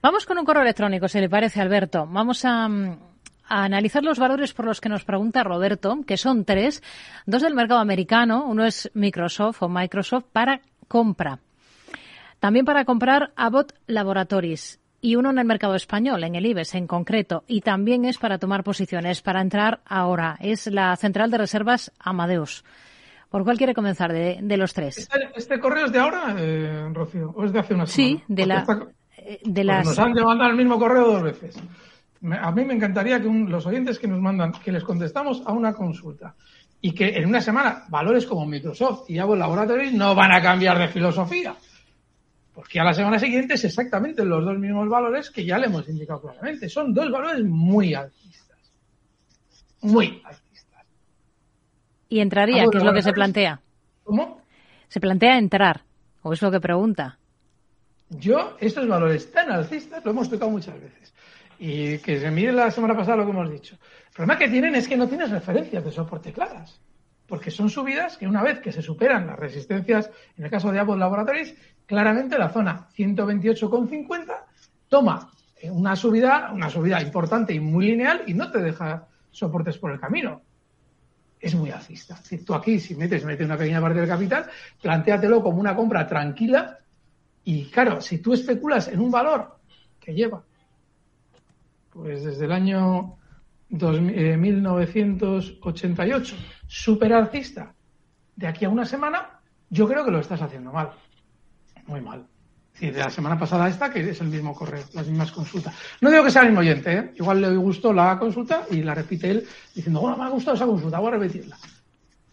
Vamos 0.00 0.24
con 0.24 0.38
un 0.38 0.44
correo 0.44 0.62
electrónico, 0.62 1.06
si 1.06 1.20
le 1.20 1.28
parece, 1.28 1.60
Alberto. 1.60 2.08
Vamos 2.10 2.44
a, 2.46 2.64
a 2.64 3.64
analizar 3.64 4.02
los 4.02 4.18
valores 4.18 4.54
por 4.54 4.64
los 4.64 4.80
que 4.80 4.88
nos 4.88 5.04
pregunta 5.04 5.44
Roberto, 5.44 5.98
que 6.06 6.16
son 6.16 6.44
tres. 6.44 6.82
Dos 7.26 7.42
del 7.42 7.54
mercado 7.54 7.80
americano, 7.80 8.46
uno 8.46 8.64
es 8.64 8.90
Microsoft 8.94 9.62
o 9.62 9.68
Microsoft 9.68 10.24
para 10.32 10.62
compra. 10.88 11.40
También 12.40 12.64
para 12.64 12.84
comprar 12.84 13.32
Abbott 13.36 13.74
Laboratories 13.86 14.80
y 15.00 15.16
uno 15.16 15.30
en 15.30 15.38
el 15.38 15.44
mercado 15.44 15.74
español, 15.74 16.24
en 16.24 16.34
el 16.34 16.46
IBEX 16.46 16.74
en 16.74 16.86
concreto, 16.86 17.44
y 17.46 17.60
también 17.60 18.06
es 18.06 18.16
para 18.16 18.38
tomar 18.38 18.64
posiciones, 18.64 19.20
para 19.20 19.42
entrar 19.42 19.80
ahora. 19.84 20.38
Es 20.40 20.66
la 20.66 20.96
central 20.96 21.30
de 21.30 21.38
reservas 21.38 21.92
Amadeus. 21.98 22.64
¿Por 23.34 23.42
cuál 23.42 23.58
quiere 23.58 23.74
comenzar 23.74 24.12
de, 24.12 24.56
los 24.56 24.72
tres? 24.72 24.96
¿Este, 24.96 25.18
¿Este, 25.34 25.58
correo 25.58 25.86
es 25.86 25.92
de 25.92 25.98
ahora, 25.98 26.36
eh, 26.38 26.88
Rocío? 26.92 27.32
¿O 27.34 27.44
es 27.44 27.52
de 27.52 27.58
hace 27.58 27.74
una 27.74 27.84
semana? 27.84 28.16
Sí, 28.16 28.22
de, 28.28 28.46
la, 28.46 28.64
eh, 29.16 29.40
de 29.42 29.64
las... 29.64 29.84
Nos 29.84 29.98
han 29.98 30.12
mandado 30.12 30.52
el 30.52 30.56
mismo 30.56 30.78
correo 30.78 31.14
dos 31.14 31.22
veces. 31.24 31.56
A 32.30 32.52
mí 32.52 32.64
me 32.64 32.74
encantaría 32.74 33.20
que 33.20 33.28
los 33.28 33.66
oyentes 33.66 33.98
que 33.98 34.06
nos 34.06 34.20
mandan, 34.20 34.52
que 34.52 34.70
les 34.70 34.84
contestamos 34.84 35.42
a 35.46 35.50
una 35.50 35.72
consulta. 35.74 36.36
Y 36.80 36.92
que 36.92 37.08
en 37.08 37.26
una 37.26 37.40
semana 37.40 37.82
valores 37.88 38.24
como 38.24 38.46
Microsoft 38.46 39.10
y 39.10 39.18
Apple 39.18 39.38
Laboratories 39.38 39.92
no 39.92 40.14
van 40.14 40.30
a 40.30 40.40
cambiar 40.40 40.78
de 40.78 40.86
filosofía. 40.86 41.56
Porque 42.52 42.78
a 42.78 42.84
la 42.84 42.94
semana 42.94 43.18
siguiente 43.18 43.54
es 43.54 43.64
exactamente 43.64 44.24
los 44.24 44.44
dos 44.44 44.56
mismos 44.60 44.88
valores 44.88 45.32
que 45.32 45.44
ya 45.44 45.58
le 45.58 45.66
hemos 45.66 45.88
indicado 45.88 46.20
claramente. 46.20 46.68
Son 46.68 46.94
dos 46.94 47.10
valores 47.10 47.44
muy 47.44 47.94
altistas. 47.94 48.58
Muy 49.80 50.22
altistas. 50.24 50.43
¿Y 52.14 52.20
entraría? 52.20 52.66
¿Qué 52.70 52.78
es 52.78 52.84
lo 52.84 52.92
que 52.92 53.02
se 53.02 53.12
plantea? 53.12 53.60
¿Cómo? 54.04 54.40
¿Se 54.86 55.00
plantea 55.00 55.36
entrar? 55.36 55.82
¿O 56.22 56.32
es 56.32 56.40
lo 56.42 56.52
que 56.52 56.60
pregunta? 56.60 57.18
Yo, 58.08 58.56
estos 58.60 58.86
valores 58.86 59.32
tan 59.32 59.50
alcistas 59.50 60.04
lo 60.04 60.12
hemos 60.12 60.30
tocado 60.30 60.48
muchas 60.48 60.80
veces. 60.80 61.12
Y 61.58 61.98
que 61.98 62.20
se 62.20 62.30
mire 62.30 62.52
la 62.52 62.70
semana 62.70 62.96
pasada 62.96 63.16
lo 63.16 63.24
que 63.24 63.32
hemos 63.32 63.50
dicho. 63.50 63.74
El 64.06 64.12
problema 64.14 64.38
que 64.38 64.48
tienen 64.48 64.76
es 64.76 64.86
que 64.86 64.96
no 64.96 65.08
tienes 65.08 65.32
referencias 65.32 65.84
de 65.84 65.90
soporte 65.90 66.32
claras. 66.32 66.80
Porque 67.26 67.50
son 67.50 67.68
subidas 67.68 68.16
que 68.16 68.28
una 68.28 68.44
vez 68.44 68.60
que 68.60 68.70
se 68.70 68.80
superan 68.80 69.26
las 69.26 69.36
resistencias, 69.36 70.08
en 70.38 70.44
el 70.44 70.50
caso 70.52 70.70
de 70.70 70.78
Abbott 70.78 70.98
Laboratories, 70.98 71.52
claramente 71.84 72.38
la 72.38 72.50
zona 72.50 72.86
128,50 72.96 74.36
toma 74.86 75.32
una 75.64 75.96
subida, 75.96 76.52
una 76.54 76.70
subida 76.70 77.02
importante 77.02 77.52
y 77.54 77.58
muy 77.58 77.86
lineal 77.86 78.22
y 78.28 78.34
no 78.34 78.52
te 78.52 78.60
deja 78.60 79.08
soportes 79.32 79.78
por 79.78 79.90
el 79.90 79.98
camino. 79.98 80.42
Es 81.44 81.54
muy 81.54 81.70
alcista. 81.70 82.18
Tú 82.46 82.54
aquí, 82.54 82.80
si 82.80 82.94
metes, 82.94 83.22
metes 83.22 83.44
una 83.44 83.58
pequeña 83.58 83.78
parte 83.78 84.00
del 84.00 84.08
capital, 84.08 84.46
plantéatelo 84.80 85.42
como 85.42 85.60
una 85.60 85.76
compra 85.76 86.06
tranquila 86.06 86.78
y 87.44 87.66
claro, 87.66 88.00
si 88.00 88.16
tú 88.16 88.32
especulas 88.32 88.88
en 88.88 88.98
un 88.98 89.10
valor 89.10 89.58
que 90.00 90.14
lleva, 90.14 90.42
pues 91.90 92.24
desde 92.24 92.46
el 92.46 92.52
año 92.52 93.18
1988, 93.68 96.36
super 96.66 97.12
alcista, 97.12 97.74
de 98.36 98.46
aquí 98.46 98.64
a 98.64 98.70
una 98.70 98.86
semana, 98.86 99.42
yo 99.68 99.86
creo 99.86 100.02
que 100.02 100.12
lo 100.12 100.20
estás 100.20 100.40
haciendo 100.40 100.72
mal. 100.72 100.92
Muy 101.86 102.00
mal. 102.00 102.26
De 102.80 102.92
la 102.92 103.08
semana 103.08 103.38
pasada 103.38 103.68
esta, 103.68 103.90
que 103.92 104.10
es 104.10 104.20
el 104.20 104.28
mismo 104.28 104.52
correo, 104.52 104.82
las 104.94 105.06
mismas 105.06 105.30
consultas. 105.30 105.74
No 106.00 106.10
digo 106.10 106.24
que 106.24 106.30
sea 106.30 106.42
el 106.42 106.48
mismo 106.48 106.60
oyente, 106.60 106.92
¿eh? 106.92 107.12
igual 107.14 107.40
le 107.40 107.56
gustó 107.56 107.92
la 107.92 108.18
consulta 108.18 108.66
y 108.70 108.82
la 108.82 108.94
repite 108.94 109.30
él 109.30 109.46
diciendo, 109.74 110.00
bueno, 110.00 110.16
me 110.16 110.24
ha 110.24 110.28
gustado 110.28 110.56
esa 110.56 110.66
consulta, 110.66 110.98
voy 110.98 111.08
a 111.08 111.12
repetirla. 111.12 111.56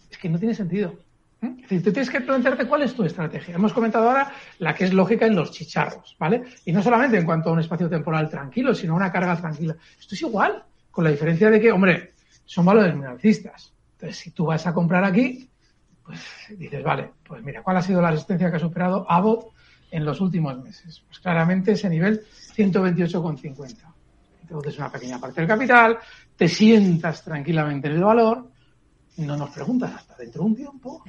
Es 0.10 0.18
que 0.18 0.30
no 0.30 0.40
tiene 0.40 0.56
sentido. 0.56 0.96
¿eh? 1.44 1.54
Es 1.58 1.62
decir, 1.62 1.84
tú 1.84 1.92
tienes 1.92 2.10
que 2.10 2.22
plantearte 2.22 2.66
cuál 2.66 2.82
es 2.82 2.96
tu 2.96 3.04
estrategia. 3.04 3.54
Hemos 3.54 3.72
comentado 3.72 4.08
ahora 4.10 4.32
la 4.58 4.74
que 4.74 4.86
es 4.86 4.94
lógica 4.94 5.28
en 5.28 5.36
los 5.36 5.52
chicharros, 5.52 6.16
¿vale? 6.18 6.44
Y 6.66 6.72
no 6.72 6.82
solamente 6.82 7.18
en 7.18 7.26
cuanto 7.26 7.50
a 7.50 7.54
un 7.54 7.60
espacio 7.60 7.88
temporal 7.88 8.28
tranquilo, 8.28 8.74
sino 8.74 8.96
una 8.96 9.12
carga 9.12 9.38
tranquila. 9.38 9.76
Esto 10.00 10.16
es 10.16 10.22
igual, 10.24 10.64
con 10.90 11.04
la 11.04 11.12
diferencia 11.12 11.52
de 11.52 11.62
que, 11.62 11.72
hombre, 11.72 12.14
son 12.46 12.66
valores 12.66 12.96
muy 12.96 13.06
alcistas. 13.06 13.74
Entonces, 13.94 14.18
si 14.18 14.32
tú 14.32 14.48
vas 14.48 14.66
a 14.66 14.74
comprar 14.74 15.04
aquí, 15.04 15.48
pues 16.04 16.20
dices, 16.58 16.84
vale, 16.84 17.12
pues 17.24 17.44
mira, 17.44 17.62
¿cuál 17.62 17.78
ha 17.78 17.82
sido 17.84 18.02
la 18.02 18.10
resistencia 18.10 18.50
que 18.50 18.58
ha 18.58 18.60
superado 18.60 19.06
Abbott 19.08 19.54
en 19.92 20.06
los 20.06 20.20
últimos 20.22 20.58
meses? 20.64 21.04
Pues 21.06 21.20
claramente 21.20 21.74
ese 21.74 21.90
nivel 21.90 22.22
128,50. 22.56 23.76
Entonces 24.42 24.78
una 24.78 24.92
pequeña 24.92 25.20
parte 25.20 25.42
del 25.42 25.48
capital, 25.48 25.98
te 26.36 26.48
sientas 26.48 27.24
tranquilamente 27.24 27.88
en 27.88 27.94
el 27.94 28.04
valor, 28.04 28.50
no 29.18 29.38
nos 29.38 29.52
preguntas 29.52 29.94
hasta 29.94 30.16
dentro 30.16 30.42
de 30.42 30.48
un 30.48 30.56
tiempo 30.56 31.04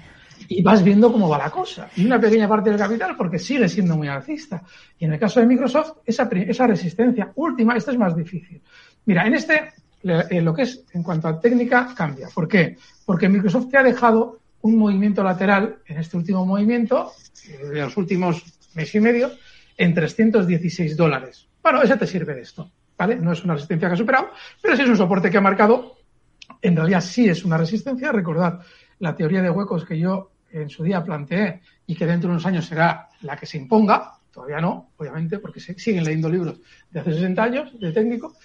y 0.48 0.62
vas 0.62 0.82
viendo 0.82 1.10
cómo 1.10 1.28
va 1.28 1.38
la 1.38 1.50
cosa. 1.50 1.88
Y 1.96 2.04
una 2.04 2.20
pequeña 2.20 2.48
parte 2.48 2.70
del 2.70 2.78
capital 2.78 3.16
porque 3.16 3.38
sigue 3.38 3.68
siendo 3.68 3.96
muy 3.96 4.08
alcista. 4.08 4.62
Y 4.98 5.04
en 5.04 5.12
el 5.12 5.18
caso 5.18 5.40
de 5.40 5.46
Microsoft, 5.46 5.98
esa, 6.04 6.28
esa 6.32 6.66
resistencia 6.66 7.32
última, 7.36 7.76
esta 7.76 7.92
es 7.92 7.98
más 7.98 8.14
difícil. 8.14 8.60
Mira, 9.06 9.26
en 9.26 9.34
este, 9.34 9.72
lo 10.02 10.54
que 10.54 10.62
es 10.62 10.84
en 10.92 11.02
cuanto 11.02 11.28
a 11.28 11.40
técnica, 11.40 11.94
cambia. 11.94 12.28
¿Por 12.34 12.48
qué? 12.48 12.76
Porque 13.04 13.28
Microsoft 13.28 13.68
te 13.70 13.78
ha 13.78 13.82
dejado 13.82 14.40
un 14.62 14.76
movimiento 14.76 15.22
lateral 15.22 15.78
en 15.86 15.98
este 15.98 16.16
último 16.16 16.46
movimiento, 16.46 17.12
de 17.72 17.80
los 17.80 17.96
últimos 17.96 18.44
mes 18.74 18.94
y 18.94 19.00
medio, 19.00 19.32
en 19.76 19.94
316 19.94 20.96
dólares. 20.96 21.48
Bueno, 21.62 21.82
ese 21.82 21.96
te 21.96 22.06
sirve 22.06 22.34
de 22.34 22.42
esto, 22.42 22.70
¿vale? 22.96 23.16
No 23.16 23.32
es 23.32 23.44
una 23.44 23.54
resistencia 23.54 23.88
que 23.88 23.94
ha 23.94 23.98
superado, 23.98 24.30
pero 24.60 24.76
sí 24.76 24.82
es 24.82 24.88
un 24.88 24.96
soporte 24.96 25.30
que 25.30 25.38
ha 25.38 25.40
marcado. 25.42 25.98
En 26.60 26.76
realidad 26.76 27.00
sí 27.00 27.28
es 27.28 27.44
una 27.44 27.56
resistencia. 27.56 28.12
Recordad 28.12 28.60
la 28.98 29.14
teoría 29.14 29.42
de 29.42 29.50
huecos 29.50 29.84
que 29.84 29.98
yo 29.98 30.32
en 30.50 30.68
su 30.68 30.84
día 30.84 31.02
planteé 31.02 31.62
y 31.86 31.94
que 31.94 32.06
dentro 32.06 32.28
de 32.28 32.34
unos 32.34 32.46
años 32.46 32.66
será 32.66 33.08
la 33.22 33.36
que 33.36 33.46
se 33.46 33.58
imponga. 33.58 34.12
Todavía 34.30 34.60
no, 34.60 34.92
obviamente, 34.96 35.38
porque 35.38 35.60
se 35.60 35.78
siguen 35.78 36.04
leyendo 36.04 36.28
libros 36.28 36.60
de 36.90 37.00
hace 37.00 37.12
60 37.12 37.42
años 37.42 37.78
de 37.78 37.92
técnico. 37.92 38.36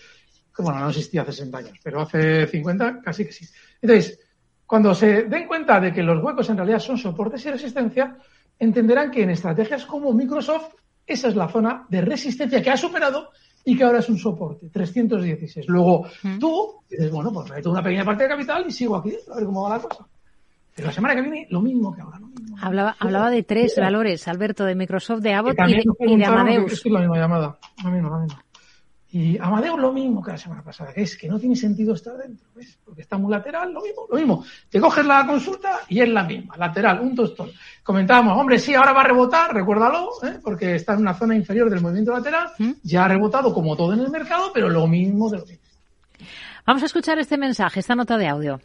Bueno, 0.58 0.80
no 0.80 0.90
existía 0.90 1.22
hace 1.22 1.34
60 1.34 1.58
años, 1.58 1.80
pero 1.84 2.02
hace 2.02 2.48
50 2.48 3.02
casi 3.02 3.26
que 3.26 3.32
sí. 3.32 3.48
Entonces, 3.82 4.20
cuando 4.66 4.94
se 4.94 5.24
den 5.24 5.48
cuenta 5.48 5.80
de 5.80 5.94
que 5.94 6.04
los 6.04 6.22
huecos 6.22 6.50
en 6.50 6.58
realidad 6.58 6.80
son 6.80 6.98
soportes 6.98 7.46
y 7.46 7.52
resistencia, 7.52 8.18
entenderán 8.60 9.12
que 9.12 9.24
en 9.24 9.30
estrategias 9.30 9.86
como 9.86 10.14
Microsoft, 10.14 10.74
esa 11.06 11.28
es 11.30 11.36
la 11.36 11.48
zona 11.48 11.86
de 11.90 12.02
resistencia 12.02 12.62
que 12.62 12.70
ha 12.70 12.78
superado 12.78 13.30
y 13.64 13.78
que 13.78 13.84
ahora 13.84 14.00
es 14.00 14.10
un 14.10 14.18
soporte, 14.18 14.70
316. 14.70 15.68
Luego 15.68 16.08
tú 16.40 16.80
dices, 16.90 17.12
bueno, 17.12 17.32
pues 17.34 17.50
meto 17.52 17.72
una 17.72 17.84
pequeña 17.84 18.06
parte 18.06 18.24
de 18.24 18.30
capital 18.30 18.66
y 18.68 18.72
sigo 18.72 18.96
aquí, 18.96 19.14
a 19.32 19.36
ver 19.36 19.46
cómo 19.46 19.64
va 19.64 19.78
la 19.78 19.80
cosa. 19.80 20.06
Pero 20.74 20.88
la 20.88 20.94
semana 20.94 21.16
que 21.16 21.22
viene, 21.22 21.48
lo 21.50 21.62
mismo 21.62 21.94
que 21.94 22.02
ahora, 22.02 22.20
lo 22.20 22.28
mismo. 22.28 22.56
Hablaba, 22.62 22.96
hablaba 23.00 23.32
de 23.32 23.44
tres 23.44 23.76
valores, 23.78 24.28
Alberto, 24.28 24.64
de 24.64 24.76
Microsoft, 24.76 25.22
de 25.22 25.34
Abbott 25.34 25.56
y 25.68 25.74
de, 25.74 25.84
y 26.00 26.18
de, 26.18 26.26
Amadeus. 26.26 26.72
Es 26.72 26.86
la 26.86 27.00
misma 27.00 27.18
llamada, 27.18 27.58
la 27.84 27.90
misma, 27.90 28.10
la 28.10 28.18
misma. 28.20 28.46
Y 29.20 29.36
Amadeus 29.40 29.80
lo 29.80 29.92
mismo 29.92 30.22
que 30.22 30.30
la 30.30 30.38
semana 30.38 30.62
pasada, 30.62 30.94
que 30.94 31.02
es 31.02 31.18
que 31.18 31.28
no 31.28 31.40
tiene 31.40 31.56
sentido 31.56 31.96
estar 31.96 32.16
dentro, 32.18 32.50
¿ves? 32.54 32.78
Porque 32.86 33.02
está 33.02 33.18
muy 33.18 33.32
lateral, 33.32 33.74
lo 33.74 33.82
mismo, 33.82 34.06
lo 34.08 34.16
mismo. 34.16 34.46
Te 34.70 34.80
coges 34.80 35.04
la 35.04 35.26
consulta 35.26 35.80
y 35.90 36.02
es 36.02 36.10
la 36.10 36.22
misma, 36.22 36.56
lateral, 36.56 37.00
un 37.00 37.16
tostón. 37.16 37.50
Comentábamos, 37.82 38.38
hombre, 38.38 38.60
sí, 38.60 38.76
ahora 38.76 38.94
va 38.94 39.02
a 39.02 39.06
rebotar, 39.06 39.56
recuérdalo, 39.56 40.12
¿eh? 40.22 40.38
porque 40.44 40.76
está 40.76 40.94
en 40.94 41.00
una 41.00 41.16
zona 41.16 41.36
inferior 41.36 41.68
del 41.68 41.82
movimiento 41.82 42.12
lateral, 42.12 42.52
ya 42.84 43.06
ha 43.06 43.08
rebotado 43.08 43.52
como 43.56 43.76
todo 43.76 43.94
en 43.94 44.02
el 44.02 44.12
mercado, 44.12 44.52
pero 44.54 44.70
lo 44.70 44.86
mismo 44.86 45.32
de 45.32 45.40
lo 45.40 45.46
mismo. 45.48 45.66
Vamos 46.68 46.84
a 46.84 46.86
escuchar 46.86 47.18
este 47.18 47.40
mensaje, 47.40 47.80
esta 47.80 47.96
nota 47.96 48.20
de 48.20 48.28
audio. 48.28 48.62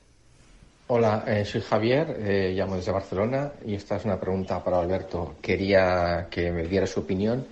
Hola, 0.88 1.24
eh, 1.26 1.46
soy 1.46 1.62
Javier, 1.62 2.14
eh, 2.18 2.52
llamo 2.54 2.76
desde 2.76 2.92
Barcelona 2.92 3.52
y 3.64 3.74
esta 3.74 3.96
es 3.96 4.04
una 4.04 4.20
pregunta 4.20 4.62
para 4.62 4.80
Alberto. 4.80 5.36
Quería 5.40 6.26
que 6.30 6.52
me 6.52 6.64
diera 6.64 6.86
su 6.86 7.00
opinión 7.00 7.46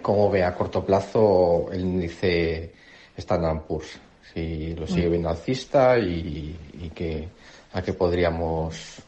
cómo 0.00 0.30
ve 0.30 0.44
a 0.44 0.54
corto 0.54 0.84
plazo 0.84 1.68
el 1.72 1.80
índice 1.80 2.72
Standard 3.16 3.62
Poor's, 3.62 3.98
si 4.32 4.74
lo 4.74 4.86
sigue 4.86 5.08
viendo 5.08 5.28
alcista 5.28 5.98
y, 5.98 6.56
y 6.80 6.90
que, 6.90 7.28
a 7.72 7.82
qué 7.82 7.92
podríamos 7.92 9.02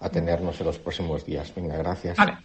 atenernos 0.00 0.60
en 0.60 0.66
los 0.66 0.78
próximos 0.78 1.24
días. 1.24 1.52
Venga, 1.54 1.76
gracias. 1.76 2.16
Vale. 2.16 2.38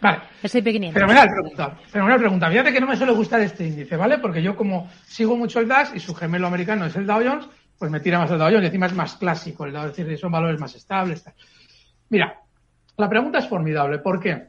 Vale. 0.00 0.20
Fenomenal 0.42 1.28
pregunta. 1.30 1.78
Fenomenal 1.86 2.18
pregunta. 2.18 2.50
Fíjate 2.50 2.72
que 2.72 2.80
no 2.80 2.86
me 2.86 2.96
suele 2.96 3.12
gustar 3.12 3.40
este 3.40 3.66
índice, 3.66 3.96
¿vale? 3.96 4.18
Porque 4.18 4.42
yo 4.42 4.54
como 4.54 4.90
sigo 5.06 5.36
mucho 5.36 5.60
el 5.60 5.68
DAX 5.68 5.94
y 5.94 6.00
su 6.00 6.14
gemelo 6.14 6.46
americano 6.46 6.84
es 6.84 6.96
el 6.96 7.06
Dow 7.06 7.22
Jones, 7.24 7.48
pues 7.78 7.90
me 7.90 8.00
tira 8.00 8.18
más 8.18 8.30
el 8.30 8.38
Dow 8.38 8.48
Jones 8.48 8.64
y 8.64 8.66
encima 8.66 8.86
es 8.86 8.94
más 8.94 9.16
clásico 9.16 9.64
el 9.64 9.72
Dow, 9.72 9.86
es 9.86 9.96
decir, 9.96 10.18
son 10.18 10.32
valores 10.32 10.60
más 10.60 10.74
estables. 10.74 11.22
Tal. 11.22 11.34
Mira, 12.10 12.38
la 12.98 13.08
pregunta 13.08 13.38
es 13.38 13.48
formidable. 13.48 13.98
¿Por 13.98 14.20
qué? 14.20 14.48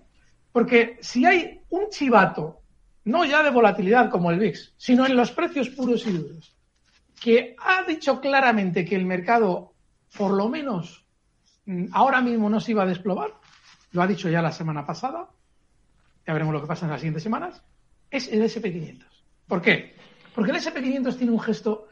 Porque 0.51 0.97
si 0.99 1.25
hay 1.25 1.61
un 1.69 1.89
chivato 1.89 2.61
no 3.05 3.23
ya 3.23 3.43
de 3.43 3.51
volatilidad 3.51 4.09
como 4.09 4.31
el 4.31 4.39
VIX, 4.39 4.73
sino 4.77 5.05
en 5.05 5.15
los 5.15 5.31
precios 5.31 5.69
puros 5.69 6.05
y 6.05 6.11
duros, 6.11 6.55
que 7.19 7.55
ha 7.59 7.83
dicho 7.83 8.19
claramente 8.19 8.83
que 8.83 8.95
el 8.95 9.05
mercado, 9.05 9.73
por 10.17 10.31
lo 10.31 10.49
menos 10.49 11.05
ahora 11.91 12.21
mismo, 12.21 12.49
no 12.49 12.59
se 12.59 12.71
iba 12.71 12.83
a 12.83 12.87
desplomar, 12.87 13.31
lo 13.91 14.01
ha 14.01 14.07
dicho 14.07 14.29
ya 14.29 14.41
la 14.41 14.51
semana 14.51 14.85
pasada, 14.85 15.29
ya 16.25 16.33
veremos 16.33 16.53
lo 16.53 16.61
que 16.61 16.67
pasa 16.67 16.85
en 16.85 16.91
las 16.91 17.01
siguientes 17.01 17.23
semanas, 17.23 17.61
es 18.09 18.27
el 18.27 18.41
SP500. 18.41 19.05
¿Por 19.47 19.61
qué? 19.61 19.95
Porque 20.33 20.51
el 20.51 20.57
SP500 20.57 21.17
tiene 21.17 21.31
un 21.31 21.39
gesto 21.39 21.87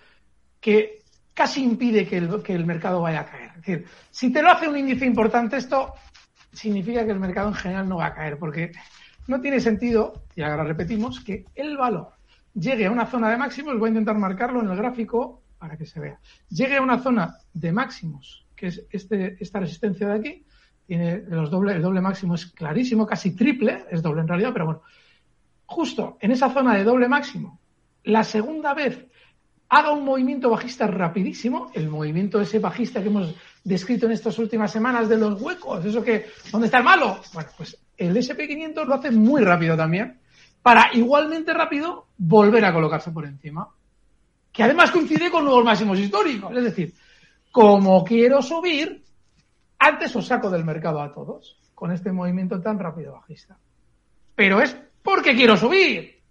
que 0.60 1.04
casi 1.34 1.64
impide 1.64 2.08
que 2.08 2.18
el, 2.18 2.42
que 2.42 2.54
el 2.54 2.66
mercado 2.66 3.02
vaya 3.02 3.22
a 3.22 3.26
caer. 3.26 3.50
Es 3.50 3.56
decir, 3.58 3.86
si 4.12 4.32
te 4.32 4.42
lo 4.42 4.50
hace 4.50 4.68
un 4.68 4.78
índice 4.78 5.06
importante, 5.06 5.58
esto 5.58 5.94
significa 6.52 7.06
que 7.06 7.12
el 7.12 7.20
mercado 7.20 7.50
en 7.50 7.56
general 7.56 7.90
no 7.90 7.98
va 7.98 8.08
a 8.08 8.14
caer, 8.14 8.38
porque 8.38 8.72
no 9.28 9.42
tiene 9.42 9.60
sentido, 9.60 10.24
y 10.36 10.42
ahora 10.42 10.64
repetimos, 10.64 11.20
que 11.20 11.46
el 11.56 11.78
valor 11.78 12.10
llegue 12.54 12.86
a 12.86 12.92
una 12.92 13.06
zona 13.06 13.30
de 13.30 13.38
máximos, 13.38 13.78
voy 13.80 13.88
a 13.88 13.90
intentar 13.90 14.18
marcarlo 14.18 14.62
en 14.62 14.70
el 14.70 14.78
gráfico 14.78 15.42
para 15.58 15.78
que 15.78 15.86
se 15.86 16.00
vea, 16.00 16.20
llegue 16.50 16.78
a 16.78 16.82
una 16.82 17.00
zona 17.00 17.38
de 17.54 17.72
máximos, 17.72 18.46
que 18.56 18.68
es 18.68 18.86
este, 18.92 19.38
esta 19.40 19.60
resistencia 19.60 20.08
de 20.08 20.14
aquí, 20.14 20.46
tiene 20.86 21.24
los 21.30 21.50
doble, 21.50 21.74
el 21.74 21.82
doble 21.82 22.02
máximo 22.02 22.36
es 22.36 22.48
clarísimo, 22.48 23.06
casi 23.06 23.36
triple, 23.36 23.86
es 23.90 24.02
doble 24.02 24.22
en 24.22 24.28
realidad, 24.28 24.52
pero 24.52 24.66
bueno, 24.66 24.82
justo 25.66 26.18
en 26.20 26.32
esa 26.32 26.50
zona 26.50 26.76
de 26.76 26.84
doble 26.84 27.08
máximo, 27.08 27.60
la 28.04 28.24
segunda 28.24 28.74
vez 28.74 29.06
haga 29.70 29.92
un 29.92 30.04
movimiento 30.04 30.50
bajista 30.50 30.86
rapidísimo, 30.86 31.72
el 31.74 31.90
movimiento 31.90 32.40
ese 32.40 32.60
bajista 32.60 33.02
que 33.02 33.08
hemos 33.08 33.34
descrito 33.64 34.06
en 34.06 34.12
estas 34.12 34.38
últimas 34.38 34.72
semanas 34.72 35.10
de 35.10 35.18
los 35.18 35.42
huecos, 35.42 35.84
eso 35.86 36.04
que, 36.04 36.28
¿dónde 36.52 36.68
está 36.68 36.80
el 36.80 36.84
malo? 36.84 37.20
Bueno, 37.34 37.50
pues 37.58 37.78
el 38.06 38.16
SP500 38.16 38.86
lo 38.86 38.96
hace 38.96 39.12
muy 39.12 39.42
rápido 39.44 39.76
también, 39.78 40.20
para 40.62 40.90
igualmente 40.94 41.54
rápido 41.54 42.08
volver 42.18 42.64
a 42.66 42.74
colocarse 42.74 43.12
por 43.12 43.26
encima. 43.26 43.70
Que 44.52 44.64
además 44.64 44.92
coincide 44.92 45.32
con 45.32 45.46
nuevos 45.46 45.66
máximos 45.66 46.00
históricos. 46.00 46.56
Es 46.56 46.64
decir, 46.64 46.94
como 47.52 48.04
quiero 48.04 48.42
subir, 48.42 49.04
antes 49.80 50.16
os 50.16 50.26
saco 50.26 50.50
del 50.50 50.64
mercado 50.64 51.02
a 51.02 51.12
todos 51.12 51.58
con 51.76 51.92
este 51.92 52.12
movimiento 52.12 52.62
tan 52.62 52.80
rápido 52.80 53.14
bajista. 53.14 53.58
Pero 54.36 54.62
es 54.62 54.78
porque 55.02 55.36
quiero 55.36 55.58
subir. 55.58 56.22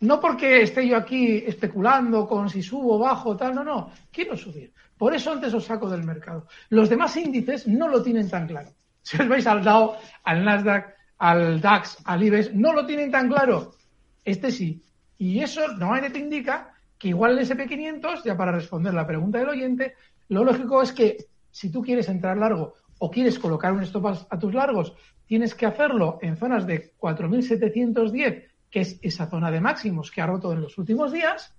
No 0.00 0.20
porque 0.20 0.62
esté 0.62 0.86
yo 0.86 0.96
aquí 0.96 1.44
especulando 1.46 2.26
con 2.26 2.48
si 2.48 2.62
subo 2.62 2.98
bajo, 2.98 3.36
tal, 3.36 3.54
no, 3.54 3.64
no. 3.64 3.90
Quiero 4.10 4.36
subir. 4.36 4.72
Por 4.96 5.14
eso 5.14 5.32
antes 5.32 5.52
os 5.52 5.64
saco 5.64 5.90
del 5.90 6.04
mercado. 6.04 6.46
Los 6.70 6.88
demás 6.88 7.16
índices 7.16 7.66
no 7.66 7.88
lo 7.88 8.02
tienen 8.02 8.30
tan 8.30 8.46
claro. 8.46 8.70
Si 9.06 9.16
os 9.22 9.28
vais 9.28 9.46
al 9.46 9.62
Dow, 9.62 9.94
al 10.24 10.44
Nasdaq, 10.44 10.96
al 11.18 11.60
DAX, 11.60 11.98
al 12.04 12.24
IBEX, 12.24 12.52
no 12.54 12.72
lo 12.72 12.84
tienen 12.84 13.12
tan 13.12 13.28
claro. 13.28 13.76
Este 14.24 14.50
sí. 14.50 14.82
Y 15.16 15.38
eso 15.38 15.60
normalmente 15.68 16.10
te 16.10 16.18
indica 16.18 16.74
que 16.98 17.08
igual 17.08 17.38
el 17.38 17.46
SP500, 17.46 18.24
ya 18.24 18.36
para 18.36 18.50
responder 18.50 18.92
la 18.94 19.06
pregunta 19.06 19.38
del 19.38 19.50
oyente, 19.50 19.94
lo 20.28 20.42
lógico 20.42 20.82
es 20.82 20.90
que 20.90 21.26
si 21.52 21.70
tú 21.70 21.82
quieres 21.82 22.08
entrar 22.08 22.36
largo 22.36 22.74
o 22.98 23.08
quieres 23.08 23.38
colocar 23.38 23.72
un 23.72 23.84
stop 23.84 24.26
a 24.28 24.38
tus 24.40 24.52
largos, 24.52 24.92
tienes 25.24 25.54
que 25.54 25.66
hacerlo 25.66 26.18
en 26.20 26.36
zonas 26.36 26.66
de 26.66 26.92
4.710, 26.98 28.48
que 28.68 28.80
es 28.80 28.98
esa 29.02 29.30
zona 29.30 29.52
de 29.52 29.60
máximos 29.60 30.10
que 30.10 30.20
ha 30.20 30.26
roto 30.26 30.52
en 30.52 30.62
los 30.62 30.78
últimos 30.78 31.12
días. 31.12 31.54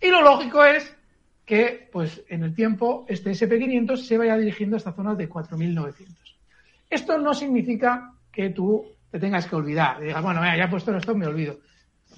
Y 0.00 0.10
lo 0.10 0.22
lógico 0.22 0.64
es 0.64 0.96
que, 1.44 1.88
pues, 1.90 2.22
en 2.28 2.44
el 2.44 2.54
tiempo, 2.54 3.04
este 3.08 3.32
SP500 3.32 3.96
se 3.96 4.16
vaya 4.16 4.36
dirigiendo 4.36 4.76
a 4.76 4.78
esta 4.78 4.92
zona 4.92 5.16
de 5.16 5.28
4.900. 5.28 6.34
Esto 6.94 7.18
no 7.18 7.34
significa 7.34 8.12
que 8.30 8.50
tú 8.50 8.84
te 9.10 9.18
tengas 9.18 9.46
que 9.46 9.56
olvidar. 9.56 10.00
Y 10.00 10.06
digas, 10.06 10.22
bueno, 10.22 10.40
ya 10.42 10.64
he 10.64 10.68
puesto 10.68 10.92
en 10.92 10.98
stop, 10.98 11.16
me 11.16 11.26
olvido. 11.26 11.58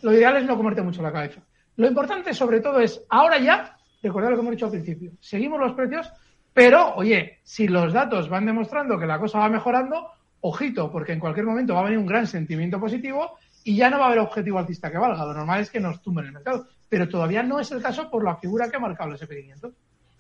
Lo 0.02 0.12
ideal 0.12 0.36
es 0.36 0.44
no 0.44 0.56
comerte 0.56 0.82
mucho 0.82 1.02
la 1.02 1.10
cabeza. 1.10 1.40
Lo 1.76 1.86
importante, 1.86 2.34
sobre 2.34 2.60
todo, 2.60 2.80
es 2.80 3.02
ahora 3.08 3.38
ya, 3.38 3.76
recordad 4.02 4.30
lo 4.30 4.36
que 4.36 4.42
hemos 4.42 4.52
dicho 4.52 4.66
al 4.66 4.72
principio, 4.72 5.12
seguimos 5.20 5.58
los 5.58 5.72
precios, 5.72 6.12
pero, 6.52 6.94
oye, 6.94 7.40
si 7.42 7.68
los 7.68 7.92
datos 7.92 8.28
van 8.28 8.44
demostrando 8.44 8.98
que 8.98 9.06
la 9.06 9.18
cosa 9.18 9.38
va 9.38 9.48
mejorando, 9.48 10.10
ojito, 10.40 10.92
porque 10.92 11.12
en 11.12 11.20
cualquier 11.20 11.46
momento 11.46 11.74
va 11.74 11.80
a 11.80 11.84
venir 11.84 11.98
un 11.98 12.06
gran 12.06 12.26
sentimiento 12.26 12.78
positivo 12.78 13.38
y 13.64 13.76
ya 13.76 13.88
no 13.88 13.98
va 13.98 14.04
a 14.04 14.06
haber 14.08 14.20
objetivo 14.20 14.58
alcista 14.58 14.90
que 14.90 14.98
valga. 14.98 15.24
Lo 15.24 15.34
normal 15.34 15.60
es 15.60 15.70
que 15.70 15.80
nos 15.80 16.02
tumben 16.02 16.26
el 16.26 16.32
mercado. 16.32 16.66
Pero 16.88 17.08
todavía 17.08 17.42
no 17.42 17.58
es 17.60 17.72
el 17.72 17.82
caso 17.82 18.08
por 18.10 18.24
la 18.24 18.36
figura 18.36 18.70
que 18.70 18.76
ha 18.76 18.80
marcado 18.80 19.10
el 19.10 19.18
SP500. 19.18 19.72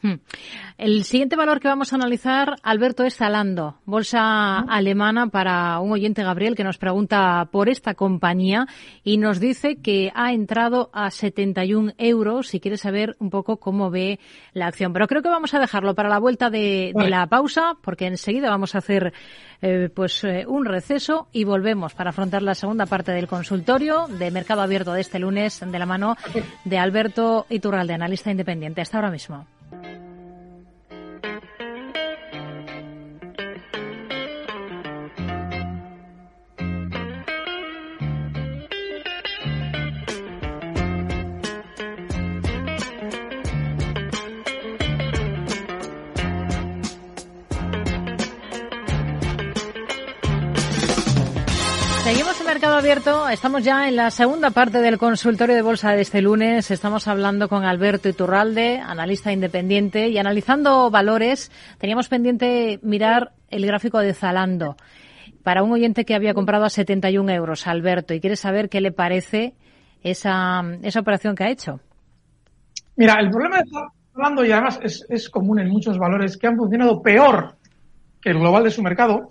Hmm. 0.02 0.14
El 0.76 1.04
siguiente 1.04 1.36
valor 1.36 1.58
que 1.58 1.68
vamos 1.68 1.92
a 1.92 1.96
analizar, 1.96 2.56
Alberto, 2.62 3.02
es 3.04 3.16
Zalando, 3.16 3.78
bolsa 3.86 4.58
alemana 4.58 5.28
para 5.28 5.80
un 5.80 5.90
oyente 5.90 6.22
Gabriel 6.22 6.54
que 6.54 6.64
nos 6.64 6.76
pregunta 6.76 7.48
por 7.50 7.70
esta 7.70 7.94
compañía 7.94 8.66
y 9.02 9.16
nos 9.16 9.40
dice 9.40 9.76
que 9.76 10.12
ha 10.14 10.34
entrado 10.34 10.90
a 10.92 11.10
71 11.10 11.94
euros 11.96 12.52
y 12.52 12.60
quiere 12.60 12.76
saber 12.76 13.16
un 13.20 13.30
poco 13.30 13.56
cómo 13.56 13.90
ve 13.90 14.20
la 14.52 14.66
acción. 14.66 14.92
Pero 14.92 15.06
creo 15.06 15.22
que 15.22 15.30
vamos 15.30 15.54
a 15.54 15.60
dejarlo 15.60 15.94
para 15.94 16.10
la 16.10 16.18
vuelta 16.18 16.50
de, 16.50 16.92
la 16.94 17.26
pausa 17.26 17.72
porque 17.80 18.06
enseguida 18.06 18.50
vamos 18.50 18.74
a 18.74 18.78
hacer 18.78 19.14
eh, 19.62 19.88
pues 19.94 20.22
eh, 20.24 20.44
un 20.46 20.66
receso 20.66 21.28
y 21.32 21.44
volvemos 21.44 21.94
para 21.94 22.10
afrontar 22.10 22.42
la 22.42 22.54
segunda 22.54 22.84
parte 22.84 23.12
del 23.12 23.28
consultorio 23.28 24.08
de 24.08 24.30
Mercado 24.30 24.60
Abierto 24.60 24.92
de 24.92 25.00
este 25.00 25.18
lunes 25.18 25.60
de 25.60 25.78
la 25.78 25.86
mano 25.86 26.16
de 26.64 26.78
Alberto 26.78 27.46
Iturralde, 27.48 27.94
analista 27.94 28.30
independiente. 28.30 28.82
Hasta 28.82 28.98
ahora 28.98 29.10
mismo. 29.10 29.46
Mercado 52.56 52.76
Abierto. 52.76 53.28
Estamos 53.28 53.64
ya 53.64 53.86
en 53.86 53.96
la 53.96 54.10
segunda 54.10 54.48
parte 54.48 54.80
del 54.80 54.96
consultorio 54.96 55.54
de 55.54 55.60
bolsa 55.60 55.92
de 55.92 56.00
este 56.00 56.22
lunes. 56.22 56.70
Estamos 56.70 57.06
hablando 57.06 57.50
con 57.50 57.66
Alberto 57.66 58.08
Iturralde, 58.08 58.78
analista 58.78 59.30
independiente, 59.30 60.08
y 60.08 60.16
analizando 60.16 60.90
valores. 60.90 61.52
Teníamos 61.76 62.08
pendiente 62.08 62.80
mirar 62.82 63.32
el 63.50 63.66
gráfico 63.66 63.98
de 63.98 64.14
Zalando 64.14 64.76
para 65.42 65.62
un 65.62 65.70
oyente 65.70 66.06
que 66.06 66.14
había 66.14 66.32
comprado 66.32 66.64
a 66.64 66.70
71 66.70 67.30
euros, 67.30 67.66
Alberto, 67.66 68.14
y 68.14 68.20
quiere 68.20 68.36
saber 68.36 68.70
qué 68.70 68.80
le 68.80 68.90
parece 68.90 69.52
esa, 70.02 70.62
esa 70.80 71.00
operación 71.00 71.34
que 71.34 71.44
ha 71.44 71.50
hecho. 71.50 71.80
Mira, 72.96 73.20
el 73.20 73.28
problema 73.28 73.58
de 73.58 73.64
Zalando, 74.14 74.46
y 74.46 74.52
además 74.52 74.80
es, 74.82 75.04
es 75.10 75.28
común 75.28 75.58
en 75.58 75.68
muchos 75.68 75.98
valores 75.98 76.38
que 76.38 76.46
han 76.46 76.56
funcionado 76.56 77.02
peor 77.02 77.54
que 78.18 78.30
el 78.30 78.38
global 78.38 78.64
de 78.64 78.70
su 78.70 78.82
mercado, 78.82 79.28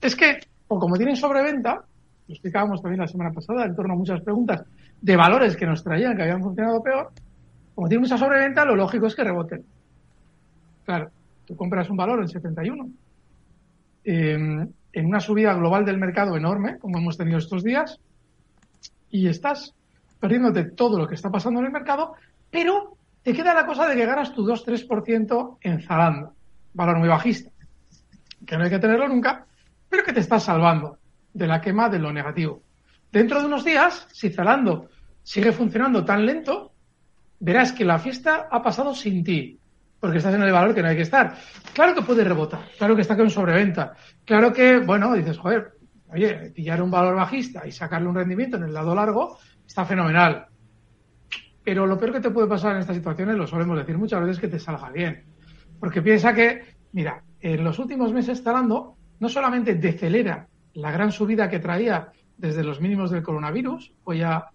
es 0.00 0.16
que 0.16 0.40
o 0.72 0.78
como 0.78 0.96
tienen 0.96 1.16
sobreventa, 1.16 1.84
lo 2.30 2.34
explicábamos 2.34 2.80
también 2.80 3.00
la 3.00 3.08
semana 3.08 3.32
pasada 3.32 3.64
en 3.64 3.74
torno 3.74 3.94
a 3.94 3.96
muchas 3.96 4.20
preguntas 4.20 4.62
de 5.00 5.16
valores 5.16 5.56
que 5.56 5.66
nos 5.66 5.82
traían 5.82 6.16
que 6.16 6.22
habían 6.22 6.40
funcionado 6.40 6.80
peor, 6.80 7.10
como 7.74 7.88
tienen 7.88 8.02
mucha 8.02 8.16
sobreventa, 8.16 8.64
lo 8.64 8.76
lógico 8.76 9.08
es 9.08 9.16
que 9.16 9.24
reboten. 9.24 9.64
Claro, 10.84 11.10
tú 11.44 11.56
compras 11.56 11.90
un 11.90 11.96
valor 11.96 12.20
en 12.20 12.28
71, 12.28 12.88
en 14.04 14.72
una 14.94 15.18
subida 15.18 15.54
global 15.54 15.84
del 15.84 15.98
mercado 15.98 16.36
enorme, 16.36 16.78
como 16.78 16.98
hemos 16.98 17.18
tenido 17.18 17.38
estos 17.38 17.64
días, 17.64 17.98
y 19.10 19.26
estás 19.26 19.74
perdiéndote 20.20 20.70
todo 20.70 20.98
lo 20.98 21.08
que 21.08 21.16
está 21.16 21.30
pasando 21.30 21.58
en 21.58 21.66
el 21.66 21.72
mercado, 21.72 22.12
pero 22.48 22.96
te 23.24 23.32
queda 23.32 23.54
la 23.54 23.66
cosa 23.66 23.88
de 23.88 23.96
que 23.96 24.06
ganas 24.06 24.32
tu 24.32 24.46
2-3% 24.46 25.56
en 25.62 25.82
Zalando, 25.82 26.32
valor 26.74 26.98
muy 27.00 27.08
bajista, 27.08 27.50
que 28.46 28.56
no 28.56 28.62
hay 28.62 28.70
que 28.70 28.78
tenerlo 28.78 29.08
nunca, 29.08 29.46
pero 29.88 30.04
que 30.04 30.12
te 30.12 30.20
está 30.20 30.38
salvando 30.38 30.99
de 31.32 31.46
la 31.46 31.60
quema 31.60 31.88
de 31.88 31.98
lo 31.98 32.12
negativo. 32.12 32.62
Dentro 33.10 33.40
de 33.40 33.46
unos 33.46 33.64
días, 33.64 34.06
si 34.12 34.30
Zalando 34.30 34.88
sigue 35.22 35.52
funcionando 35.52 36.04
tan 36.04 36.24
lento, 36.24 36.72
verás 37.40 37.72
que 37.72 37.84
la 37.84 37.98
fiesta 37.98 38.48
ha 38.50 38.62
pasado 38.62 38.94
sin 38.94 39.24
ti, 39.24 39.58
porque 39.98 40.18
estás 40.18 40.34
en 40.34 40.42
el 40.42 40.52
valor 40.52 40.74
que 40.74 40.82
no 40.82 40.88
hay 40.88 40.96
que 40.96 41.02
estar. 41.02 41.36
Claro 41.72 41.94
que 41.94 42.02
puede 42.02 42.24
rebotar, 42.24 42.68
claro 42.78 42.94
que 42.94 43.02
está 43.02 43.16
con 43.16 43.30
sobreventa, 43.30 43.94
claro 44.24 44.52
que, 44.52 44.78
bueno, 44.78 45.12
dices, 45.14 45.38
joder, 45.38 45.72
oye, 46.08 46.52
pillar 46.54 46.82
un 46.82 46.90
valor 46.90 47.16
bajista 47.16 47.66
y 47.66 47.72
sacarle 47.72 48.08
un 48.08 48.14
rendimiento 48.14 48.56
en 48.56 48.64
el 48.64 48.74
lado 48.74 48.94
largo 48.94 49.38
está 49.66 49.84
fenomenal. 49.84 50.46
Pero 51.62 51.86
lo 51.86 51.98
peor 51.98 52.12
que 52.12 52.20
te 52.20 52.30
puede 52.30 52.48
pasar 52.48 52.74
en 52.74 52.80
estas 52.80 52.96
situaciones, 52.96 53.36
lo 53.36 53.46
solemos 53.46 53.78
decir 53.78 53.96
muchas 53.98 54.20
veces, 54.20 54.40
que 54.40 54.48
te 54.48 54.58
salga 54.58 54.90
bien. 54.90 55.24
Porque 55.78 56.02
piensa 56.02 56.34
que, 56.34 56.76
mira, 56.92 57.22
en 57.40 57.62
los 57.62 57.78
últimos 57.78 58.12
meses 58.12 58.42
Zalando 58.42 58.96
no 59.18 59.28
solamente 59.28 59.74
decelera 59.74 60.48
la 60.74 60.90
gran 60.90 61.12
subida 61.12 61.48
que 61.48 61.58
traía 61.58 62.12
desde 62.36 62.64
los 62.64 62.80
mínimos 62.80 63.10
del 63.10 63.22
coronavirus, 63.22 63.92
voy 64.04 64.22
a 64.22 64.46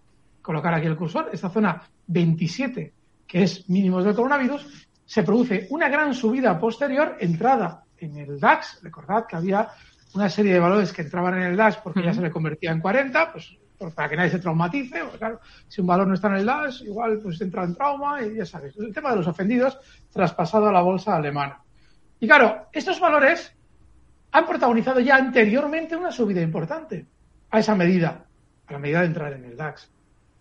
colocar 0.42 0.74
aquí 0.74 0.86
el 0.86 0.96
cursor, 0.96 1.30
esta 1.32 1.50
zona 1.50 1.82
27, 2.06 2.92
que 3.26 3.42
es 3.42 3.68
mínimos 3.68 4.04
del 4.04 4.14
coronavirus, 4.14 4.88
se 5.04 5.22
produce 5.22 5.66
una 5.70 5.88
gran 5.88 6.14
subida 6.14 6.58
posterior, 6.58 7.16
entrada 7.20 7.84
en 7.98 8.16
el 8.18 8.40
DAX, 8.40 8.80
recordad 8.82 9.26
que 9.26 9.36
había 9.36 9.68
una 10.14 10.28
serie 10.28 10.52
de 10.52 10.60
valores 10.60 10.92
que 10.92 11.02
entraban 11.02 11.34
en 11.34 11.42
el 11.42 11.56
DAX 11.56 11.76
porque 11.78 12.02
ya 12.02 12.12
se 12.12 12.22
le 12.22 12.30
convertía 12.30 12.72
en 12.72 12.80
40, 12.80 13.32
pues, 13.32 13.56
pues, 13.78 13.94
para 13.94 14.08
que 14.08 14.16
nadie 14.16 14.30
se 14.30 14.38
traumatice, 14.38 15.04
pues 15.04 15.18
claro, 15.18 15.40
si 15.68 15.80
un 15.80 15.86
valor 15.86 16.08
no 16.08 16.14
está 16.14 16.28
en 16.28 16.36
el 16.36 16.46
DAX, 16.46 16.82
igual 16.82 17.20
pues 17.22 17.40
entra 17.40 17.64
en 17.64 17.74
trauma 17.74 18.22
y 18.22 18.36
ya 18.36 18.46
sabes, 18.46 18.76
el 18.78 18.92
tema 18.92 19.10
de 19.10 19.16
los 19.16 19.26
ofendidos 19.26 19.78
traspasado 20.12 20.68
a 20.68 20.72
la 20.72 20.82
bolsa 20.82 21.16
alemana. 21.16 21.60
Y 22.18 22.26
claro, 22.26 22.68
estos 22.72 22.98
valores 22.98 23.55
han 24.36 24.46
protagonizado 24.46 25.00
ya 25.00 25.16
anteriormente 25.16 25.96
una 25.96 26.12
subida 26.12 26.42
importante 26.42 27.06
a 27.50 27.58
esa 27.58 27.74
medida, 27.74 28.26
a 28.66 28.72
la 28.72 28.78
medida 28.78 29.00
de 29.00 29.06
entrar 29.06 29.32
en 29.32 29.46
el 29.46 29.56
DAX. 29.56 29.90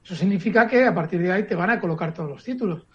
Eso 0.03 0.15
significa 0.15 0.67
que 0.67 0.85
a 0.85 0.93
partir 0.93 1.21
de 1.21 1.31
ahí 1.31 1.43
te 1.43 1.55
van 1.55 1.69
a 1.69 1.79
colocar 1.79 2.13
todos 2.13 2.29
los 2.29 2.43
títulos. 2.43 2.85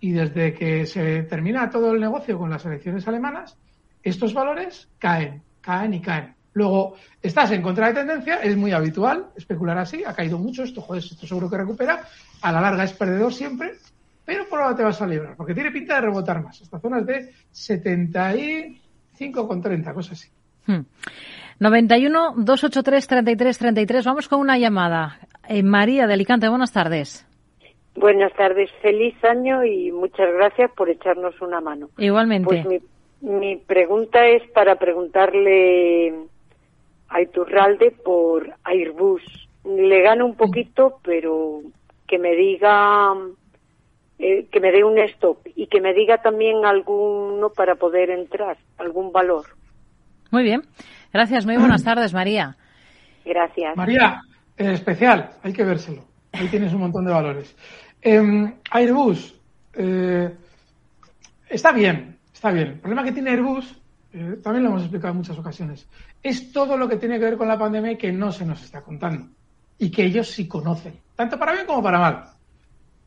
Y 0.00 0.12
desde 0.12 0.54
que 0.54 0.86
se 0.86 1.24
termina 1.24 1.68
todo 1.68 1.92
el 1.92 2.00
negocio 2.00 2.38
con 2.38 2.48
las 2.48 2.64
elecciones 2.64 3.06
alemanas, 3.06 3.58
estos 4.02 4.32
valores 4.32 4.88
caen, 4.98 5.42
caen 5.60 5.92
y 5.92 6.00
caen. 6.00 6.34
Luego, 6.54 6.94
estás 7.20 7.50
en 7.50 7.60
contra 7.60 7.88
de 7.88 7.94
tendencia, 7.94 8.36
es 8.36 8.56
muy 8.56 8.72
habitual 8.72 9.26
especular 9.36 9.76
así, 9.76 10.04
ha 10.04 10.14
caído 10.14 10.38
mucho, 10.38 10.62
esto, 10.62 10.80
joder, 10.80 11.04
esto 11.04 11.26
seguro 11.26 11.50
que 11.50 11.58
recupera, 11.58 12.00
a 12.40 12.50
la 12.50 12.62
larga 12.62 12.84
es 12.84 12.94
perdedor 12.94 13.34
siempre, 13.34 13.74
pero 14.24 14.48
por 14.48 14.62
ahora 14.62 14.74
te 14.74 14.84
vas 14.84 15.02
a 15.02 15.06
librar, 15.06 15.36
porque 15.36 15.52
tiene 15.52 15.70
pinta 15.70 15.96
de 15.96 16.00
rebotar 16.00 16.42
más. 16.42 16.62
Esta 16.62 16.80
zona 16.80 17.00
es 17.00 17.06
de 17.06 17.30
75,30, 17.52 19.92
cosas 19.92 20.12
así. 20.12 20.30
91 21.58 22.34
283 22.36 23.06
33 23.06 23.58
33. 23.58 24.04
Vamos 24.04 24.28
con 24.28 24.40
una 24.40 24.58
llamada. 24.58 25.18
Eh, 25.48 25.62
María 25.62 26.06
de 26.06 26.14
Alicante, 26.14 26.48
buenas 26.48 26.72
tardes. 26.72 27.26
Buenas 27.94 28.32
tardes, 28.34 28.70
feliz 28.82 29.14
año 29.24 29.64
y 29.64 29.90
muchas 29.90 30.30
gracias 30.34 30.70
por 30.72 30.90
echarnos 30.90 31.40
una 31.40 31.62
mano. 31.62 31.88
Igualmente. 31.96 32.62
Pues 32.62 32.82
mi, 33.22 33.56
pregunta 33.56 34.26
es 34.26 34.46
para 34.50 34.76
preguntarle 34.76 36.12
a 37.08 37.22
Iturralde 37.22 37.92
por 37.92 38.52
Airbus. 38.64 39.22
Le 39.64 40.02
gano 40.02 40.26
un 40.26 40.36
poquito, 40.36 40.98
pero 41.02 41.62
que 42.06 42.18
me 42.18 42.36
diga, 42.36 43.14
eh, 44.18 44.46
que 44.52 44.60
me 44.60 44.72
dé 44.72 44.84
un 44.84 44.98
stop 44.98 45.38
y 45.54 45.66
que 45.66 45.80
me 45.80 45.94
diga 45.94 46.18
también 46.18 46.66
alguno 46.66 47.48
para 47.48 47.76
poder 47.76 48.10
entrar, 48.10 48.58
algún 48.76 49.10
valor. 49.10 49.46
Muy 50.36 50.44
bien. 50.44 50.64
Gracias. 51.14 51.46
Muy 51.46 51.56
buenas 51.56 51.82
tardes, 51.90 52.12
María. 52.12 52.58
Gracias. 53.24 53.74
María, 53.74 54.20
en 54.58 54.70
especial, 54.72 55.30
hay 55.42 55.54
que 55.54 55.64
vérselo. 55.64 56.04
Ahí 56.30 56.46
tienes 56.48 56.74
un 56.74 56.80
montón 56.80 57.06
de 57.06 57.10
valores. 57.10 57.56
Em, 58.02 58.52
Airbus, 58.70 59.34
eh, 59.72 60.30
está 61.48 61.72
bien, 61.72 62.18
está 62.34 62.50
bien. 62.50 62.66
El 62.66 62.80
problema 62.80 63.02
que 63.02 63.12
tiene 63.12 63.30
Airbus, 63.30 63.80
eh, 64.12 64.36
también 64.44 64.64
lo 64.64 64.68
hemos 64.68 64.82
explicado 64.82 65.12
en 65.12 65.16
muchas 65.16 65.38
ocasiones, 65.38 65.88
es 66.22 66.52
todo 66.52 66.76
lo 66.76 66.86
que 66.86 66.96
tiene 66.96 67.18
que 67.18 67.24
ver 67.24 67.38
con 67.38 67.48
la 67.48 67.58
pandemia 67.58 67.92
y 67.92 67.96
que 67.96 68.12
no 68.12 68.30
se 68.30 68.44
nos 68.44 68.62
está 68.62 68.82
contando. 68.82 69.28
Y 69.78 69.90
que 69.90 70.04
ellos 70.04 70.28
sí 70.28 70.46
conocen, 70.46 71.00
tanto 71.14 71.38
para 71.38 71.52
bien 71.52 71.64
como 71.64 71.82
para 71.82 71.98
mal. 71.98 72.24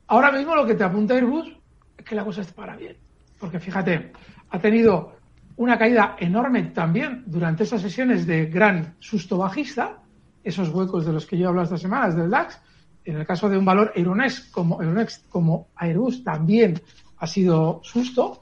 Ahora 0.07 0.31
mismo 0.31 0.55
lo 0.55 0.65
que 0.65 0.73
te 0.73 0.83
apunta 0.83 1.13
Airbus 1.13 1.47
es 1.95 2.03
que 2.03 2.15
la 2.15 2.25
cosa 2.25 2.41
está 2.41 2.55
para 2.55 2.75
bien. 2.75 2.97
Porque 3.39 3.59
fíjate, 3.59 4.13
ha 4.49 4.59
tenido 4.59 5.18
una 5.59 5.77
caída 5.77 6.15
enorme 6.17 6.63
también 6.73 7.23
durante 7.25 7.63
esas 7.63 7.81
sesiones 7.81 8.25
de 8.25 8.45
gran 8.45 8.95
susto 8.99 9.37
bajista, 9.37 9.99
esos 10.41 10.69
huecos 10.69 11.05
de 11.05 11.11
los 11.11 11.25
que 11.25 11.37
yo 11.37 11.43
he 11.43 11.47
hablado 11.49 11.65
estas 11.65 11.81
semanas 11.81 12.15
del 12.15 12.29
DAX. 12.29 12.61
En 13.03 13.17
el 13.17 13.25
caso 13.25 13.49
de 13.49 13.57
un 13.57 13.65
valor 13.65 13.91
Euronext 13.93 14.51
como, 14.51 14.81
Euronext 14.81 15.27
como 15.27 15.67
Airbus 15.75 16.23
también 16.23 16.81
ha 17.17 17.27
sido 17.27 17.81
susto, 17.83 18.41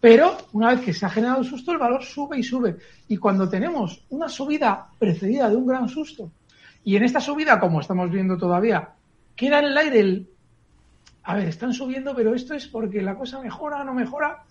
pero 0.00 0.34
una 0.52 0.70
vez 0.70 0.80
que 0.80 0.94
se 0.94 1.04
ha 1.04 1.10
generado 1.10 1.44
susto, 1.44 1.72
el 1.72 1.78
valor 1.78 2.02
sube 2.02 2.38
y 2.38 2.42
sube. 2.42 2.78
Y 3.06 3.18
cuando 3.18 3.46
tenemos 3.50 4.06
una 4.08 4.30
subida 4.30 4.86
precedida 4.98 5.50
de 5.50 5.56
un 5.56 5.66
gran 5.66 5.90
susto, 5.90 6.32
y 6.82 6.96
en 6.96 7.04
esta 7.04 7.20
subida, 7.20 7.60
como 7.60 7.82
estamos 7.82 8.10
viendo 8.10 8.38
todavía, 8.38 8.94
queda 9.34 9.58
en 9.58 9.66
el 9.66 9.76
aire 9.76 10.00
el, 10.00 10.30
a 11.22 11.34
ver, 11.34 11.48
están 11.48 11.74
subiendo, 11.74 12.14
pero 12.14 12.34
esto 12.34 12.54
es 12.54 12.66
porque 12.66 13.02
la 13.02 13.14
cosa 13.14 13.40
mejora 13.40 13.82
o 13.82 13.84
no 13.84 13.92
mejora. 13.92 14.45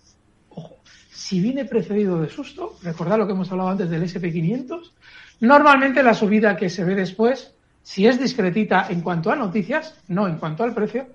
Si 1.15 1.39
viene 1.39 1.63
precedido 1.63 2.19
de 2.19 2.29
susto, 2.29 2.75
recordad 2.83 3.17
lo 3.17 3.25
que 3.25 3.31
hemos 3.31 3.49
hablado 3.49 3.69
antes 3.69 3.89
del 3.89 4.03
SP500, 4.03 4.91
normalmente 5.39 6.03
la 6.03 6.13
subida 6.13 6.57
que 6.57 6.69
se 6.69 6.83
ve 6.83 6.93
después, 6.93 7.55
si 7.81 8.05
es 8.05 8.19
discretita 8.19 8.87
en 8.89 8.99
cuanto 8.99 9.31
a 9.31 9.35
noticias, 9.37 9.95
no 10.09 10.27
en 10.27 10.37
cuanto 10.37 10.65
al 10.65 10.73
precio, 10.73 11.07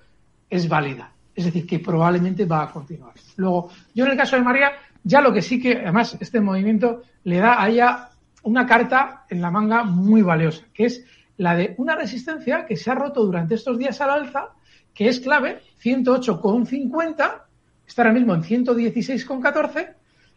es 0.49 0.69
válida. 0.71 1.13
Es 1.35 1.45
decir, 1.45 1.67
que 1.67 1.81
probablemente 1.81 2.47
va 2.47 2.63
a 2.63 2.73
continuar. 2.73 3.13
Luego, 3.37 3.69
yo 3.95 4.07
en 4.07 4.13
el 4.13 4.17
caso 4.17 4.37
de 4.37 4.43
María, 4.43 4.73
ya 5.05 5.21
lo 5.21 5.35
que 5.35 5.43
sí 5.43 5.61
que, 5.61 5.77
además, 5.77 6.17
este 6.19 6.41
movimiento 6.41 7.03
le 7.25 7.37
da 7.37 7.63
a 7.63 7.69
ella 7.69 8.09
una 8.43 8.67
carta 8.67 9.27
en 9.29 9.43
la 9.43 9.51
manga 9.51 9.85
muy 9.85 10.23
valiosa, 10.23 10.65
que 10.73 10.87
es 10.87 11.05
la 11.37 11.55
de 11.55 11.75
una 11.77 11.95
resistencia 11.95 12.65
que 12.65 12.77
se 12.79 12.91
ha 12.91 12.95
roto 12.95 13.23
durante 13.23 13.55
estos 13.55 13.79
días 13.79 14.01
al 14.01 14.11
alza, 14.11 14.49
que 14.95 15.09
es 15.09 15.21
clave, 15.21 15.61
108,50, 15.83 17.43
está 17.91 18.03
ahora 18.03 18.15
mismo 18.15 18.35
en 18.35 18.43
116,14, 18.43 19.95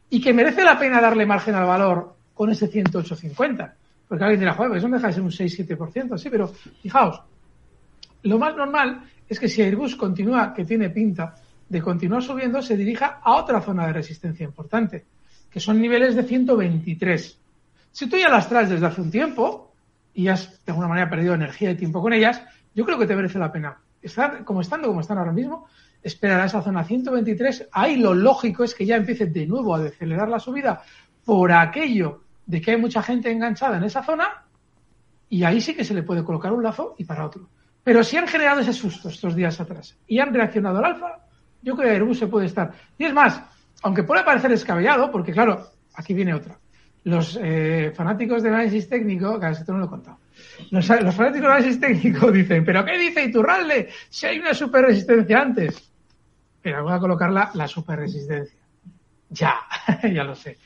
y 0.10 0.20
que 0.22 0.34
merece 0.34 0.64
la 0.64 0.78
pena 0.78 1.00
darle 1.00 1.26
margen 1.26 1.54
al 1.54 1.68
valor 1.68 2.16
con 2.34 2.50
ese 2.50 2.70
108,50. 2.70 3.74
Porque 4.08 4.24
alguien 4.24 4.40
dirá, 4.40 4.54
joder, 4.54 4.78
eso 4.78 4.88
no 4.88 4.96
deja 4.96 5.08
de 5.08 5.14
ser 5.14 5.22
un 5.22 5.30
6-7%, 5.30 6.18
sí, 6.18 6.30
pero 6.32 6.48
fijaos, 6.48 7.22
lo 8.24 8.40
más 8.40 8.56
normal 8.56 9.04
es 9.30 9.40
que 9.40 9.48
si 9.48 9.62
Airbus 9.62 9.96
continúa, 9.96 10.54
que 10.54 10.66
tiene 10.66 10.90
pinta 10.90 11.36
de 11.70 11.82
continuar 11.82 12.24
subiendo, 12.24 12.62
se 12.62 12.76
dirija 12.76 13.20
a 13.24 13.36
otra 13.36 13.62
zona 13.62 13.86
de 13.86 13.94
resistencia 13.94 14.44
importante, 14.44 15.06
que 15.50 15.60
son 15.60 15.80
niveles 15.80 16.16
de 16.16 16.24
123. 16.24 17.40
Si 17.92 18.10
tú 18.10 18.18
ya 18.18 18.30
las 18.30 18.50
traes 18.50 18.70
desde 18.70 18.86
hace 18.88 19.02
un 19.02 19.12
tiempo 19.12 19.74
y 20.16 20.28
has 20.28 20.64
de 20.66 20.72
alguna 20.72 20.88
manera 20.88 21.10
perdido 21.10 21.36
energía 21.36 21.70
y 21.70 21.76
tiempo 21.76 22.02
con 22.02 22.14
ellas, 22.14 22.42
yo 22.74 22.84
creo 22.84 22.98
que 22.98 23.06
te 23.06 23.16
merece 23.16 23.38
la 23.38 23.52
pena. 23.52 23.78
Estar 24.02 24.44
como 24.44 24.62
estando 24.62 24.88
como 24.88 25.02
están 25.02 25.20
ahora 25.20 25.32
mismo, 25.32 25.68
esperar 26.04 26.42
a 26.42 26.46
esa 26.46 26.62
zona 26.62 26.84
123. 26.84 27.70
Ahí 27.72 27.98
lo 27.98 28.14
lógico 28.14 28.64
es 28.64 28.76
que 28.76 28.86
ya 28.86 28.96
empiece 28.96 29.26
de 29.28 29.48
nuevo 29.48 29.74
a 29.74 29.80
decelerar 29.80 30.30
la 30.30 30.40
subida 30.40 30.82
por 31.26 31.52
aquello 31.52 32.24
de 32.46 32.62
que 32.62 32.72
hay 32.72 32.78
mucha 32.78 33.02
gente 33.02 33.32
enganchada 33.32 33.78
en 33.78 33.84
esa 33.84 34.04
zona 34.04 34.44
y 35.30 35.44
ahí 35.44 35.62
sí 35.62 35.74
que 35.74 35.84
se 35.84 35.94
le 35.94 36.04
puede 36.04 36.24
colocar 36.24 36.52
un 36.52 36.62
lazo 36.62 36.96
y 36.98 37.06
para 37.06 37.26
otro. 37.26 37.50
Pero 37.84 38.04
si 38.04 38.18
han 38.18 38.28
generado 38.28 38.62
ese 38.62 38.74
susto 38.74 39.10
estos 39.10 39.36
días 39.36 39.60
atrás 39.60 39.98
y 40.08 40.20
han 40.20 40.34
reaccionado 40.34 40.78
al 40.78 40.86
alfa, 40.86 41.20
yo 41.62 41.76
creo 41.76 41.90
que 41.90 41.96
Airbus 41.96 42.20
se 42.20 42.28
puede 42.28 42.46
estar. 42.46 42.72
Y 42.98 43.06
es 43.06 43.14
más, 43.14 43.42
aunque 43.82 44.04
puede 44.04 44.24
parecer 44.24 44.52
descabellado, 44.52 45.12
porque 45.12 45.32
claro, 45.32 45.66
aquí 45.96 46.14
viene 46.14 46.34
otra. 46.34 46.58
Los 47.06 47.38
eh, 47.42 47.92
fanáticos 47.96 48.44
de 48.44 48.50
análisis 48.50 48.88
técnico, 48.88 49.40
que 49.40 49.50
esto 49.50 49.74
no 49.74 49.80
lo 49.80 49.86
he 49.86 49.90
contado, 49.90 50.20
los, 50.72 50.88
los, 50.88 51.16
fanáticos 51.16 51.48
de 51.48 51.54
análisis 51.54 51.80
técnico 51.80 52.32
dicen, 52.32 52.64
¿pero 52.64 52.86
qué 52.86 52.98
dice 52.98 53.26
Iturralde? 53.26 53.90
Si 54.10 54.26
hay 54.26 54.40
una 54.40 54.54
super 54.54 54.86
resistencia 54.86 55.42
antes. 55.42 55.93
Pero 56.64 56.84
voy 56.84 56.94
a 56.94 57.00
colocar 57.00 57.30
la, 57.30 57.52
la 57.54 57.68
super 57.68 58.00
resistencia. 58.00 58.60
Ya, 59.30 59.60
ya 60.04 60.24
lo 60.24 60.34
sé. 60.34 60.58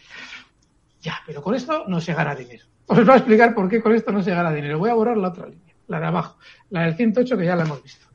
Ya, 1.01 1.15
pero 1.25 1.41
con 1.41 1.55
esto 1.55 1.85
no 1.87 1.99
se 1.99 2.13
gana 2.13 2.35
dinero. 2.35 2.63
Os 2.85 3.03
voy 3.03 3.13
a 3.13 3.17
explicar 3.17 3.53
por 3.53 3.67
qué 3.67 3.81
con 3.81 3.93
esto 3.93 4.11
no 4.11 4.21
se 4.23 4.31
gana 4.31 4.53
dinero. 4.53 4.79
Voy 4.79 4.89
a 4.89 4.93
borrar 4.93 5.17
la 5.17 5.29
otra 5.29 5.47
línea, 5.47 5.73
la 5.87 5.99
de 5.99 6.05
abajo, 6.05 6.37
la 6.69 6.83
del 6.83 6.95
108 6.95 7.37
que 7.37 7.45
ya 7.45 7.55
la 7.55 7.63
hemos 7.63 7.83
visto. 7.83 8.05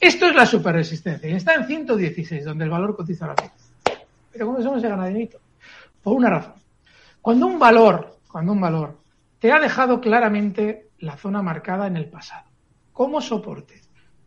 Esto 0.00 0.26
es 0.26 0.34
la 0.34 0.46
superresistencia 0.46 1.28
y 1.28 1.34
está 1.34 1.54
en 1.54 1.66
116, 1.66 2.44
donde 2.44 2.64
el 2.64 2.70
valor 2.70 2.96
cotiza 2.96 3.26
ahora 3.26 3.42
mismo. 3.42 4.00
Pero 4.32 4.46
con 4.46 4.60
eso 4.60 4.72
no 4.72 4.80
se 4.80 4.88
gana 4.88 5.06
dinero. 5.06 5.38
Por 6.02 6.14
una 6.14 6.30
razón. 6.30 6.54
Cuando 7.20 7.46
un 7.46 7.58
valor, 7.58 8.18
cuando 8.30 8.52
un 8.52 8.60
valor 8.60 8.98
te 9.38 9.52
ha 9.52 9.58
dejado 9.58 10.00
claramente 10.00 10.88
la 11.00 11.16
zona 11.16 11.42
marcada 11.42 11.86
en 11.86 11.96
el 11.96 12.06
pasado, 12.06 12.46
como 12.92 13.20
soporte, 13.20 13.80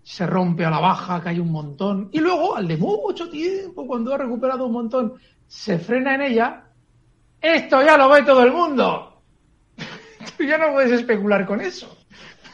se 0.09 0.25
rompe 0.25 0.65
a 0.65 0.71
la 0.71 0.79
baja, 0.79 1.21
cae 1.21 1.39
un 1.39 1.51
montón, 1.51 2.09
y 2.11 2.19
luego, 2.19 2.55
al 2.55 2.67
de 2.67 2.77
mucho 2.77 3.29
tiempo, 3.29 3.85
cuando 3.85 4.11
ha 4.11 4.17
recuperado 4.17 4.65
un 4.65 4.71
montón, 4.71 5.13
se 5.47 5.77
frena 5.77 6.15
en 6.15 6.23
ella, 6.23 6.63
esto 7.39 7.83
ya 7.83 7.95
lo 7.95 8.09
ve 8.09 8.23
todo 8.23 8.43
el 8.43 8.51
mundo. 8.51 9.21
tú 10.35 10.43
ya 10.43 10.57
no 10.57 10.73
puedes 10.73 10.93
especular 10.93 11.45
con 11.45 11.61
eso. 11.61 11.95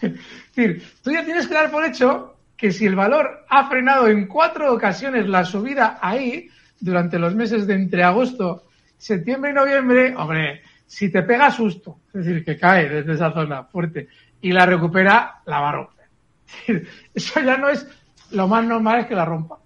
es 0.01 0.11
decir, 0.53 0.83
tú 1.01 1.11
ya 1.11 1.23
tienes 1.23 1.47
que 1.47 1.53
dar 1.53 1.71
por 1.71 1.85
hecho 1.85 2.35
que 2.57 2.73
si 2.73 2.85
el 2.87 2.95
valor 2.97 3.45
ha 3.47 3.69
frenado 3.69 4.09
en 4.09 4.27
cuatro 4.27 4.73
ocasiones 4.73 5.25
la 5.29 5.45
subida 5.45 5.97
ahí, 6.01 6.49
durante 6.77 7.17
los 7.17 7.35
meses 7.35 7.65
de 7.65 7.75
entre 7.75 8.03
agosto, 8.03 8.63
septiembre 8.97 9.51
y 9.51 9.53
noviembre, 9.53 10.13
hombre, 10.17 10.61
si 10.85 11.09
te 11.09 11.23
pega 11.23 11.49
susto, 11.51 12.01
es 12.07 12.25
decir, 12.25 12.43
que 12.43 12.59
cae 12.59 12.89
desde 12.89 13.13
esa 13.13 13.31
zona 13.31 13.63
fuerte 13.63 14.09
y 14.41 14.51
la 14.51 14.65
recupera, 14.65 15.35
la 15.45 15.71
romper. 15.71 15.94
Eso 17.13 17.39
ya 17.39 17.57
no 17.57 17.69
es 17.69 17.87
lo 18.31 18.47
más 18.47 18.65
normal 18.65 19.01
es 19.01 19.05
que 19.07 19.15
la 19.15 19.25
rompa. 19.25 19.57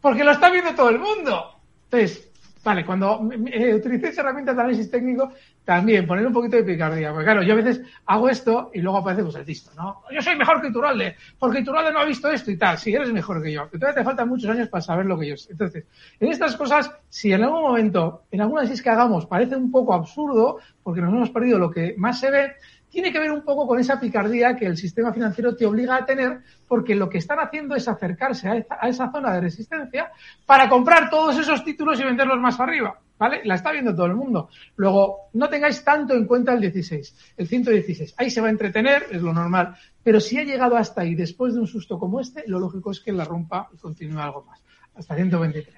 Porque 0.00 0.24
lo 0.24 0.32
está 0.32 0.50
viendo 0.50 0.74
todo 0.74 0.90
el 0.90 0.98
mundo. 0.98 1.54
Entonces, 1.84 2.30
vale, 2.62 2.84
cuando 2.84 3.28
eh, 3.46 3.74
utilicéis 3.74 4.18
herramientas 4.18 4.54
de 4.54 4.62
análisis 4.62 4.90
técnico, 4.90 5.32
también 5.64 6.06
poner 6.06 6.26
un 6.26 6.32
poquito 6.32 6.56
de 6.56 6.64
picardía. 6.64 7.10
Porque 7.10 7.24
claro, 7.24 7.42
yo 7.42 7.54
a 7.54 7.56
veces 7.56 7.80
hago 8.06 8.28
esto 8.28 8.70
y 8.74 8.80
luego 8.80 8.98
aparece 8.98 9.22
pues 9.22 9.36
el 9.36 9.46
listo, 9.46 9.70
¿no? 9.76 10.02
Yo 10.12 10.20
soy 10.20 10.36
mejor 10.36 10.60
que 10.60 10.68
Iturralde, 10.68 11.16
porque 11.38 11.60
Iturralde 11.60 11.92
no 11.92 12.00
ha 12.00 12.04
visto 12.04 12.28
esto 12.28 12.50
y 12.50 12.56
tal. 12.56 12.78
Sí, 12.78 12.92
eres 12.92 13.12
mejor 13.12 13.42
que 13.42 13.52
yo. 13.52 13.66
Todavía 13.68 13.94
te 13.94 14.04
faltan 14.04 14.28
muchos 14.28 14.50
años 14.50 14.68
para 14.68 14.82
saber 14.82 15.06
lo 15.06 15.18
que 15.18 15.28
yo 15.28 15.36
sé. 15.36 15.52
Entonces, 15.52 15.84
en 16.20 16.28
estas 16.28 16.56
cosas, 16.56 16.90
si 17.08 17.32
en 17.32 17.42
algún 17.44 17.62
momento, 17.62 18.24
en 18.30 18.42
alguna 18.42 18.60
análisis 18.60 18.82
que 18.82 18.90
hagamos, 18.90 19.26
parece 19.26 19.56
un 19.56 19.70
poco 19.70 19.94
absurdo, 19.94 20.58
porque 20.82 21.00
nos 21.00 21.12
hemos 21.12 21.30
perdido 21.30 21.58
lo 21.58 21.70
que 21.70 21.94
más 21.96 22.20
se 22.20 22.30
ve, 22.30 22.52
tiene 22.94 23.12
que 23.12 23.18
ver 23.18 23.32
un 23.32 23.42
poco 23.42 23.66
con 23.66 23.80
esa 23.80 23.98
picardía 23.98 24.54
que 24.54 24.66
el 24.66 24.76
sistema 24.76 25.12
financiero 25.12 25.56
te 25.56 25.66
obliga 25.66 25.96
a 25.96 26.06
tener, 26.06 26.42
porque 26.68 26.94
lo 26.94 27.10
que 27.10 27.18
están 27.18 27.40
haciendo 27.40 27.74
es 27.74 27.88
acercarse 27.88 28.48
a 28.48 28.88
esa, 28.88 29.10
zona 29.10 29.32
de 29.34 29.40
resistencia 29.40 30.12
para 30.46 30.68
comprar 30.68 31.10
todos 31.10 31.36
esos 31.36 31.64
títulos 31.64 31.98
y 31.98 32.04
venderlos 32.04 32.38
más 32.38 32.60
arriba. 32.60 33.00
¿Vale? 33.18 33.42
La 33.44 33.54
está 33.56 33.70
viendo 33.72 33.94
todo 33.94 34.06
el 34.06 34.14
mundo. 34.14 34.48
Luego, 34.76 35.28
no 35.34 35.48
tengáis 35.48 35.84
tanto 35.84 36.14
en 36.14 36.26
cuenta 36.26 36.52
el 36.52 36.60
16, 36.60 37.34
el 37.36 37.46
116. 37.48 38.14
Ahí 38.16 38.30
se 38.30 38.40
va 38.40 38.48
a 38.48 38.50
entretener, 38.50 39.06
es 39.10 39.22
lo 39.22 39.32
normal. 39.32 39.76
Pero 40.02 40.20
si 40.20 40.38
ha 40.38 40.44
llegado 40.44 40.76
hasta 40.76 41.02
ahí 41.02 41.14
después 41.14 41.54
de 41.54 41.60
un 41.60 41.66
susto 41.66 41.98
como 41.98 42.20
este, 42.20 42.44
lo 42.46 42.58
lógico 42.58 42.90
es 42.90 43.00
que 43.00 43.12
la 43.12 43.24
rompa 43.24 43.68
y 43.72 43.78
continúe 43.78 44.20
algo 44.20 44.44
más. 44.44 44.60
Hasta 44.94 45.14
123. 45.14 45.74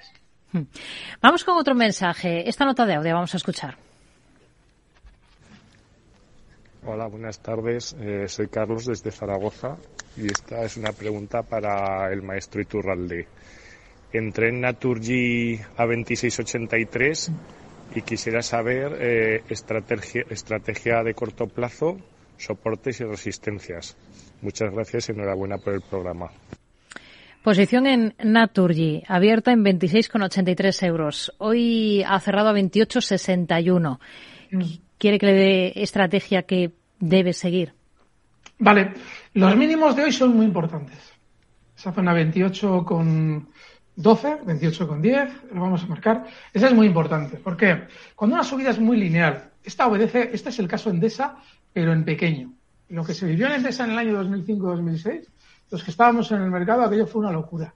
Vamos 1.21 1.45
con 1.45 1.57
otro 1.57 1.75
mensaje. 1.75 2.49
Esta 2.49 2.65
nota 2.65 2.87
de 2.87 2.95
audio 2.95 3.15
vamos 3.15 3.35
a 3.35 3.37
escuchar. 3.37 3.77
Hola, 6.89 7.09
buenas 7.09 7.41
tardes. 7.41 7.97
Eh, 7.99 8.29
soy 8.29 8.47
Carlos 8.47 8.87
desde 8.87 9.11
Zaragoza 9.11 9.77
y 10.17 10.27
esta 10.27 10.63
es 10.63 10.77
una 10.77 10.93
pregunta 10.93 11.43
para 11.43 12.13
el 12.13 12.23
maestro 12.23 12.61
Iturralde. 12.61 13.27
Entré 14.13 14.51
en 14.51 14.61
Naturgy 14.61 15.59
a 15.77 15.85
2683 15.85 17.33
y 17.97 18.03
quisiera 18.03 18.41
saber 18.41 18.99
eh, 19.01 19.43
estrategia, 19.49 20.27
estrategia 20.31 21.03
de 21.03 21.15
corto 21.15 21.49
plazo, 21.49 21.97
soportes 22.37 23.01
y 23.01 23.05
resistencias. 23.05 23.97
Muchas 24.41 24.73
gracias 24.73 25.09
y 25.09 25.13
enhorabuena 25.13 25.59
por 25.59 25.75
el 25.75 25.81
programa. 25.81 26.31
Posición 27.43 27.89
en 27.89 28.15
Naturgy, 28.23 29.03
abierta 29.09 29.51
en 29.51 29.65
26,83 29.65 30.87
euros. 30.87 31.35
Hoy 31.39 32.05
ha 32.07 32.21
cerrado 32.21 32.51
a 32.51 32.55
28,61. 32.55 33.99
¿Quiere 34.99 35.19
que 35.19 35.27
le 35.27 35.33
dé 35.33 35.73
estrategia 35.77 36.43
que 36.43 36.73
debe 36.99 37.33
seguir? 37.33 37.75
Vale, 38.59 38.95
los 39.35 39.57
mínimos 39.57 39.95
de 39.97 40.05
hoy 40.05 40.13
son 40.13 40.37
muy 40.37 40.47
importantes. 40.47 40.99
Esa 41.77 41.93
zona 41.93 42.15
28 42.15 42.85
con 42.85 43.49
12, 43.97 44.39
28 44.47 44.89
con 44.89 45.03
10, 45.03 45.29
lo 45.53 45.61
vamos 45.61 45.83
a 45.83 45.87
marcar. 45.87 46.25
Esa 46.53 46.69
es 46.69 46.75
muy 46.75 46.87
importante. 46.87 47.37
¿Por 47.37 47.57
qué? 47.57 47.85
Cuando 48.15 48.35
una 48.37 48.45
subida 48.45 48.71
es 48.71 48.79
muy 48.79 48.97
lineal, 48.97 49.51
esta 49.63 49.87
obedece, 49.87 50.31
este 50.33 50.49
es 50.49 50.59
el 50.59 50.69
caso 50.69 50.91
Endesa, 50.91 51.37
pero 51.73 51.93
en 51.93 52.05
pequeño. 52.05 52.53
Lo 52.89 53.05
que 53.05 53.15
se 53.15 53.27
vivió 53.27 53.47
en 53.47 53.55
Endesa 53.55 53.85
en 53.85 53.91
el 53.91 53.99
año 53.99 54.23
2005-2006 54.23 55.27
los 55.71 55.83
que 55.83 55.91
estábamos 55.91 56.31
en 56.31 56.43
el 56.43 56.51
mercado, 56.51 56.83
aquello 56.83 57.07
fue 57.07 57.23
una 57.23 57.33
locura. 57.33 57.75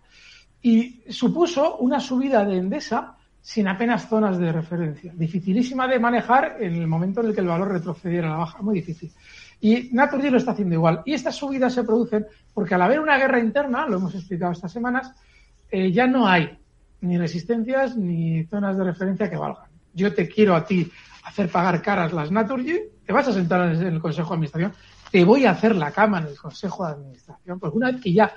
Y 0.62 1.02
supuso 1.10 1.78
una 1.78 2.00
subida 2.00 2.44
de 2.44 2.58
Endesa 2.58 3.16
sin 3.40 3.68
apenas 3.68 4.08
zonas 4.08 4.38
de 4.38 4.52
referencia. 4.52 5.12
Dificilísima 5.14 5.88
de 5.88 5.98
manejar 5.98 6.56
en 6.60 6.74
el 6.74 6.86
momento 6.86 7.20
en 7.20 7.28
el 7.28 7.34
que 7.34 7.40
el 7.40 7.46
valor 7.46 7.72
retrocediera 7.72 8.28
a 8.28 8.32
la 8.32 8.38
baja, 8.38 8.62
muy 8.62 8.76
difícil. 8.76 9.10
Y 9.60 9.90
Naturgy 9.92 10.30
lo 10.30 10.38
está 10.38 10.52
haciendo 10.52 10.74
igual. 10.74 11.02
Y 11.04 11.14
estas 11.14 11.36
subidas 11.36 11.74
se 11.74 11.84
producen 11.84 12.26
porque 12.54 12.74
al 12.74 12.82
haber 12.82 13.00
una 13.00 13.18
guerra 13.18 13.40
interna, 13.40 13.86
lo 13.86 13.96
hemos 13.96 14.14
explicado 14.14 14.52
estas 14.52 14.72
semanas, 14.72 15.12
eh, 15.70 15.92
ya 15.92 16.06
no 16.06 16.26
hay 16.26 16.58
ni 17.02 17.18
resistencias 17.18 17.96
ni 17.96 18.44
zonas 18.44 18.76
de 18.76 18.84
referencia 18.84 19.30
que 19.30 19.36
valgan. 19.36 19.70
Yo 19.94 20.12
te 20.14 20.28
quiero 20.28 20.54
a 20.54 20.64
ti 20.64 20.90
hacer 21.24 21.48
pagar 21.48 21.80
caras 21.82 22.12
las 22.12 22.30
Naturgy, 22.30 22.78
te 23.04 23.12
vas 23.12 23.28
a 23.28 23.32
sentar 23.32 23.74
en 23.74 23.86
el 23.86 24.00
Consejo 24.00 24.30
de 24.30 24.34
Administración, 24.34 24.72
te 25.10 25.24
voy 25.24 25.44
a 25.44 25.50
hacer 25.50 25.74
la 25.74 25.90
cama 25.90 26.18
en 26.20 26.28
el 26.28 26.38
Consejo 26.38 26.86
de 26.86 26.92
Administración, 26.92 27.58
porque 27.58 27.76
una 27.76 27.90
vez 27.90 28.00
que 28.00 28.12
ya 28.12 28.32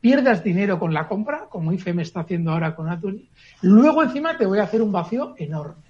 pierdas 0.00 0.42
dinero 0.42 0.78
con 0.78 0.94
la 0.94 1.06
compra, 1.06 1.46
como 1.48 1.72
IFEM 1.72 2.00
está 2.00 2.20
haciendo 2.20 2.52
ahora 2.52 2.74
con 2.74 2.86
Naturgy, 2.86 3.30
luego 3.62 4.02
encima 4.02 4.36
te 4.36 4.46
voy 4.46 4.58
a 4.58 4.64
hacer 4.64 4.82
un 4.82 4.92
vacío 4.92 5.34
enorme. 5.36 5.84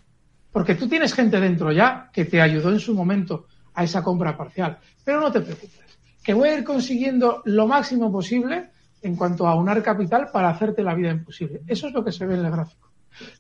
Porque 0.53 0.75
tú 0.75 0.89
tienes 0.89 1.15
gente 1.15 1.39
dentro 1.41 1.71
ya 1.71 2.11
que 2.13 2.25
te 2.25 2.41
ayudó 2.41 2.71
en 2.71 2.81
su 2.81 2.95
momento 2.95 3.47
a 3.75 3.85
esa 3.85 4.03
compra 4.03 4.37
parcial. 4.37 4.79
Pero 5.05 5.21
no 5.21 5.31
te 5.31 5.41
preocupes, 5.41 5.99
que 6.23 6.35
voy 6.35 6.49
a 6.49 6.59
ir 6.59 6.65
consiguiendo 6.65 7.43
lo 7.45 7.67
máximo 7.67 8.11
posible 8.11 8.71
en 9.03 9.17
cuanto 9.17 9.47
a 9.47 9.55
unar 9.55 9.83
capital 9.83 10.29
para 10.33 10.51
hacerte 10.51 10.83
la 10.83 10.95
vida 10.95 11.11
imposible. 11.11 11.63
Eso 11.67 11.87
es 11.87 11.93
lo 11.93 12.05
que 12.05 12.13
se 12.13 12.27
ve 12.27 12.35
en 12.35 12.45
el 12.45 12.51
gráfico. 12.51 12.91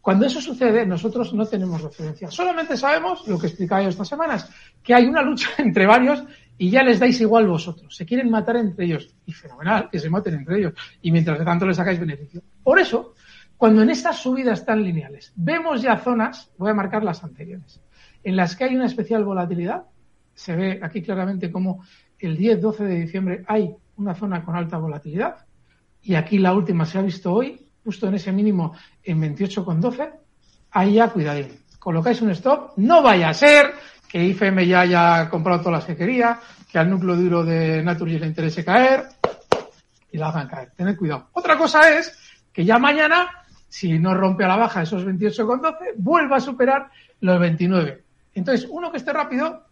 Cuando 0.00 0.26
eso 0.26 0.40
sucede, 0.40 0.86
nosotros 0.86 1.32
no 1.32 1.46
tenemos 1.46 1.80
referencia. 1.82 2.30
Solamente 2.30 2.76
sabemos, 2.76 3.26
lo 3.26 3.38
que 3.38 3.46
explicaba 3.46 3.82
yo 3.82 3.88
estas 3.88 4.08
semanas, 4.08 4.50
que 4.82 4.94
hay 4.94 5.06
una 5.06 5.22
lucha 5.22 5.50
entre 5.58 5.86
varios 5.86 6.24
y 6.62 6.68
ya 6.68 6.82
les 6.82 7.00
dais 7.00 7.18
igual 7.22 7.46
vosotros. 7.46 7.96
Se 7.96 8.04
quieren 8.04 8.28
matar 8.28 8.56
entre 8.56 8.84
ellos. 8.84 9.16
Y 9.24 9.32
fenomenal, 9.32 9.88
que 9.90 9.98
se 9.98 10.10
maten 10.10 10.34
entre 10.34 10.58
ellos. 10.58 10.74
Y 11.00 11.10
mientras 11.10 11.42
tanto 11.42 11.64
les 11.64 11.78
sacáis 11.78 11.98
beneficio. 11.98 12.42
Por 12.62 12.78
eso, 12.78 13.14
cuando 13.56 13.80
en 13.80 13.88
estas 13.88 14.18
subidas 14.18 14.66
tan 14.66 14.82
lineales 14.82 15.32
vemos 15.36 15.80
ya 15.80 15.96
zonas, 15.96 16.50
voy 16.58 16.70
a 16.70 16.74
marcar 16.74 17.02
las 17.02 17.24
anteriores, 17.24 17.80
en 18.22 18.36
las 18.36 18.56
que 18.56 18.64
hay 18.64 18.76
una 18.76 18.84
especial 18.84 19.24
volatilidad, 19.24 19.84
se 20.34 20.54
ve 20.54 20.78
aquí 20.82 21.00
claramente 21.00 21.50
como 21.50 21.82
el 22.18 22.36
10-12 22.36 22.76
de 22.84 23.00
diciembre 23.00 23.44
hay 23.46 23.74
una 23.96 24.14
zona 24.14 24.44
con 24.44 24.54
alta 24.54 24.76
volatilidad 24.76 25.46
y 26.02 26.14
aquí 26.14 26.36
la 26.36 26.52
última 26.52 26.84
se 26.84 26.98
ha 26.98 27.02
visto 27.02 27.32
hoy, 27.32 27.70
justo 27.82 28.06
en 28.06 28.16
ese 28.16 28.32
mínimo 28.32 28.74
en 29.02 29.18
28,12, 29.18 30.12
ahí 30.72 30.92
ya 30.92 31.08
cuidadín. 31.08 31.58
Colocáis 31.78 32.20
un 32.20 32.30
stop, 32.32 32.72
no 32.76 33.02
vaya 33.02 33.30
a 33.30 33.34
ser 33.34 33.72
que 34.10 34.24
IFM 34.24 34.66
ya 34.66 34.80
haya 34.80 35.30
comprado 35.30 35.60
todas 35.60 35.80
las 35.80 35.84
que 35.84 35.96
quería, 35.96 36.40
que 36.70 36.78
al 36.78 36.90
núcleo 36.90 37.14
duro 37.14 37.44
de 37.44 37.82
Naturgy 37.82 38.18
le 38.18 38.26
interese 38.26 38.64
caer 38.64 39.04
y 40.10 40.18
la 40.18 40.28
hagan 40.28 40.48
caer. 40.48 40.72
Tened 40.76 40.96
cuidado. 40.96 41.28
Otra 41.32 41.56
cosa 41.56 41.96
es 41.96 42.18
que 42.52 42.64
ya 42.64 42.78
mañana, 42.78 43.28
si 43.68 43.98
no 44.00 44.14
rompe 44.14 44.44
a 44.44 44.48
la 44.48 44.56
baja 44.56 44.82
esos 44.82 45.06
28,12, 45.06 45.94
vuelva 45.96 46.36
a 46.36 46.40
superar 46.40 46.90
los 47.20 47.38
29. 47.38 48.02
Entonces, 48.34 48.68
uno 48.68 48.90
que 48.90 48.96
esté 48.96 49.12
rápido 49.12 49.66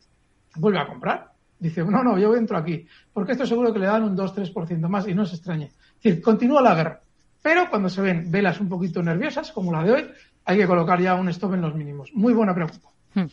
vuelve 0.55 0.78
a 0.78 0.86
comprar. 0.86 1.32
Dice, 1.59 1.84
no, 1.84 2.05
no, 2.05 2.16
yo 2.16 2.36
entro 2.36 2.57
aquí, 2.57 2.86
porque 3.12 3.32
esto 3.32 3.45
seguro 3.45 3.72
que 3.72 3.80
le 3.80 3.86
dan 3.86 4.05
un 4.05 4.16
2-3% 4.16 4.89
más 4.89 5.09
y 5.09 5.14
no 5.14 5.26
se 5.26 5.34
extrañe. 5.34 5.64
Es 5.64 6.03
decir, 6.03 6.22
continúa 6.22 6.62
la 6.62 6.76
guerra. 6.76 7.01
Pero 7.43 7.68
cuando 7.68 7.89
se 7.89 8.01
ven 8.01 8.30
velas 8.30 8.61
un 8.61 8.68
poquito 8.68 9.03
nerviosas, 9.03 9.51
como 9.51 9.72
la 9.72 9.82
de 9.82 9.91
hoy, 9.91 10.11
hay 10.45 10.57
que 10.57 10.66
colocar 10.66 11.01
ya 11.01 11.14
un 11.16 11.28
stop 11.30 11.55
en 11.55 11.62
los 11.62 11.74
mínimos. 11.74 12.11
Muy 12.14 12.32
buena 12.32 12.55
pregunta. 12.55 12.89
Hmm. 13.14 13.26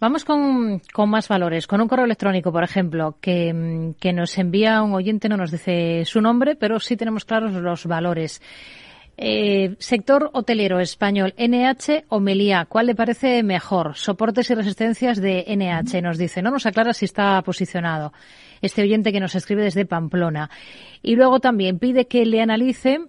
Vamos 0.00 0.24
con, 0.24 0.80
más 1.08 1.28
valores. 1.28 1.66
Con 1.66 1.82
un 1.82 1.88
correo 1.88 2.06
electrónico, 2.06 2.50
por 2.50 2.64
ejemplo, 2.64 3.16
que, 3.20 3.92
que 4.00 4.12
nos 4.14 4.38
envía 4.38 4.80
un 4.82 4.94
oyente, 4.94 5.28
no 5.28 5.36
nos 5.36 5.50
dice 5.50 6.04
su 6.06 6.22
nombre, 6.22 6.56
pero 6.56 6.80
sí 6.80 6.96
tenemos 6.96 7.26
claros 7.26 7.52
los 7.52 7.84
valores. 7.84 8.40
Eh, 9.18 9.76
sector 9.78 10.30
hotelero 10.32 10.80
español, 10.80 11.34
NH 11.36 12.04
o 12.08 12.20
Meliá, 12.20 12.64
¿cuál 12.64 12.86
le 12.86 12.94
parece 12.94 13.42
mejor? 13.42 13.94
Soportes 13.94 14.50
y 14.50 14.54
resistencias 14.54 15.20
de 15.20 15.44
NH, 15.46 16.00
nos 16.00 16.16
dice. 16.16 16.40
No 16.40 16.50
nos 16.50 16.64
aclara 16.64 16.94
si 16.94 17.04
está 17.04 17.42
posicionado. 17.42 18.14
Este 18.62 18.80
oyente 18.80 19.12
que 19.12 19.20
nos 19.20 19.34
escribe 19.34 19.64
desde 19.64 19.84
Pamplona. 19.84 20.48
Y 21.02 21.16
luego 21.16 21.40
también 21.40 21.78
pide 21.78 22.06
que 22.06 22.24
le 22.24 22.40
analice 22.40 23.00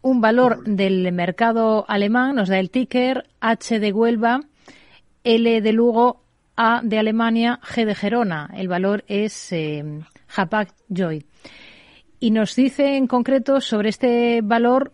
un 0.00 0.22
valor 0.22 0.64
del 0.64 1.12
mercado 1.12 1.84
alemán, 1.88 2.36
nos 2.36 2.48
da 2.48 2.58
el 2.58 2.70
ticker 2.70 3.24
H 3.40 3.78
de 3.78 3.92
Huelva, 3.92 4.40
L 5.24 5.60
de 5.60 5.72
Lugo, 5.74 6.22
A 6.60 6.80
de 6.82 6.98
Alemania, 6.98 7.60
G 7.62 7.84
de 7.84 7.94
Gerona. 7.94 8.50
El 8.52 8.66
valor 8.66 9.04
es 9.06 9.52
eh, 9.52 10.02
Hapag 10.36 10.74
Joy. 10.88 11.24
Y 12.18 12.32
nos 12.32 12.56
dice 12.56 12.96
en 12.96 13.06
concreto 13.06 13.60
sobre 13.60 13.90
este 13.90 14.40
valor 14.42 14.92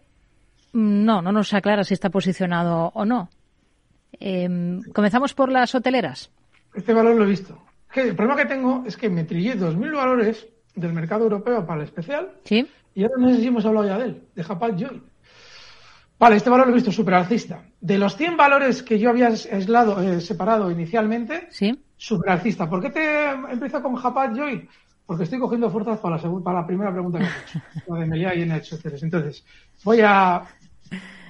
no, 0.74 1.22
no 1.22 1.32
nos 1.32 1.54
aclara 1.54 1.82
si 1.82 1.94
está 1.94 2.10
posicionado 2.10 2.92
o 2.94 3.06
no. 3.06 3.30
Em, 4.20 4.82
Comenzamos 4.92 5.32
por 5.32 5.50
las 5.50 5.74
hoteleras. 5.74 6.30
Este 6.74 6.92
valor 6.92 7.16
lo 7.16 7.24
he 7.24 7.28
visto. 7.28 7.58
el 7.94 8.14
problema 8.14 8.42
que 8.42 8.46
tengo 8.46 8.84
es 8.86 8.98
que 8.98 9.08
me 9.08 9.24
trillé 9.24 9.56
2.000 9.56 9.96
valores 9.96 10.46
del 10.74 10.92
mercado 10.92 11.24
europeo 11.24 11.64
para 11.64 11.80
el 11.80 11.86
especial. 11.86 12.32
Sí. 12.44 12.68
Y 12.94 13.04
ahora 13.04 13.14
no 13.18 13.30
sé 13.30 13.40
si 13.40 13.46
hemos 13.46 13.64
hablado 13.64 13.86
ya 13.86 13.96
de 13.96 14.04
él, 14.04 14.22
de 14.34 14.44
Japal 14.44 14.76
Joy. 14.76 15.02
Vale, 16.18 16.36
este 16.36 16.50
valor 16.50 16.66
lo 16.66 16.72
he 16.72 16.76
visto 16.76 16.92
súper 16.92 17.14
alcista. 17.14 17.64
De 17.80 17.98
los 17.98 18.16
100 18.16 18.36
valores 18.36 18.82
que 18.82 18.98
yo 18.98 19.10
había 19.10 19.28
aislado, 19.28 20.00
eh, 20.00 20.20
separado 20.20 20.70
inicialmente, 20.70 21.48
¿Sí? 21.50 21.78
súper 21.96 22.30
alcista. 22.30 22.68
¿Por 22.68 22.80
qué 22.80 22.90
te 22.90 23.30
empiezo 23.30 23.82
con 23.82 23.96
Japal 23.96 24.34
Joy? 24.34 24.68
Porque 25.06 25.24
estoy 25.24 25.38
cogiendo 25.38 25.70
fuerzas 25.70 25.98
para 25.98 26.16
la, 26.16 26.40
para 26.42 26.60
la 26.60 26.66
primera 26.66 26.92
pregunta 26.92 27.18
que 27.18 27.24
he 27.24 27.28
hecho, 27.28 27.60
la 27.92 28.00
de 28.00 28.06
Melia 28.06 28.34
y 28.34 28.46
NH 28.46 28.78
Entonces, 29.02 29.44
voy 29.82 30.00
a 30.02 30.44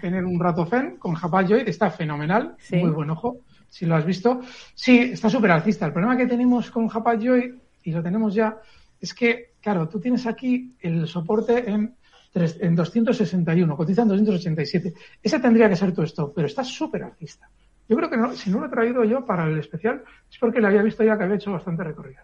tener 0.00 0.24
un 0.24 0.38
rato 0.38 0.66
fen 0.66 0.96
con 0.98 1.14
Joy, 1.16 1.64
está 1.66 1.90
fenomenal, 1.90 2.56
muy 2.70 2.90
buen 2.90 3.10
ojo, 3.10 3.38
si 3.68 3.86
lo 3.86 3.96
has 3.96 4.04
visto. 4.04 4.42
Sí, 4.74 4.98
está 5.12 5.30
súper 5.30 5.50
alcista. 5.50 5.86
El 5.86 5.92
problema 5.92 6.16
que 6.16 6.26
tenemos 6.26 6.70
con 6.70 6.88
Joy, 6.88 7.58
y 7.82 7.90
lo 7.90 8.02
tenemos 8.02 8.34
ya, 8.34 8.58
es 9.00 9.14
que, 9.14 9.54
claro, 9.60 9.88
tú 9.88 9.98
tienes 9.98 10.26
aquí 10.26 10.74
el 10.80 11.08
soporte 11.08 11.70
en, 11.70 11.94
en 12.34 12.74
261, 12.74 13.76
cotiza 13.76 14.02
en 14.02 14.08
287. 14.08 14.94
Ese 15.22 15.38
tendría 15.38 15.68
que 15.68 15.76
ser 15.76 15.94
tu 15.94 16.02
stop, 16.02 16.32
pero 16.34 16.46
está 16.46 16.64
súper 16.64 17.04
alcista. 17.04 17.48
Yo 17.88 17.96
creo 17.96 18.10
que 18.10 18.36
si 18.36 18.50
no 18.50 18.60
lo 18.60 18.66
he 18.66 18.70
traído 18.70 19.04
yo 19.04 19.24
para 19.24 19.46
el 19.46 19.58
especial, 19.58 20.02
es 20.30 20.38
porque 20.38 20.60
le 20.60 20.66
había 20.66 20.82
visto 20.82 21.04
ya 21.04 21.16
que 21.16 21.24
había 21.24 21.36
hecho 21.36 21.52
bastante 21.52 21.84
recorrido. 21.84 22.22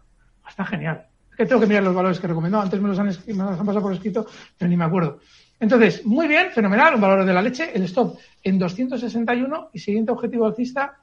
Está 0.49 0.65
genial. 0.65 1.07
Es 1.31 1.37
que 1.37 1.47
tengo 1.47 1.61
que 1.61 1.67
mirar 1.67 1.85
los 1.85 1.95
valores 1.95 2.19
que 2.19 2.27
recomendó. 2.27 2.61
Antes 2.61 2.81
me 2.81 2.89
los 2.89 2.99
han, 2.99 3.07
me 3.07 3.35
los 3.35 3.61
han 3.61 3.67
pasado 3.67 3.83
por 3.83 3.93
escrito, 3.93 4.27
pero 4.59 4.69
ni 4.69 4.77
me 4.77 4.85
acuerdo. 4.85 5.21
Entonces, 5.61 6.05
muy 6.07 6.27
bien, 6.27 6.51
fenomenal, 6.51 6.95
un 6.95 7.01
valor 7.03 7.25
de 7.25 7.35
la 7.35 7.43
leche, 7.43 7.71
el 7.75 7.83
stop 7.83 8.19
en 8.43 8.59
261 8.59 9.71
y 9.75 9.79
siguiente 9.79 10.11
objetivo 10.11 10.47
alcista, 10.47 10.99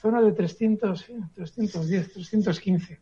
zona 0.00 0.20
de 0.20 0.32
300, 0.32 1.06
310, 1.34 2.12
315. 2.12 3.00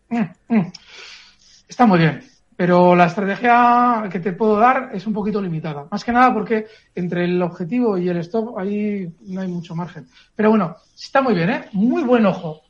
Está 1.66 1.86
muy 1.86 1.98
bien, 1.98 2.22
pero 2.56 2.96
la 2.96 3.06
estrategia 3.06 4.08
que 4.10 4.18
te 4.18 4.32
puedo 4.32 4.56
dar 4.58 4.90
es 4.94 5.06
un 5.06 5.12
poquito 5.12 5.42
limitada. 5.42 5.86
Más 5.90 6.02
que 6.02 6.12
nada 6.12 6.32
porque 6.32 6.66
entre 6.94 7.24
el 7.24 7.40
objetivo 7.42 7.98
y 7.98 8.08
el 8.08 8.16
stop 8.18 8.58
ahí 8.58 9.12
no 9.26 9.42
hay 9.42 9.48
mucho 9.48 9.74
margen. 9.74 10.08
Pero 10.34 10.50
bueno, 10.50 10.76
está 10.94 11.20
muy 11.20 11.34
bien, 11.34 11.50
¿eh? 11.50 11.64
Muy 11.72 12.02
buen 12.02 12.24
ojo. 12.24 12.62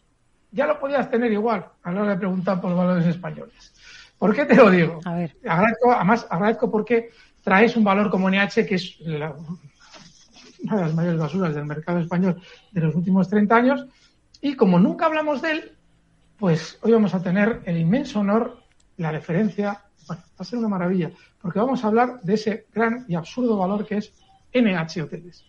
Ya 0.51 0.67
lo 0.67 0.81
podías 0.81 1.09
tener 1.09 1.31
igual 1.33 1.67
a 1.83 1.93
la 1.93 2.03
hora 2.03 2.11
de 2.13 2.19
preguntar 2.19 2.61
por 2.61 2.71
los 2.71 2.79
valores 2.79 3.07
españoles. 3.07 3.73
¿Por 4.19 4.35
qué 4.35 4.45
te 4.45 4.57
lo 4.57 4.71
digo? 4.71 5.01
A 5.05 5.15
ver. 5.15 5.37
Agradezco, 5.47 5.93
además, 5.93 6.27
agradezco 6.31 6.71
porque 6.71 7.11
traes 7.45 7.77
un 7.77 7.85
valor 7.85 8.11
como 8.11 8.29
NH, 8.29 8.67
que 8.67 8.75
es 8.75 8.99
una 9.01 9.35
de 10.77 10.81
las 10.81 10.95
mayores 10.95 11.21
basuras 11.21 11.55
del 11.55 11.67
mercado 11.67 12.01
español 12.01 12.41
de 12.73 12.81
los 12.81 12.95
últimos 12.95 13.29
30 13.29 13.55
años, 13.55 13.87
y 14.41 14.57
como 14.57 14.81
nunca 14.81 15.07
hablamos 15.07 15.43
de 15.43 15.51
él, 15.53 15.73
pues 16.39 16.79
hoy 16.83 16.93
vamos 16.93 17.15
a 17.15 17.23
tener 17.23 17.63
el 17.67 17.79
inmenso 17.79 18.21
honor, 18.21 18.66
la 18.97 19.13
referencia, 19.13 19.83
bueno, 20.07 20.23
va 20.23 20.37
a 20.39 20.45
ser 20.45 20.59
una 20.59 20.69
maravilla, 20.69 21.11
porque 21.41 21.59
vamos 21.59 21.85
a 21.85 21.89
hablar 21.89 22.21
de 22.23 22.35
ese 22.35 22.67
gran 22.73 23.05
y 23.09 23.15
absurdo 23.15 23.57
valor 23.57 23.87
que 23.87 23.99
es 23.99 24.13
NH 24.53 25.03
Hoteles. 25.03 25.45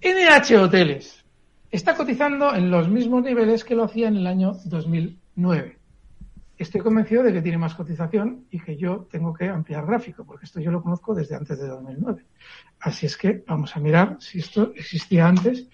NH 0.00 0.56
Hoteles 0.56 1.24
está 1.70 1.94
cotizando 1.94 2.54
en 2.54 2.70
los 2.70 2.88
mismos 2.88 3.22
niveles 3.22 3.64
que 3.64 3.74
lo 3.74 3.84
hacía 3.84 4.08
en 4.08 4.16
el 4.16 4.26
año 4.26 4.52
2009 4.64 5.80
estoy 6.60 6.82
convencido 6.82 7.22
de 7.22 7.32
que 7.32 7.40
tiene 7.40 7.56
más 7.56 7.74
cotización 7.74 8.44
y 8.50 8.60
que 8.60 8.76
yo 8.76 9.08
tengo 9.10 9.32
que 9.32 9.48
ampliar 9.48 9.86
gráfico, 9.86 10.26
porque 10.26 10.44
esto 10.44 10.60
yo 10.60 10.70
lo 10.70 10.82
conozco 10.82 11.14
desde 11.14 11.34
antes 11.34 11.58
de 11.58 11.66
2009. 11.66 12.22
Así 12.80 13.06
es 13.06 13.16
que 13.16 13.42
vamos 13.46 13.74
a 13.74 13.80
mirar 13.80 14.18
si 14.20 14.40
esto 14.40 14.72
existía 14.76 15.26
antes. 15.26 15.66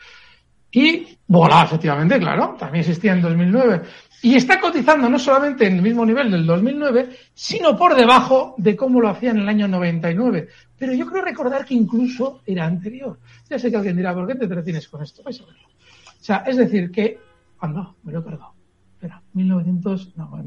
Y, 0.70 1.18
voilà, 1.26 1.64
efectivamente, 1.64 2.20
claro, 2.20 2.54
también 2.56 2.82
existía 2.82 3.14
en 3.14 3.22
2009. 3.22 3.82
Y 4.22 4.34
está 4.34 4.60
cotizando 4.60 5.08
no 5.08 5.18
solamente 5.18 5.66
en 5.66 5.76
el 5.76 5.82
mismo 5.82 6.04
nivel 6.04 6.30
del 6.30 6.46
2009, 6.46 7.10
sino 7.34 7.76
por 7.76 7.94
debajo 7.94 8.54
de 8.58 8.74
cómo 8.74 9.00
lo 9.00 9.08
hacía 9.08 9.30
en 9.30 9.38
el 9.38 9.48
año 9.48 9.68
99. 9.68 10.48
Pero 10.78 10.92
yo 10.94 11.06
creo 11.06 11.22
recordar 11.22 11.64
que 11.64 11.74
incluso 11.74 12.42
era 12.46 12.66
anterior. 12.66 13.18
Ya 13.48 13.58
sé 13.58 13.70
que 13.70 13.76
alguien 13.76 13.96
dirá, 13.96 14.14
¿por 14.14 14.26
qué 14.26 14.34
te 14.34 14.44
entretienes 14.44 14.88
con 14.88 15.02
esto? 15.02 15.22
Vais 15.22 15.40
a 15.40 15.44
verlo. 15.44 15.68
O 15.68 16.24
sea, 16.24 16.38
es 16.46 16.56
decir, 16.56 16.90
que, 16.90 17.18
anda, 17.60 17.94
me 18.02 18.12
lo 18.12 18.20
he 18.20 18.24
cargado 18.24 18.56
espera, 18.96 19.22
1900, 19.34 20.16
no, 20.16 20.42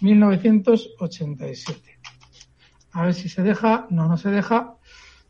1987. 0.00 1.98
A 2.92 3.02
ver 3.02 3.14
si 3.14 3.28
se 3.28 3.42
deja. 3.42 3.86
No, 3.90 4.06
no 4.06 4.16
se 4.16 4.30
deja. 4.30 4.76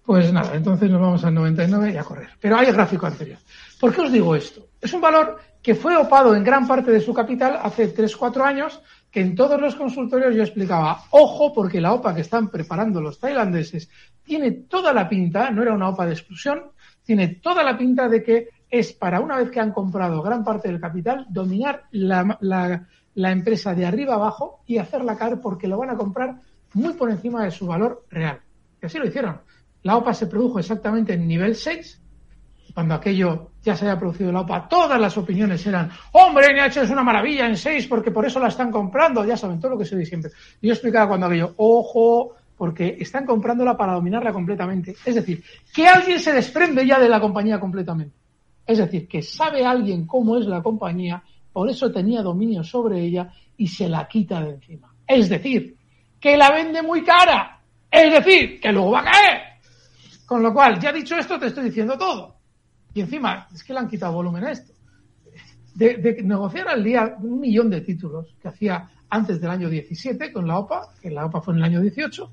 Pues 0.05 0.31
nada, 0.33 0.55
entonces 0.55 0.91
nos 0.91 1.01
vamos 1.01 1.25
al 1.25 1.35
99 1.35 1.93
y 1.93 1.97
a 1.97 2.05
correr. 2.05 2.29
Pero 2.39 2.57
hay 2.57 2.67
el 2.67 2.75
gráfico 2.75 3.07
anterior. 3.07 3.39
¿Por 3.81 3.95
qué 3.95 4.03
os 4.03 4.13
digo 4.13 4.35
esto? 4.35 4.67
Es 4.81 4.93
un 4.93 5.01
valor 5.01 5.39
que 5.63 5.75
fue 5.75 5.97
opado 5.97 6.35
en 6.35 6.45
gran 6.45 6.67
parte 6.67 6.91
de 6.91 7.01
su 7.01 7.15
capital 7.15 7.59
hace 7.63 7.95
3-4 7.95 8.43
años, 8.43 8.83
que 9.11 9.23
en 9.23 9.35
todos 9.35 9.59
los 9.59 9.75
consultorios 9.77 10.35
yo 10.35 10.43
explicaba, 10.43 11.05
ojo, 11.11 11.55
porque 11.55 11.81
la 11.81 11.95
OPA 11.95 12.15
que 12.15 12.21
están 12.21 12.51
preparando 12.51 13.01
los 13.01 13.19
tailandeses 13.19 13.89
tiene 14.23 14.51
toda 14.53 14.93
la 14.93 15.09
pinta, 15.09 15.51
no 15.51 15.63
era 15.63 15.73
una 15.73 15.89
OPA 15.89 16.05
de 16.05 16.13
exclusión, 16.13 16.65
tiene 17.03 17.29
toda 17.37 17.63
la 17.63 17.79
pinta 17.79 18.07
de 18.07 18.23
que 18.23 18.49
es 18.69 18.93
para 18.93 19.21
una 19.21 19.39
vez 19.39 19.51
que 19.51 19.61
han 19.61 19.73
comprado 19.73 20.21
gran 20.21 20.45
parte 20.45 20.69
del 20.69 20.81
capital, 20.81 21.27
dominar 21.31 21.85
la, 21.93 22.87
la 23.15 23.33
empresa 23.33 23.75
de 23.75 23.87
arriba 23.87 24.15
abajo 24.17 24.61
y 24.67 24.77
hacerla 24.77 25.17
caer 25.17 25.41
porque 25.41 25.69
lo 25.69 25.79
van 25.79 25.91
a 25.91 25.97
comprar 25.97 26.41
muy 26.75 26.93
por 26.93 27.11
encima 27.11 27.45
de 27.45 27.51
su 27.51 27.67
valor 27.67 28.05
real. 28.11 28.41
Y 28.83 28.87
así 28.87 28.99
lo 28.99 29.07
hicieron. 29.07 29.41
La 29.85 29.97
OPA 29.97 30.13
se 30.13 30.27
produjo 30.27 30.59
exactamente 30.59 31.15
en 31.15 31.29
nivel 31.29 31.55
6. 31.55 32.01
Cuando 32.75 32.95
aquello 32.95 33.51
ya 33.63 33.77
se 33.77 33.85
había 33.85 34.01
producido 34.01 34.33
la 34.33 34.41
OPA, 34.41 34.69
todas 34.69 35.01
las 35.01 35.17
opiniones 35.17 35.65
eran, 35.67 35.91
hombre, 36.13 36.53
NH 36.53 36.83
es 36.83 36.91
una 36.91 37.05
maravilla 37.05 37.47
en 37.47 37.57
6 37.57 37.87
porque 37.87 38.11
por 38.11 38.27
eso 38.27 38.41
la 38.41 38.49
están 38.49 38.73
comprando. 38.73 39.25
Ya 39.25 39.37
saben, 39.37 39.61
todo 39.61 39.73
lo 39.73 39.79
que 39.79 39.85
se 39.85 39.97
dice 39.97 40.09
siempre. 40.09 40.33
Yo 40.61 40.73
explicaba 40.73 41.09
cuando 41.09 41.27
aquello, 41.27 41.55
ojo, 41.59 42.35
porque 42.57 42.97
están 42.99 43.27
comprándola 43.27 43.77
para 43.77 43.93
dominarla 43.93 44.33
completamente. 44.33 44.97
Es 45.05 45.15
decir, 45.15 45.45
que 45.73 45.87
alguien 45.87 46.19
se 46.19 46.33
desprende 46.33 46.87
ya 46.87 46.99
de 46.99 47.09
la 47.09 47.21
compañía 47.21 47.61
completamente. 47.61 48.17
Es 48.67 48.79
decir, 48.79 49.07
que 49.07 49.23
sabe 49.23 49.65
alguien 49.65 50.07
cómo 50.07 50.39
es 50.39 50.47
la 50.47 50.63
compañía, 50.63 51.23
por 51.53 51.69
eso 51.69 51.93
tenía 51.93 52.23
dominio 52.23 52.65
sobre 52.65 53.01
ella 53.01 53.31
y 53.57 53.69
se 53.69 53.89
la 53.89 54.09
quita 54.09 54.41
de 54.41 54.51
encima. 54.55 54.95
Es 55.07 55.29
decir, 55.29 55.77
que 56.19 56.37
la 56.37 56.51
vende 56.51 56.83
muy 56.83 57.05
cara. 57.05 57.61
Es 57.91 58.13
decir, 58.13 58.59
que 58.59 58.73
luego 58.73 58.93
va 58.93 59.01
a 59.01 59.05
caer. 59.05 59.54
Con 60.27 60.43
lo 60.43 60.53
cual, 60.53 60.81
ya 60.81 60.93
dicho 60.93 61.17
esto, 61.17 61.39
te 61.39 61.47
estoy 61.47 61.65
diciendo 61.65 61.99
todo. 61.99 62.37
Y 62.95 63.01
encima, 63.01 63.49
es 63.53 63.63
que 63.63 63.73
le 63.73 63.81
han 63.81 63.89
quitado 63.89 64.13
volumen 64.13 64.45
a 64.45 64.53
esto. 64.53 64.73
De, 65.75 66.23
negociar 66.23 66.69
al 66.69 66.85
día 66.85 67.17
un 67.21 67.41
millón 67.41 67.69
de 67.69 67.81
títulos 67.81 68.35
que 68.41 68.49
hacía 68.49 68.89
antes 69.11 69.41
del 69.41 69.51
año 69.51 69.69
17 69.69 70.33
con 70.33 70.47
la 70.47 70.59
OPA, 70.59 70.95
que 71.03 71.11
la 71.11 71.27
OPA 71.27 71.41
fue 71.41 71.55
en 71.55 71.59
el 71.59 71.65
año 71.65 71.81
18, 71.81 72.31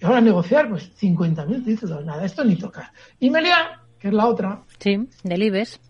y 0.00 0.04
ahora 0.04 0.20
negociar 0.20 0.68
pues 0.68 0.92
50.000 1.00 1.64
títulos, 1.64 2.04
nada, 2.04 2.24
esto 2.24 2.44
ni 2.44 2.56
toca. 2.56 2.92
Y 3.20 3.30
Melia, 3.30 3.80
que 3.98 4.08
es 4.08 4.14
la 4.14 4.26
otra. 4.26 4.62
Sí, 4.78 5.08
del 5.22 5.42
IBEX. 5.42 5.80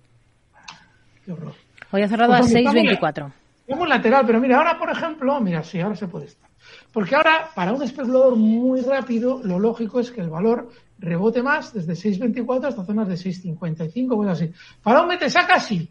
Qué 1.25 1.33
horror. 1.33 1.55
Hoy 1.91 2.03
ha 2.03 2.09
cerrado 2.09 2.37
pues, 2.37 2.55
a 2.55 2.59
6.24. 2.59 3.33
Vamos 3.69 3.89
lateral, 3.89 4.25
pero 4.27 4.41
mira, 4.41 4.59
ahora 4.59 4.79
por 4.79 4.91
ejemplo, 4.91 5.41
mira, 5.41 5.63
sí, 5.63 5.81
ahora 5.81 5.97
se 5.97 6.09
puede 6.09 6.27
estar. 6.27 6.49
Porque 6.93 7.15
ahora, 7.15 7.51
para 7.55 7.73
un 7.73 7.83
especulador 7.83 8.37
muy 8.37 8.81
rápido, 8.81 9.41
lo 9.43 9.59
lógico 9.59 10.01
es 10.01 10.11
que 10.11 10.21
el 10.21 10.31
valor 10.31 10.71
rebote 10.99 11.43
más 11.43 11.73
desde 11.73 11.93
6.24 11.93 12.67
hasta 12.67 12.85
zonas 12.85 13.09
de 13.09 13.15
6.55, 13.15 14.11
o 14.11 14.29
así. 14.29 14.53
Para 14.83 15.03
un 15.03 15.09
mete 15.09 15.31
saca, 15.31 15.61
sí. 15.61 15.89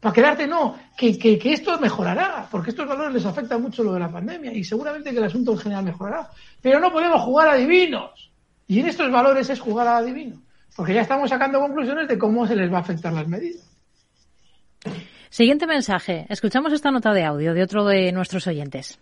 Para 0.00 0.14
quedarte, 0.14 0.46
no. 0.46 0.76
Que, 0.96 1.18
que, 1.18 1.38
que, 1.38 1.52
esto 1.52 1.78
mejorará, 1.78 2.48
porque 2.50 2.70
estos 2.70 2.88
valores 2.88 3.14
les 3.14 3.26
afecta 3.26 3.58
mucho 3.58 3.82
lo 3.82 3.92
de 3.92 4.00
la 4.00 4.10
pandemia 4.10 4.52
y 4.52 4.64
seguramente 4.64 5.10
que 5.10 5.18
el 5.18 5.24
asunto 5.24 5.52
en 5.52 5.58
general 5.58 5.84
mejorará. 5.84 6.30
Pero 6.62 6.80
no 6.80 6.90
podemos 6.90 7.20
jugar 7.22 7.48
a 7.48 7.54
divinos. 7.54 8.30
Y 8.66 8.80
en 8.80 8.86
estos 8.86 9.10
valores 9.10 9.50
es 9.50 9.60
jugar 9.60 9.88
a 9.88 9.98
adivino. 9.98 10.40
Porque 10.76 10.94
ya 10.94 11.02
estamos 11.02 11.28
sacando 11.28 11.60
conclusiones 11.60 12.08
de 12.08 12.16
cómo 12.16 12.46
se 12.46 12.56
les 12.56 12.72
va 12.72 12.78
a 12.78 12.80
afectar 12.80 13.12
las 13.12 13.26
medidas. 13.26 13.68
Siguiente 15.28 15.66
mensaje. 15.66 16.26
Escuchamos 16.28 16.72
esta 16.72 16.90
nota 16.90 17.12
de 17.12 17.24
audio 17.24 17.52
de 17.52 17.62
otro 17.62 17.84
de 17.84 18.12
nuestros 18.12 18.46
oyentes. 18.46 18.98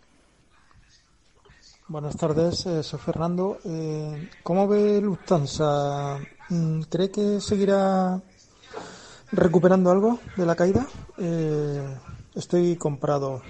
Buenas 1.89 2.19
tardes, 2.19 2.67
eh, 2.67 2.83
soy 2.83 3.01
Fernando. 3.01 3.61
Eh, 3.65 4.29
¿Cómo 4.43 4.69
ve 4.69 5.01
Lufthansa? 5.01 6.19
Mm, 6.51 6.83
¿Cree 6.83 7.11
que 7.11 7.41
seguirá 7.41 8.21
recuperando 9.33 9.91
algo 9.91 10.21
de 10.37 10.45
la 10.45 10.55
caída? 10.55 10.87
Eh, 11.17 11.83
estoy 12.35 12.77
comprado. 12.77 13.41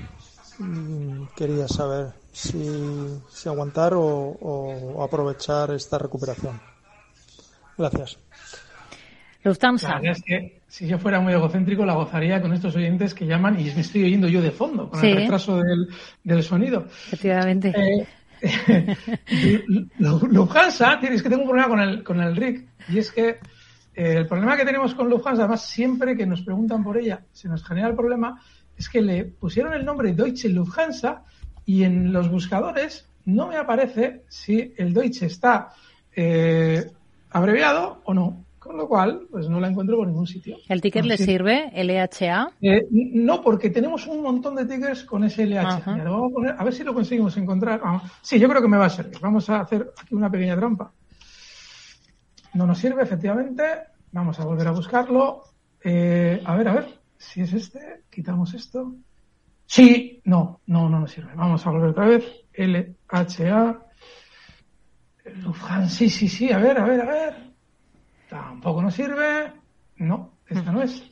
Mm, 0.60 1.24
quería 1.36 1.66
saber 1.66 2.12
si, 2.30 3.20
si 3.28 3.48
aguantar 3.48 3.94
o, 3.94 4.04
o, 4.04 5.02
aprovechar 5.02 5.72
esta 5.72 5.98
recuperación. 5.98 6.60
Gracias. 7.76 8.20
Lufthansa. 9.42 9.98
es 10.00 10.22
que 10.22 10.60
si 10.68 10.86
yo 10.86 10.98
fuera 10.98 11.18
muy 11.18 11.32
egocéntrico 11.32 11.84
la 11.84 11.94
gozaría 11.94 12.40
con 12.40 12.52
estos 12.52 12.76
oyentes 12.76 13.14
que 13.14 13.26
llaman 13.26 13.58
y 13.58 13.64
me 13.64 13.80
estoy 13.80 14.04
oyendo 14.04 14.28
yo 14.28 14.40
de 14.40 14.52
fondo 14.52 14.88
con 14.90 15.04
el 15.04 15.16
retraso 15.16 15.56
del, 15.56 15.88
del 16.22 16.42
sonido. 16.44 16.86
Efectivamente. 17.06 18.06
Lufthansa, 19.98 20.98
tienes 21.00 21.22
que 21.22 21.28
tengo 21.28 21.42
un 21.42 21.48
problema 21.48 21.68
con 21.68 21.80
el, 21.80 22.04
con 22.04 22.20
el 22.20 22.36
RIC, 22.36 22.68
y 22.88 22.98
es 22.98 23.12
que 23.12 23.28
eh, 23.28 23.38
el 23.94 24.26
problema 24.26 24.56
que 24.56 24.64
tenemos 24.64 24.94
con 24.94 25.08
Lufthansa, 25.08 25.42
además 25.42 25.62
siempre 25.66 26.16
que 26.16 26.26
nos 26.26 26.42
preguntan 26.42 26.84
por 26.84 26.98
ella, 26.98 27.24
se 27.32 27.48
nos 27.48 27.64
genera 27.64 27.88
el 27.88 27.96
problema, 27.96 28.40
es 28.76 28.88
que 28.88 29.02
le 29.02 29.24
pusieron 29.24 29.74
el 29.74 29.84
nombre 29.84 30.12
Deutsche 30.12 30.48
Lufthansa 30.48 31.24
y 31.64 31.82
en 31.82 32.12
los 32.12 32.30
buscadores 32.30 33.08
no 33.24 33.48
me 33.48 33.56
aparece 33.56 34.24
si 34.28 34.72
el 34.76 34.94
Deutsche 34.94 35.26
está 35.26 35.70
eh, 36.14 36.90
abreviado 37.30 38.00
o 38.04 38.14
no. 38.14 38.44
Con 38.68 38.76
lo 38.76 38.86
cual, 38.86 39.26
pues 39.30 39.48
no 39.48 39.60
la 39.60 39.68
encuentro 39.68 39.96
por 39.96 40.06
ningún 40.06 40.26
sitio. 40.26 40.58
¿El 40.68 40.82
ticket 40.82 41.06
le 41.06 41.16
sirve, 41.16 41.72
LHA? 41.74 42.50
Eh, 42.60 42.86
no, 42.90 43.40
porque 43.40 43.70
tenemos 43.70 44.06
un 44.06 44.20
montón 44.20 44.56
de 44.56 44.66
tickets 44.66 45.04
con 45.04 45.24
ese 45.24 45.46
LHA. 45.46 45.80
vamos 45.86 46.30
a, 46.30 46.34
poner, 46.34 46.54
a 46.58 46.64
ver 46.64 46.74
si 46.74 46.84
lo 46.84 46.92
conseguimos 46.92 47.34
encontrar. 47.38 47.80
Sí, 48.20 48.38
yo 48.38 48.46
creo 48.46 48.60
que 48.60 48.68
me 48.68 48.76
va 48.76 48.84
a 48.84 48.90
servir. 48.90 49.18
Vamos 49.22 49.48
a 49.48 49.60
hacer 49.60 49.90
aquí 49.98 50.14
una 50.14 50.30
pequeña 50.30 50.54
trampa. 50.54 50.92
No 52.52 52.66
nos 52.66 52.76
sirve, 52.76 53.02
efectivamente. 53.02 53.62
Vamos 54.12 54.38
a 54.38 54.44
volver 54.44 54.68
a 54.68 54.72
buscarlo. 54.72 55.44
Eh, 55.82 56.42
a 56.44 56.54
ver, 56.54 56.68
a 56.68 56.74
ver. 56.74 56.88
Si 57.16 57.40
es 57.40 57.54
este, 57.54 58.02
quitamos 58.10 58.52
esto. 58.52 58.96
Sí, 59.64 60.20
no, 60.24 60.60
no, 60.66 60.90
no 60.90 61.00
nos 61.00 61.10
sirve. 61.10 61.32
Vamos 61.34 61.66
a 61.66 61.70
volver 61.70 61.88
otra 61.88 62.04
vez. 62.04 62.22
LHA. 62.52 63.80
Lufthansa, 65.36 65.88
sí, 65.88 66.10
sí, 66.10 66.28
sí. 66.28 66.52
A 66.52 66.58
ver, 66.58 66.78
a 66.78 66.84
ver, 66.84 67.00
a 67.00 67.06
ver. 67.06 67.47
Tampoco 68.28 68.82
nos 68.82 68.94
sirve. 68.94 69.52
No, 69.96 70.32
esta 70.46 70.70
no 70.70 70.82
es. 70.82 71.02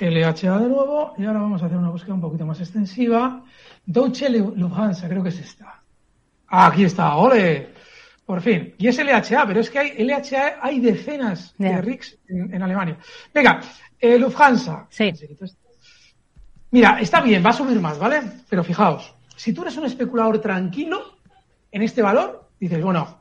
LHA 0.00 0.58
de 0.58 0.68
nuevo. 0.68 1.14
Y 1.18 1.24
ahora 1.24 1.40
vamos 1.40 1.62
a 1.62 1.66
hacer 1.66 1.78
una 1.78 1.90
búsqueda 1.90 2.14
un 2.14 2.20
poquito 2.20 2.46
más 2.46 2.60
extensiva. 2.60 3.42
Deutsche 3.84 4.28
Lufthansa, 4.28 5.08
creo 5.08 5.22
que 5.22 5.28
es 5.28 5.40
esta. 5.40 5.82
Aquí 6.48 6.84
está, 6.84 7.16
ole. 7.16 7.74
Por 8.24 8.40
fin. 8.40 8.74
Y 8.78 8.88
es 8.88 8.98
LHA, 8.98 9.46
pero 9.46 9.60
es 9.60 9.70
que 9.70 9.78
hay 9.78 10.04
LHA, 10.04 10.58
hay 10.62 10.80
decenas 10.80 11.54
de 11.58 11.80
RICs 11.80 12.18
en, 12.28 12.62
Alemania. 12.62 12.98
Venga, 13.32 13.60
eh, 14.00 14.18
Lufthansa. 14.18 14.86
Sí. 14.88 15.12
Mira, 16.70 16.98
está 17.00 17.20
bien, 17.20 17.44
va 17.44 17.50
a 17.50 17.52
subir 17.52 17.78
más, 17.80 17.98
¿vale? 17.98 18.22
Pero 18.48 18.64
fijaos, 18.64 19.14
si 19.36 19.52
tú 19.52 19.62
eres 19.62 19.76
un 19.76 19.84
especulador 19.84 20.40
tranquilo 20.40 21.18
en 21.70 21.82
este 21.82 22.02
valor, 22.02 22.48
dices, 22.58 22.82
bueno, 22.82 23.20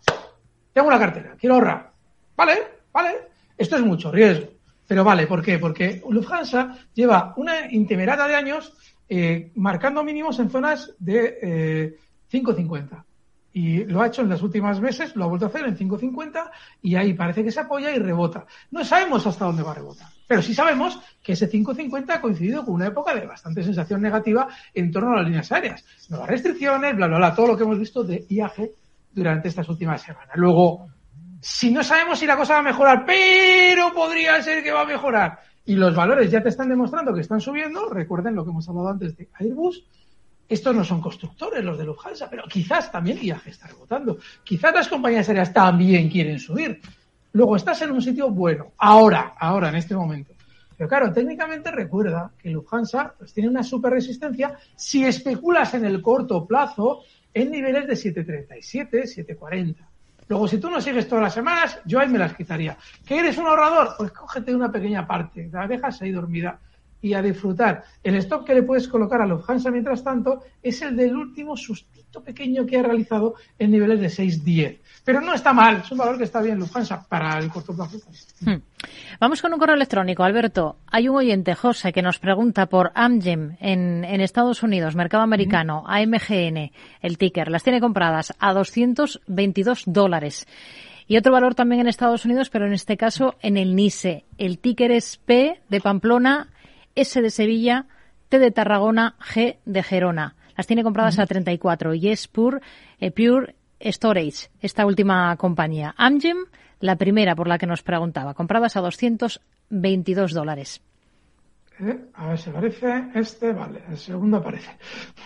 tengo 0.72 0.88
una 0.88 1.00
cartera, 1.00 1.36
quiero 1.38 1.56
ahorrar. 1.56 1.92
¿Vale? 2.36 2.73
¿Vale? 2.94 3.16
Esto 3.58 3.76
es 3.76 3.82
mucho 3.82 4.12
riesgo. 4.12 4.48
Pero 4.88 5.04
vale, 5.04 5.28
¿por 5.28 5.42
qué? 5.42 5.58
Porque 5.60 6.02
Lufthansa 6.10 6.78
lleva 6.94 7.34
una 7.38 7.72
intemerata 7.72 8.28
de 8.28 8.36
años 8.36 8.74
eh, 9.10 9.52
marcando 9.56 10.04
mínimos 10.04 10.40
en 10.40 10.50
zonas 10.50 10.94
de 11.00 11.40
eh, 11.42 11.98
5.50. 12.32 13.04
Y 13.56 13.84
lo 13.86 14.02
ha 14.02 14.08
hecho 14.08 14.24
en 14.24 14.30
las 14.30 14.42
últimas 14.42 14.80
veces, 14.80 15.16
lo 15.16 15.26
ha 15.26 15.28
vuelto 15.28 15.46
a 15.46 15.50
hacer 15.50 15.66
en 15.66 15.78
5.50 15.78 16.50
y 16.82 16.96
ahí 16.96 17.14
parece 17.14 17.44
que 17.44 17.52
se 17.52 17.60
apoya 17.60 17.92
y 17.96 18.00
rebota. 18.00 18.48
No 18.72 18.84
sabemos 18.84 19.28
hasta 19.28 19.46
dónde 19.46 19.62
va 19.62 19.72
a 19.72 19.76
rebotar, 19.76 20.08
pero 20.28 20.42
sí 20.42 20.56
sabemos 20.56 21.00
que 21.22 21.34
ese 21.34 21.48
5.50 21.48 22.10
ha 22.10 22.22
coincidido 22.22 22.66
con 22.66 22.74
una 22.74 22.88
época 22.88 23.14
de 23.14 23.28
bastante 23.28 23.62
sensación 23.62 24.02
negativa 24.02 24.48
en 24.74 24.92
torno 24.92 25.12
a 25.12 25.18
las 25.18 25.26
líneas 25.26 25.52
aéreas. 25.52 25.86
Nuevas 26.10 26.30
restricciones, 26.30 26.96
bla, 26.96 27.06
bla, 27.06 27.18
bla, 27.18 27.36
todo 27.36 27.48
lo 27.48 27.58
que 27.58 27.64
hemos 27.64 27.78
visto 27.78 28.04
de 28.04 28.26
IAG 28.28 28.72
durante 29.12 29.50
estas 29.50 29.70
últimas 29.70 30.02
semanas. 30.02 30.36
Luego, 30.36 30.88
si 31.44 31.72
no 31.72 31.84
sabemos 31.84 32.20
si 32.20 32.26
la 32.26 32.38
cosa 32.38 32.54
va 32.54 32.60
a 32.60 32.64
mejorar, 32.64 33.06
pero 33.06 33.94
podría 33.94 34.42
ser 34.42 34.64
que 34.64 34.72
va 34.72 34.84
a 34.84 34.86
mejorar, 34.86 35.42
y 35.66 35.76
los 35.76 35.94
valores 35.94 36.32
ya 36.32 36.42
te 36.42 36.48
están 36.48 36.70
demostrando 36.70 37.14
que 37.14 37.20
están 37.20 37.42
subiendo, 37.42 37.90
recuerden 37.90 38.34
lo 38.34 38.46
que 38.46 38.52
hemos 38.52 38.70
hablado 38.70 38.88
antes 38.88 39.18
de 39.18 39.28
Airbus, 39.34 39.84
estos 40.48 40.74
no 40.74 40.86
son 40.86 41.02
constructores, 41.02 41.62
los 41.62 41.78
de 41.78 41.84
Lufthansa, 41.84 42.30
pero 42.30 42.44
quizás 42.48 42.90
también 42.90 43.18
IAG 43.22 43.46
está 43.48 43.68
rebotando. 43.68 44.20
Quizás 44.44 44.74
las 44.74 44.88
compañías 44.88 45.28
aéreas 45.28 45.52
también 45.52 46.10
quieren 46.10 46.40
subir. 46.40 46.80
Luego 47.34 47.58
estás 47.58 47.82
en 47.82 47.92
un 47.92 48.02
sitio 48.02 48.30
bueno, 48.30 48.72
ahora, 48.78 49.34
ahora, 49.38 49.68
en 49.70 49.76
este 49.76 49.96
momento. 49.96 50.34
Pero 50.78 50.88
claro, 50.88 51.12
técnicamente 51.12 51.72
recuerda 51.72 52.32
que 52.38 52.52
Lufthansa 52.52 53.16
pues, 53.18 53.34
tiene 53.34 53.50
una 53.50 53.64
super 53.64 53.92
resistencia 53.92 54.58
si 54.78 55.04
especulas 55.04 55.74
en 55.74 55.84
el 55.86 56.02
corto 56.02 56.46
plazo 56.46 57.02
en 57.34 57.52
niveles 57.52 57.88
de 57.88 57.96
737, 57.98 59.08
740. 59.08 59.93
Luego, 60.28 60.48
si 60.48 60.58
tú 60.58 60.70
no 60.70 60.82
sigues 60.82 61.08
todas 61.08 61.24
las 61.24 61.34
semanas, 61.34 61.80
yo 61.86 62.00
ahí 62.00 62.08
me 62.08 62.18
las 62.18 62.36
quitaría. 62.36 62.78
¿Que 63.06 63.20
eres 63.20 63.38
un 63.38 63.48
ahorrador? 63.48 63.96
Pues 63.98 64.12
cógete 64.12 64.56
una 64.56 64.72
pequeña 64.72 65.06
parte, 65.06 65.50
la 65.52 65.68
dejas 65.68 66.02
ahí 66.02 66.12
dormida 66.12 66.60
y 67.04 67.14
a 67.14 67.22
disfrutar. 67.22 67.84
El 68.02 68.16
stop 68.16 68.46
que 68.46 68.56
le 68.56 68.64
puedes 68.64 68.88
colocar 68.88 69.22
a 69.22 69.28
Lufthansa 69.28 69.70
mientras 69.70 70.04
tanto 70.04 70.42
es 70.64 70.82
el 70.82 70.96
del 70.96 71.16
último 71.16 71.56
sustito 71.56 72.24
pequeño 72.24 72.66
que 72.66 72.78
ha 72.78 72.82
realizado 72.82 73.36
en 73.60 73.72
niveles 73.72 74.00
de 74.00 74.08
6.10. 74.08 74.80
Pero 75.04 75.20
no 75.20 75.34
está 75.34 75.52
mal, 75.52 75.82
es 75.84 75.92
un 75.92 75.98
valor 75.98 76.18
que 76.18 76.24
está 76.24 76.42
bien 76.42 76.58
Lufthansa 76.58 77.06
para 77.08 77.38
el 77.40 77.50
corto 77.50 77.76
plazo. 77.76 77.98
Hmm. 78.40 78.62
Vamos 79.20 79.42
con 79.42 79.54
un 79.54 79.60
correo 79.60 79.76
electrónico, 79.76 80.24
Alberto. 80.24 80.78
Hay 80.88 81.10
un 81.10 81.18
oyente, 81.18 81.56
José, 81.56 81.92
que 81.92 82.02
nos 82.02 82.20
pregunta 82.20 82.68
por 82.68 82.92
Amgem 82.96 83.58
en, 83.60 84.04
Estados 84.22 84.64
Unidos, 84.64 84.96
mercado 84.96 85.24
americano, 85.24 85.84
AMGN, 85.86 86.72
el 87.02 87.18
ticker. 87.18 87.50
Las 87.50 87.64
tiene 87.64 87.82
compradas 87.82 88.34
a 88.40 88.54
222 88.54 89.84
dólares. 89.88 90.48
Y 91.06 91.18
otro 91.18 91.34
valor 91.34 91.54
también 91.54 91.82
en 91.82 91.88
Estados 91.88 92.24
Unidos, 92.24 92.50
pero 92.50 92.66
en 92.66 92.74
este 92.74 92.96
caso 92.96 93.36
en 93.42 93.58
el 93.58 93.76
NISE. 93.76 94.26
El 94.38 94.60
ticker 94.60 94.92
es 94.92 95.18
P 95.18 95.60
de 95.70 95.82
Pamplona, 95.82 96.53
S 96.96 97.22
de 97.22 97.30
Sevilla, 97.30 97.86
T 98.30 98.40
de 98.40 98.52
Tarragona, 98.52 99.16
G 99.20 99.58
de 99.66 99.84
Gerona. 99.84 100.36
Las 100.56 100.68
tiene 100.68 100.84
compradas 100.84 101.20
a 101.20 101.26
34 101.26 101.94
y 101.96 102.10
es 102.10 102.28
Pure, 102.28 102.60
eh, 103.00 103.12
Pure 103.12 103.56
Storage, 103.82 104.50
esta 104.62 104.86
última 104.86 105.36
compañía. 105.38 105.94
Amgem, 105.98 106.38
la 106.80 106.96
primera 106.96 107.36
por 107.36 107.48
la 107.48 107.58
que 107.58 107.66
nos 107.66 107.84
preguntaba, 107.84 108.34
compradas 108.34 108.78
a 108.78 108.82
222 108.82 110.34
dólares. 110.34 110.82
Eh, 111.80 112.06
a 112.14 112.28
ver 112.28 112.38
si 112.38 112.50
aparece 112.50 113.04
este, 113.16 113.52
vale, 113.52 113.82
el 113.90 113.98
segundo 113.98 114.38
aparece. 114.38 114.72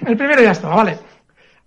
El 0.05 0.15
primero 0.15 0.41
ya 0.41 0.51
estaba, 0.51 0.75
vale. 0.75 0.97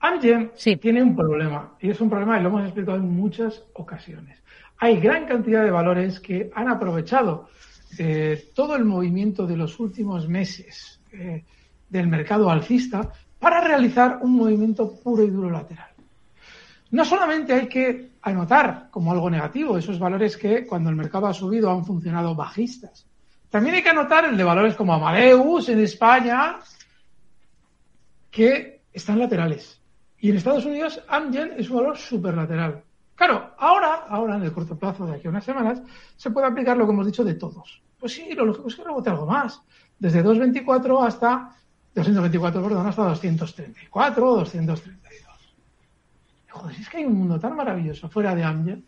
Amgen 0.00 0.52
tiene 0.80 1.02
un 1.02 1.14
problema, 1.14 1.74
y 1.78 1.90
es 1.90 2.00
un 2.00 2.08
problema 2.08 2.38
y 2.38 2.42
lo 2.42 2.48
hemos 2.48 2.64
explicado 2.64 2.96
en 2.96 3.10
muchas 3.10 3.62
ocasiones. 3.74 4.42
Hay 4.78 4.98
gran 4.98 5.26
cantidad 5.26 5.62
de 5.62 5.70
valores 5.70 6.20
que 6.20 6.50
han 6.54 6.68
aprovechado 6.68 7.50
eh, 7.98 8.50
todo 8.54 8.76
el 8.76 8.84
movimiento 8.84 9.46
de 9.46 9.56
los 9.56 9.78
últimos 9.80 10.28
meses 10.28 11.00
eh, 11.12 11.44
del 11.88 12.08
mercado 12.08 12.50
alcista 12.50 13.10
para 13.38 13.60
realizar 13.60 14.18
un 14.22 14.32
movimiento 14.32 14.94
puro 15.00 15.22
y 15.24 15.30
duro 15.30 15.50
lateral. 15.50 15.90
No 16.90 17.04
solamente 17.04 17.52
hay 17.52 17.68
que 17.68 18.10
anotar 18.22 18.88
como 18.90 19.12
algo 19.12 19.30
negativo 19.30 19.78
esos 19.78 19.98
valores 19.98 20.36
que 20.36 20.66
cuando 20.66 20.90
el 20.90 20.96
mercado 20.96 21.26
ha 21.26 21.34
subido 21.34 21.70
han 21.70 21.84
funcionado 21.84 22.34
bajistas. 22.34 23.06
También 23.48 23.76
hay 23.76 23.82
que 23.82 23.90
anotar 23.90 24.24
el 24.24 24.36
de 24.36 24.44
valores 24.44 24.76
como 24.76 24.94
Amadeus 24.94 25.68
en 25.68 25.80
España, 25.80 26.56
que 28.30 28.82
están 28.92 29.18
laterales. 29.18 29.80
Y 30.18 30.30
en 30.30 30.36
Estados 30.36 30.66
Unidos, 30.66 31.02
Amgen 31.08 31.54
es 31.56 31.70
un 31.70 31.76
valor 31.78 31.96
superlateral. 31.96 32.82
Claro, 33.20 33.50
ahora, 33.58 34.06
ahora 34.08 34.36
en 34.36 34.44
el 34.44 34.50
corto 34.50 34.78
plazo 34.78 35.04
de 35.04 35.16
aquí 35.16 35.26
a 35.26 35.30
unas 35.30 35.44
semanas, 35.44 35.82
se 36.16 36.30
puede 36.30 36.46
aplicar 36.46 36.74
lo 36.78 36.86
que 36.86 36.92
hemos 36.92 37.04
dicho 37.04 37.22
de 37.22 37.34
todos. 37.34 37.82
Pues 37.98 38.14
sí, 38.14 38.32
lo 38.32 38.46
lógico 38.46 38.68
es 38.68 38.76
que 38.76 38.82
rebote 38.82 39.10
algo 39.10 39.26
más. 39.26 39.60
Desde 39.98 40.22
224 40.22 41.02
hasta 41.02 41.54
224, 41.94 42.62
perdón, 42.62 42.86
hasta 42.86 43.02
234, 43.02 44.24
232. 44.36 45.54
Joder, 46.48 46.80
es 46.80 46.88
que 46.88 46.96
hay 46.96 47.04
un 47.04 47.18
mundo 47.18 47.38
tan 47.38 47.54
maravilloso 47.56 48.08
fuera 48.08 48.34
de 48.34 48.42
Amgen 48.42 48.86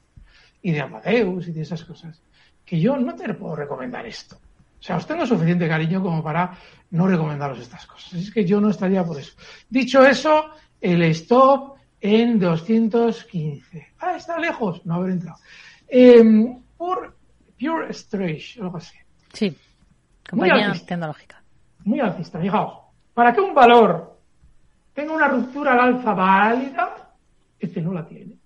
y 0.62 0.72
de 0.72 0.80
Amadeus 0.80 1.48
y 1.48 1.52
de 1.52 1.60
esas 1.60 1.84
cosas 1.84 2.22
que 2.64 2.80
yo 2.80 2.96
no 2.96 3.14
te 3.14 3.34
puedo 3.34 3.54
recomendar 3.54 4.06
esto. 4.06 4.36
O 4.36 4.82
sea, 4.82 4.96
os 4.96 5.06
tengo 5.06 5.26
suficiente 5.26 5.68
cariño 5.68 6.02
como 6.02 6.24
para 6.24 6.56
no 6.92 7.06
recomendaros 7.06 7.58
estas 7.58 7.84
cosas. 7.86 8.14
Es 8.14 8.30
que 8.30 8.46
yo 8.46 8.62
no 8.62 8.70
estaría 8.70 9.04
por 9.04 9.20
eso. 9.20 9.34
Dicho 9.68 10.02
eso, 10.06 10.52
el 10.80 11.02
stop 11.02 11.81
en 12.02 12.40
215. 12.40 13.94
Ah, 14.00 14.16
está 14.16 14.36
lejos, 14.38 14.84
no 14.84 14.94
haber 14.94 15.12
entrado. 15.12 15.38
Eh, 15.86 16.58
por 16.76 17.16
Pure 17.58 17.90
Strange, 17.90 18.60
algo 18.60 18.76
así. 18.76 18.96
Sí, 19.32 19.56
compañía 20.28 20.72
tecnológica. 20.84 21.42
Muy 21.84 22.00
alcista, 22.00 22.40
fijaos. 22.40 22.80
Para 23.14 23.32
que 23.32 23.40
un 23.40 23.54
valor 23.54 24.18
tenga 24.92 25.12
una 25.12 25.28
ruptura 25.28 25.74
al 25.74 25.94
alza 25.94 26.12
válida, 26.12 27.12
este 27.60 27.80
no 27.80 27.92
la 27.92 28.04
tiene. 28.04 28.36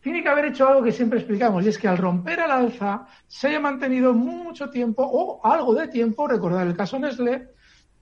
Tiene 0.00 0.22
que 0.22 0.28
haber 0.28 0.46
hecho 0.46 0.66
algo 0.66 0.82
que 0.82 0.92
siempre 0.92 1.18
explicamos, 1.18 1.64
y 1.64 1.68
es 1.68 1.78
que 1.78 1.88
al 1.88 1.98
romper 1.98 2.40
al 2.40 2.50
alza 2.50 3.06
se 3.26 3.48
haya 3.48 3.60
mantenido 3.60 4.14
mucho 4.14 4.70
tiempo 4.70 5.02
o 5.02 5.44
algo 5.44 5.74
de 5.74 5.88
tiempo, 5.88 6.26
recordar 6.26 6.66
el 6.66 6.76
caso 6.76 6.98
Nestlé, 6.98 7.48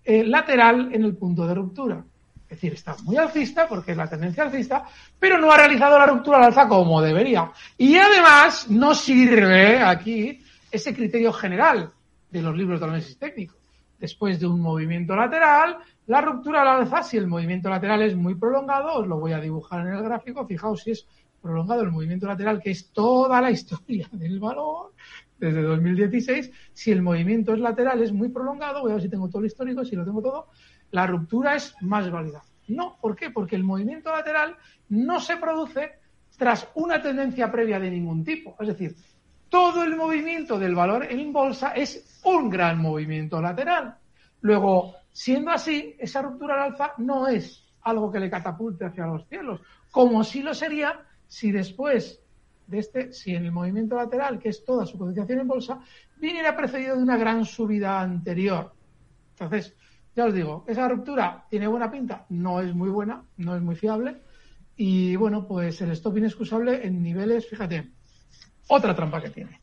eh, 0.05 0.25
lateral 0.25 0.95
en 0.95 1.05
el 1.05 1.17
punto 1.17 1.47
de 1.47 1.55
ruptura. 1.55 2.05
Es 2.53 2.61
decir, 2.61 2.75
está 2.75 2.95
muy 3.05 3.17
alcista 3.17 3.67
porque 3.67 3.93
es 3.93 3.97
la 3.97 4.07
tendencia 4.07 4.45
alcista, 4.45 4.85
pero 5.19 5.39
no 5.39 5.51
ha 5.51 5.57
realizado 5.57 5.99
la 5.99 6.05
ruptura 6.05 6.37
al 6.37 6.45
alza 6.45 6.69
como 6.69 7.01
debería. 7.01 7.51
Y 7.79 7.97
además 7.97 8.69
no 8.69 8.95
sirve 8.95 9.81
aquí 9.81 10.39
ese 10.71 10.95
criterio 10.95 11.33
general 11.33 11.91
de 12.31 12.43
los 12.43 12.55
libros 12.55 12.79
de 12.79 12.85
análisis 12.85 13.17
técnico. 13.17 13.57
Después 13.99 14.39
de 14.39 14.47
un 14.47 14.61
movimiento 14.61 15.17
lateral, 15.17 15.79
la 16.07 16.21
ruptura 16.21 16.61
al 16.61 16.83
alza, 16.83 17.03
si 17.03 17.17
el 17.17 17.27
movimiento 17.27 17.71
lateral 17.71 18.03
es 18.03 18.15
muy 18.15 18.35
prolongado, 18.35 18.97
os 18.97 19.07
lo 19.07 19.19
voy 19.19 19.33
a 19.33 19.41
dibujar 19.41 19.87
en 19.87 19.95
el 19.95 20.03
gráfico, 20.03 20.47
fijaos 20.47 20.83
si 20.83 20.91
es 20.91 21.07
prolongado 21.41 21.81
el 21.81 21.91
movimiento 21.91 22.27
lateral, 22.27 22.61
que 22.61 22.73
es 22.73 22.91
toda 22.93 23.41
la 23.41 23.51
historia 23.51 24.09
del 24.13 24.39
valor 24.39 24.93
desde 25.39 25.63
2016, 25.63 26.53
si 26.75 26.91
el 26.93 27.01
movimiento 27.01 27.55
es 27.55 27.61
lateral, 27.61 28.03
es 28.03 28.13
muy 28.13 28.29
prolongado, 28.29 28.83
voy 28.83 28.91
a 28.91 28.95
ver 28.97 29.03
si 29.05 29.09
tengo 29.09 29.29
todo 29.29 29.41
el 29.41 29.47
histórico, 29.47 29.87
si 29.87 29.97
lo 29.97 30.05
tengo 30.05 30.21
todo, 30.21 30.49
la 30.93 31.07
ruptura 31.07 31.57
es 31.57 31.75
más 31.81 32.11
válida. 32.11 32.43
No, 32.69 32.97
¿por 33.01 33.17
qué? 33.17 33.31
Porque 33.31 33.57
el 33.57 33.65
movimiento 33.65 34.13
lateral 34.13 34.57
no 34.89 35.21
se 35.21 35.37
produce 35.37 35.99
tras 36.37 36.69
una 36.75 37.03
tendencia 37.03 37.51
previa 37.51 37.81
de 37.81 37.91
ningún 37.91 38.25
tipo. 38.25 38.57
Es 38.61 38.69
decir, 38.69 38.97
todo 39.49 39.83
el 39.83 39.97
movimiento 39.97 40.59
del 40.59 40.75
valor 40.75 41.07
en 41.11 41.33
bolsa 41.33 41.73
es 41.73 42.21
un 42.25 42.49
gran 42.49 42.79
movimiento 42.79 43.41
lateral. 43.41 43.97
Luego, 44.41 44.95
siendo 45.13 45.51
así, 45.51 45.95
esa 45.99 46.23
ruptura 46.23 46.55
al 46.55 46.73
alza 46.73 46.93
no 46.99 47.29
es 47.29 47.65
algo 47.83 48.11
que 48.11 48.21
le 48.21 48.31
catapulte 48.31 48.85
hacia 48.85 49.07
los 49.07 49.27
cielos, 49.29 49.61
como 49.91 50.25
sí 50.25 50.43
lo 50.43 50.55
sería 50.55 51.05
si 51.27 51.51
después 51.51 52.21
de 52.67 52.79
este, 52.79 53.13
si 53.13 53.35
en 53.35 53.45
el 53.45 53.53
movimiento 53.53 53.97
lateral, 53.97 54.39
que 54.39 54.49
es 54.49 54.65
toda 54.65 54.87
su 54.87 54.97
cotización 54.97 55.41
en 55.41 55.49
bolsa, 55.49 55.81
viniera 56.17 56.57
precedido 56.57 56.97
de 56.97 57.03
una 57.03 57.17
gran 57.17 57.45
subida 57.45 58.01
anterior. 58.01 58.73
Entonces, 59.33 59.75
ya 60.15 60.27
os 60.27 60.35
digo, 60.35 60.65
esa 60.69 60.89
ruptura 60.89 61.47
tiene 61.49 61.67
buena 61.67 61.91
pinta, 61.91 62.27
no 62.29 62.61
es 62.61 62.75
muy 62.75 62.91
buena, 62.91 63.25
no 63.39 63.57
es 63.57 63.63
muy 63.63 63.75
fiable. 63.75 64.21
Y 64.77 65.17
bueno, 65.17 65.47
pues 65.47 65.81
el 65.81 65.91
stop 65.93 66.19
inexcusable 66.19 66.87
en 66.87 67.03
niveles, 67.03 67.49
fíjate, 67.49 67.91
otra 68.69 68.95
trampa 68.95 69.23
que 69.23 69.31
tiene. 69.31 69.61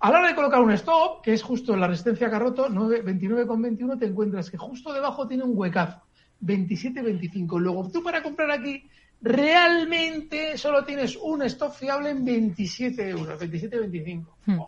A 0.00 0.10
la 0.10 0.18
hora 0.18 0.28
de 0.28 0.34
colocar 0.34 0.60
un 0.60 0.72
stop, 0.72 1.22
que 1.22 1.32
es 1.32 1.42
justo 1.42 1.76
la 1.76 1.86
resistencia 1.86 2.28
que 2.28 2.36
ha 2.36 2.38
roto, 2.38 2.68
29,21, 2.68 3.98
te 3.98 4.06
encuentras 4.06 4.50
que 4.50 4.58
justo 4.58 4.92
debajo 4.92 5.28
tiene 5.28 5.44
un 5.44 5.56
huecazo, 5.56 6.02
27,25. 6.42 7.60
Luego 7.60 7.88
tú 7.90 8.02
para 8.02 8.22
comprar 8.22 8.50
aquí, 8.50 8.88
realmente 9.20 10.58
solo 10.58 10.84
tienes 10.84 11.16
un 11.16 11.42
stop 11.42 11.74
fiable 11.74 12.10
en 12.10 12.24
27 12.24 13.10
euros, 13.10 13.40
27,25. 13.40 14.26
Hmm. 14.46 14.58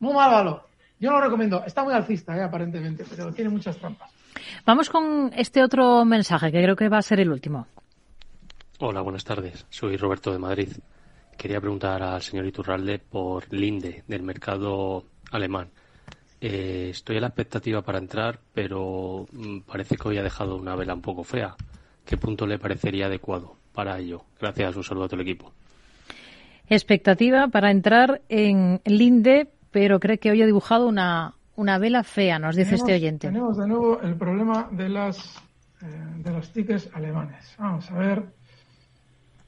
Muy 0.00 0.14
mal 0.14 0.30
valor. 0.30 0.68
Yo 1.00 1.10
no 1.10 1.18
lo 1.18 1.24
recomiendo. 1.24 1.64
Está 1.64 1.82
muy 1.82 1.94
alcista, 1.94 2.36
eh, 2.36 2.42
aparentemente, 2.42 3.04
pero 3.08 3.32
tiene 3.32 3.50
muchas 3.50 3.76
trampas. 3.76 4.17
Vamos 4.64 4.90
con 4.90 5.30
este 5.34 5.62
otro 5.62 6.04
mensaje 6.04 6.52
que 6.52 6.62
creo 6.62 6.76
que 6.76 6.88
va 6.88 6.98
a 6.98 7.02
ser 7.02 7.20
el 7.20 7.30
último. 7.30 7.66
Hola, 8.80 9.00
buenas 9.00 9.24
tardes. 9.24 9.66
Soy 9.70 9.96
Roberto 9.96 10.32
de 10.32 10.38
Madrid. 10.38 10.68
Quería 11.36 11.60
preguntar 11.60 12.02
al 12.02 12.22
señor 12.22 12.46
Iturralde 12.46 12.98
por 12.98 13.52
Linde, 13.52 14.04
del 14.06 14.22
mercado 14.22 15.04
alemán. 15.30 15.70
Eh, 16.40 16.88
estoy 16.90 17.16
a 17.16 17.20
la 17.20 17.26
expectativa 17.28 17.82
para 17.82 17.98
entrar, 17.98 18.38
pero 18.54 19.26
mm, 19.32 19.60
parece 19.60 19.96
que 19.96 20.08
hoy 20.08 20.18
ha 20.18 20.22
dejado 20.22 20.56
una 20.56 20.76
vela 20.76 20.94
un 20.94 21.02
poco 21.02 21.24
fea. 21.24 21.56
¿Qué 22.04 22.16
punto 22.16 22.46
le 22.46 22.58
parecería 22.58 23.06
adecuado 23.06 23.56
para 23.72 23.98
ello? 23.98 24.24
Gracias, 24.40 24.76
un 24.76 24.84
saludo 24.84 25.04
a 25.04 25.08
todo 25.08 25.20
el 25.20 25.26
equipo. 25.28 25.52
Expectativa 26.68 27.48
para 27.48 27.70
entrar 27.70 28.22
en 28.28 28.80
Linde, 28.84 29.48
pero 29.70 29.98
cree 30.00 30.18
que 30.18 30.30
hoy 30.30 30.42
ha 30.42 30.46
dibujado 30.46 30.86
una, 30.86 31.34
una 31.58 31.76
vela 31.76 32.04
fea, 32.04 32.38
nos 32.38 32.54
dice 32.54 32.76
este 32.76 32.94
oyente. 32.94 33.26
Tenemos 33.26 33.56
de 33.56 33.66
nuevo 33.66 34.00
el 34.00 34.14
problema 34.14 34.68
de 34.70 34.88
las 34.88 35.42
eh, 35.82 35.86
de 36.18 36.30
los 36.30 36.52
tickets 36.52 36.88
alemanes. 36.94 37.52
Vamos 37.58 37.90
a 37.90 37.98
ver. 37.98 38.32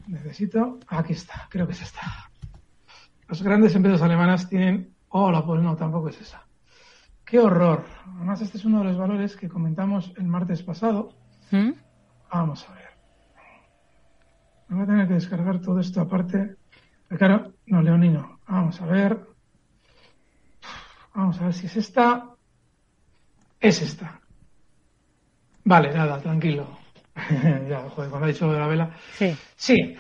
Necesito. 0.08 0.80
Aquí 0.88 1.12
está, 1.12 1.46
creo 1.48 1.68
que 1.68 1.72
es 1.72 1.82
esta. 1.82 2.00
Las 3.28 3.40
grandes 3.42 3.76
empresas 3.76 4.02
alemanas 4.02 4.48
tienen. 4.48 4.92
Oh, 5.11 5.30
la 5.30 5.46
pues 5.46 5.62
no, 5.62 5.76
tampoco 5.76 6.08
es 6.08 6.20
esa. 6.20 6.44
¡Qué 7.24 7.38
horror! 7.38 7.84
Además, 8.16 8.40
este 8.40 8.58
es 8.58 8.64
uno 8.64 8.78
de 8.78 8.86
los 8.86 8.98
valores 8.98 9.36
que 9.36 9.48
comentamos 9.48 10.12
el 10.16 10.24
martes 10.24 10.64
pasado. 10.64 11.12
¿Mm? 11.52 11.70
Vamos 12.32 12.68
a 12.68 12.74
ver. 12.74 12.90
Me 14.66 14.76
voy 14.76 14.82
a 14.82 14.86
tener 14.86 15.06
que 15.06 15.14
descargar 15.14 15.61
todo 15.61 15.78
esto 15.78 16.00
aparte. 16.00 16.56
Pero 17.06 17.18
claro, 17.18 17.52
no, 17.66 17.82
Leonino. 17.82 18.40
Vamos 18.48 18.80
a 18.80 18.86
ver. 18.86 19.30
Vamos 21.20 21.38
a 21.38 21.44
ver 21.44 21.52
si 21.52 21.66
es 21.66 21.76
esta. 21.76 22.30
Es 23.60 23.82
esta. 23.82 24.18
Vale, 25.64 25.92
nada, 25.92 26.18
tranquilo. 26.18 26.78
ya, 27.68 27.90
joder, 27.90 28.08
cuando 28.08 28.24
ha 28.24 28.28
dicho 28.28 28.50
de 28.50 28.58
la 28.58 28.66
vela. 28.66 28.96
Sí. 29.18 29.36
Sí. 29.54 29.96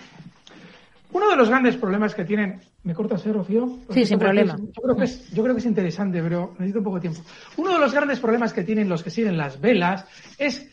Uno 1.12 1.28
de 1.28 1.36
los 1.36 1.50
grandes 1.50 1.76
problemas 1.76 2.14
que 2.14 2.24
tienen. 2.24 2.62
¿Me 2.84 2.94
cortas, 2.94 3.26
eh, 3.26 3.34
Rocío? 3.34 3.80
Sí, 3.90 4.06
sin 4.06 4.18
problema. 4.18 4.56
yo, 4.56 4.82
creo 4.82 4.96
que 4.96 5.04
es, 5.04 5.30
yo 5.30 5.42
creo 5.42 5.54
que 5.54 5.60
es 5.60 5.66
interesante, 5.66 6.22
pero 6.22 6.52
necesito 6.52 6.78
un 6.78 6.84
poco 6.84 6.96
de 6.96 7.02
tiempo. 7.02 7.20
Uno 7.58 7.74
de 7.74 7.78
los 7.80 7.92
grandes 7.92 8.18
problemas 8.18 8.54
que 8.54 8.64
tienen 8.64 8.88
los 8.88 9.02
que 9.02 9.10
siguen 9.10 9.36
las 9.36 9.60
velas 9.60 10.06
es 10.38 10.70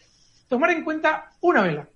tomar 0.47 0.71
en 0.71 0.85
cuenta 0.85 1.31
una 1.41 1.61
vela. 1.61 1.89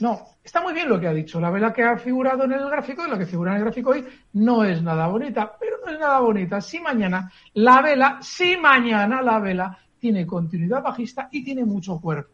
No, 0.00 0.20
está 0.42 0.60
muy 0.60 0.72
bien 0.72 0.88
lo 0.88 0.98
que 0.98 1.06
ha 1.06 1.12
dicho. 1.12 1.40
La 1.40 1.50
vela 1.50 1.72
que 1.72 1.82
ha 1.82 1.96
figurado 1.96 2.44
en 2.44 2.52
el 2.52 2.68
gráfico, 2.68 3.06
la 3.06 3.18
que 3.18 3.26
figura 3.26 3.52
en 3.52 3.58
el 3.58 3.64
gráfico 3.64 3.90
hoy, 3.90 4.04
no 4.34 4.64
es 4.64 4.82
nada 4.82 5.06
bonita, 5.06 5.56
pero 5.58 5.76
no 5.84 5.92
es 5.92 5.98
nada 5.98 6.20
bonita. 6.20 6.60
Si 6.60 6.80
mañana 6.80 7.30
la 7.54 7.80
vela, 7.80 8.18
si 8.20 8.56
mañana 8.56 9.22
la 9.22 9.38
vela 9.38 9.78
tiene 9.98 10.26
continuidad 10.26 10.82
bajista 10.82 11.28
y 11.30 11.44
tiene 11.44 11.64
mucho 11.64 11.98
cuerpo. 12.00 12.30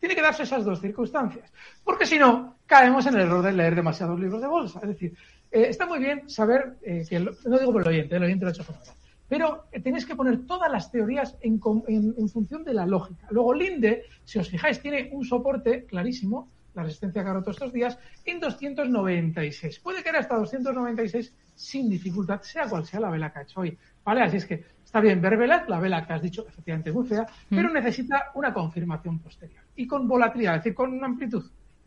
Tiene 0.00 0.16
que 0.16 0.22
darse 0.22 0.42
esas 0.42 0.64
dos 0.64 0.80
circunstancias. 0.80 1.52
Porque 1.84 2.06
si 2.06 2.18
no, 2.18 2.56
caemos 2.66 3.06
en 3.06 3.14
el 3.14 3.20
error 3.20 3.44
de 3.44 3.52
leer 3.52 3.76
demasiados 3.76 4.18
libros 4.18 4.40
de 4.40 4.48
bolsa. 4.48 4.80
Es 4.82 4.88
decir, 4.88 5.14
eh, 5.52 5.66
está 5.68 5.86
muy 5.86 5.98
bien 5.98 6.28
saber 6.28 6.78
eh, 6.82 7.04
que, 7.08 7.20
no 7.20 7.58
digo 7.58 7.72
por 7.72 7.82
el 7.82 7.88
oyente, 7.88 8.16
el 8.16 8.24
oyente 8.24 8.44
lo 8.44 8.48
ha 8.48 8.52
hecho 8.54 8.64
fenomenal, 8.64 8.96
pero 9.28 9.64
eh, 9.70 9.80
tenéis 9.80 10.06
que 10.06 10.16
poner 10.16 10.46
todas 10.46 10.72
las 10.72 10.90
teorías 10.90 11.36
en, 11.42 11.60
en, 11.86 12.28
función 12.30 12.64
de 12.64 12.72
la 12.72 12.86
lógica. 12.86 13.26
Luego, 13.30 13.52
Linde, 13.54 14.04
si 14.24 14.38
os 14.38 14.48
fijáis, 14.48 14.80
tiene 14.80 15.10
un 15.12 15.24
soporte 15.24 15.84
clarísimo, 15.84 16.48
la 16.74 16.82
resistencia 16.82 17.22
que 17.22 17.28
ha 17.28 17.32
roto 17.32 17.50
estos 17.50 17.72
días, 17.72 17.98
en 18.24 18.40
296. 18.40 19.80
Puede 19.80 20.02
caer 20.02 20.16
hasta 20.16 20.36
296 20.36 21.34
sin 21.54 21.90
dificultad, 21.90 22.40
sea 22.42 22.68
cual 22.68 22.84
sea 22.86 23.00
la 23.00 23.10
vela 23.10 23.32
que 23.32 23.38
ha 23.40 23.42
hecho 23.42 23.60
hoy. 23.60 23.78
¿Vale? 24.04 24.22
Así 24.22 24.38
es 24.38 24.46
que 24.46 24.64
está 24.84 25.00
bien 25.00 25.20
ver 25.20 25.36
velas, 25.36 25.68
la 25.68 25.78
vela 25.78 26.06
que 26.06 26.12
has 26.12 26.22
dicho 26.22 26.46
efectivamente 26.48 26.90
es 26.90 26.96
muy 26.96 27.06
fea, 27.06 27.22
mm. 27.22 27.56
pero 27.56 27.70
necesita 27.70 28.30
una 28.34 28.52
confirmación 28.52 29.18
posterior. 29.18 29.62
Y 29.76 29.86
con 29.86 30.08
volatilidad, 30.08 30.56
es 30.56 30.60
decir, 30.64 30.74
con 30.74 31.02
amplitud. 31.04 31.44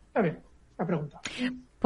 Está 0.08 0.22
bien, 0.22 0.38
la 0.78 0.86
pregunta. 0.86 1.20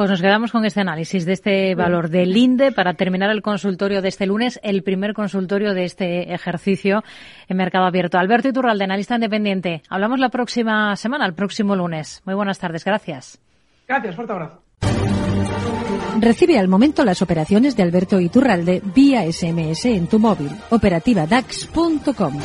Pues 0.01 0.09
nos 0.09 0.21
quedamos 0.23 0.51
con 0.51 0.65
este 0.65 0.81
análisis 0.81 1.27
de 1.27 1.33
este 1.33 1.75
valor 1.75 2.09
del 2.09 2.35
INDE 2.35 2.71
para 2.71 2.95
terminar 2.95 3.29
el 3.29 3.43
consultorio 3.43 4.01
de 4.01 4.07
este 4.07 4.25
lunes, 4.25 4.59
el 4.63 4.81
primer 4.81 5.13
consultorio 5.13 5.75
de 5.75 5.83
este 5.83 6.33
ejercicio 6.33 7.03
en 7.47 7.57
mercado 7.57 7.85
abierto. 7.85 8.17
Alberto 8.17 8.47
Iturralde, 8.47 8.83
analista 8.85 9.13
independiente. 9.13 9.83
Hablamos 9.89 10.19
la 10.19 10.29
próxima 10.29 10.95
semana, 10.95 11.27
el 11.27 11.35
próximo 11.35 11.75
lunes. 11.75 12.23
Muy 12.25 12.33
buenas 12.33 12.57
tardes, 12.57 12.83
gracias. 12.83 13.39
Gracias, 13.87 14.15
fuerte 14.15 14.33
abrazo. 14.33 14.63
Recibe 16.19 16.57
al 16.57 16.67
momento 16.67 17.05
las 17.05 17.21
operaciones 17.21 17.77
de 17.77 17.83
Alberto 17.83 18.19
Iturralde 18.19 18.81
vía 18.95 19.31
SMS 19.31 19.85
en 19.85 20.07
tu 20.07 20.17
móvil. 20.17 20.49
Operativa 20.71 21.27
DAX.com. 21.27 22.39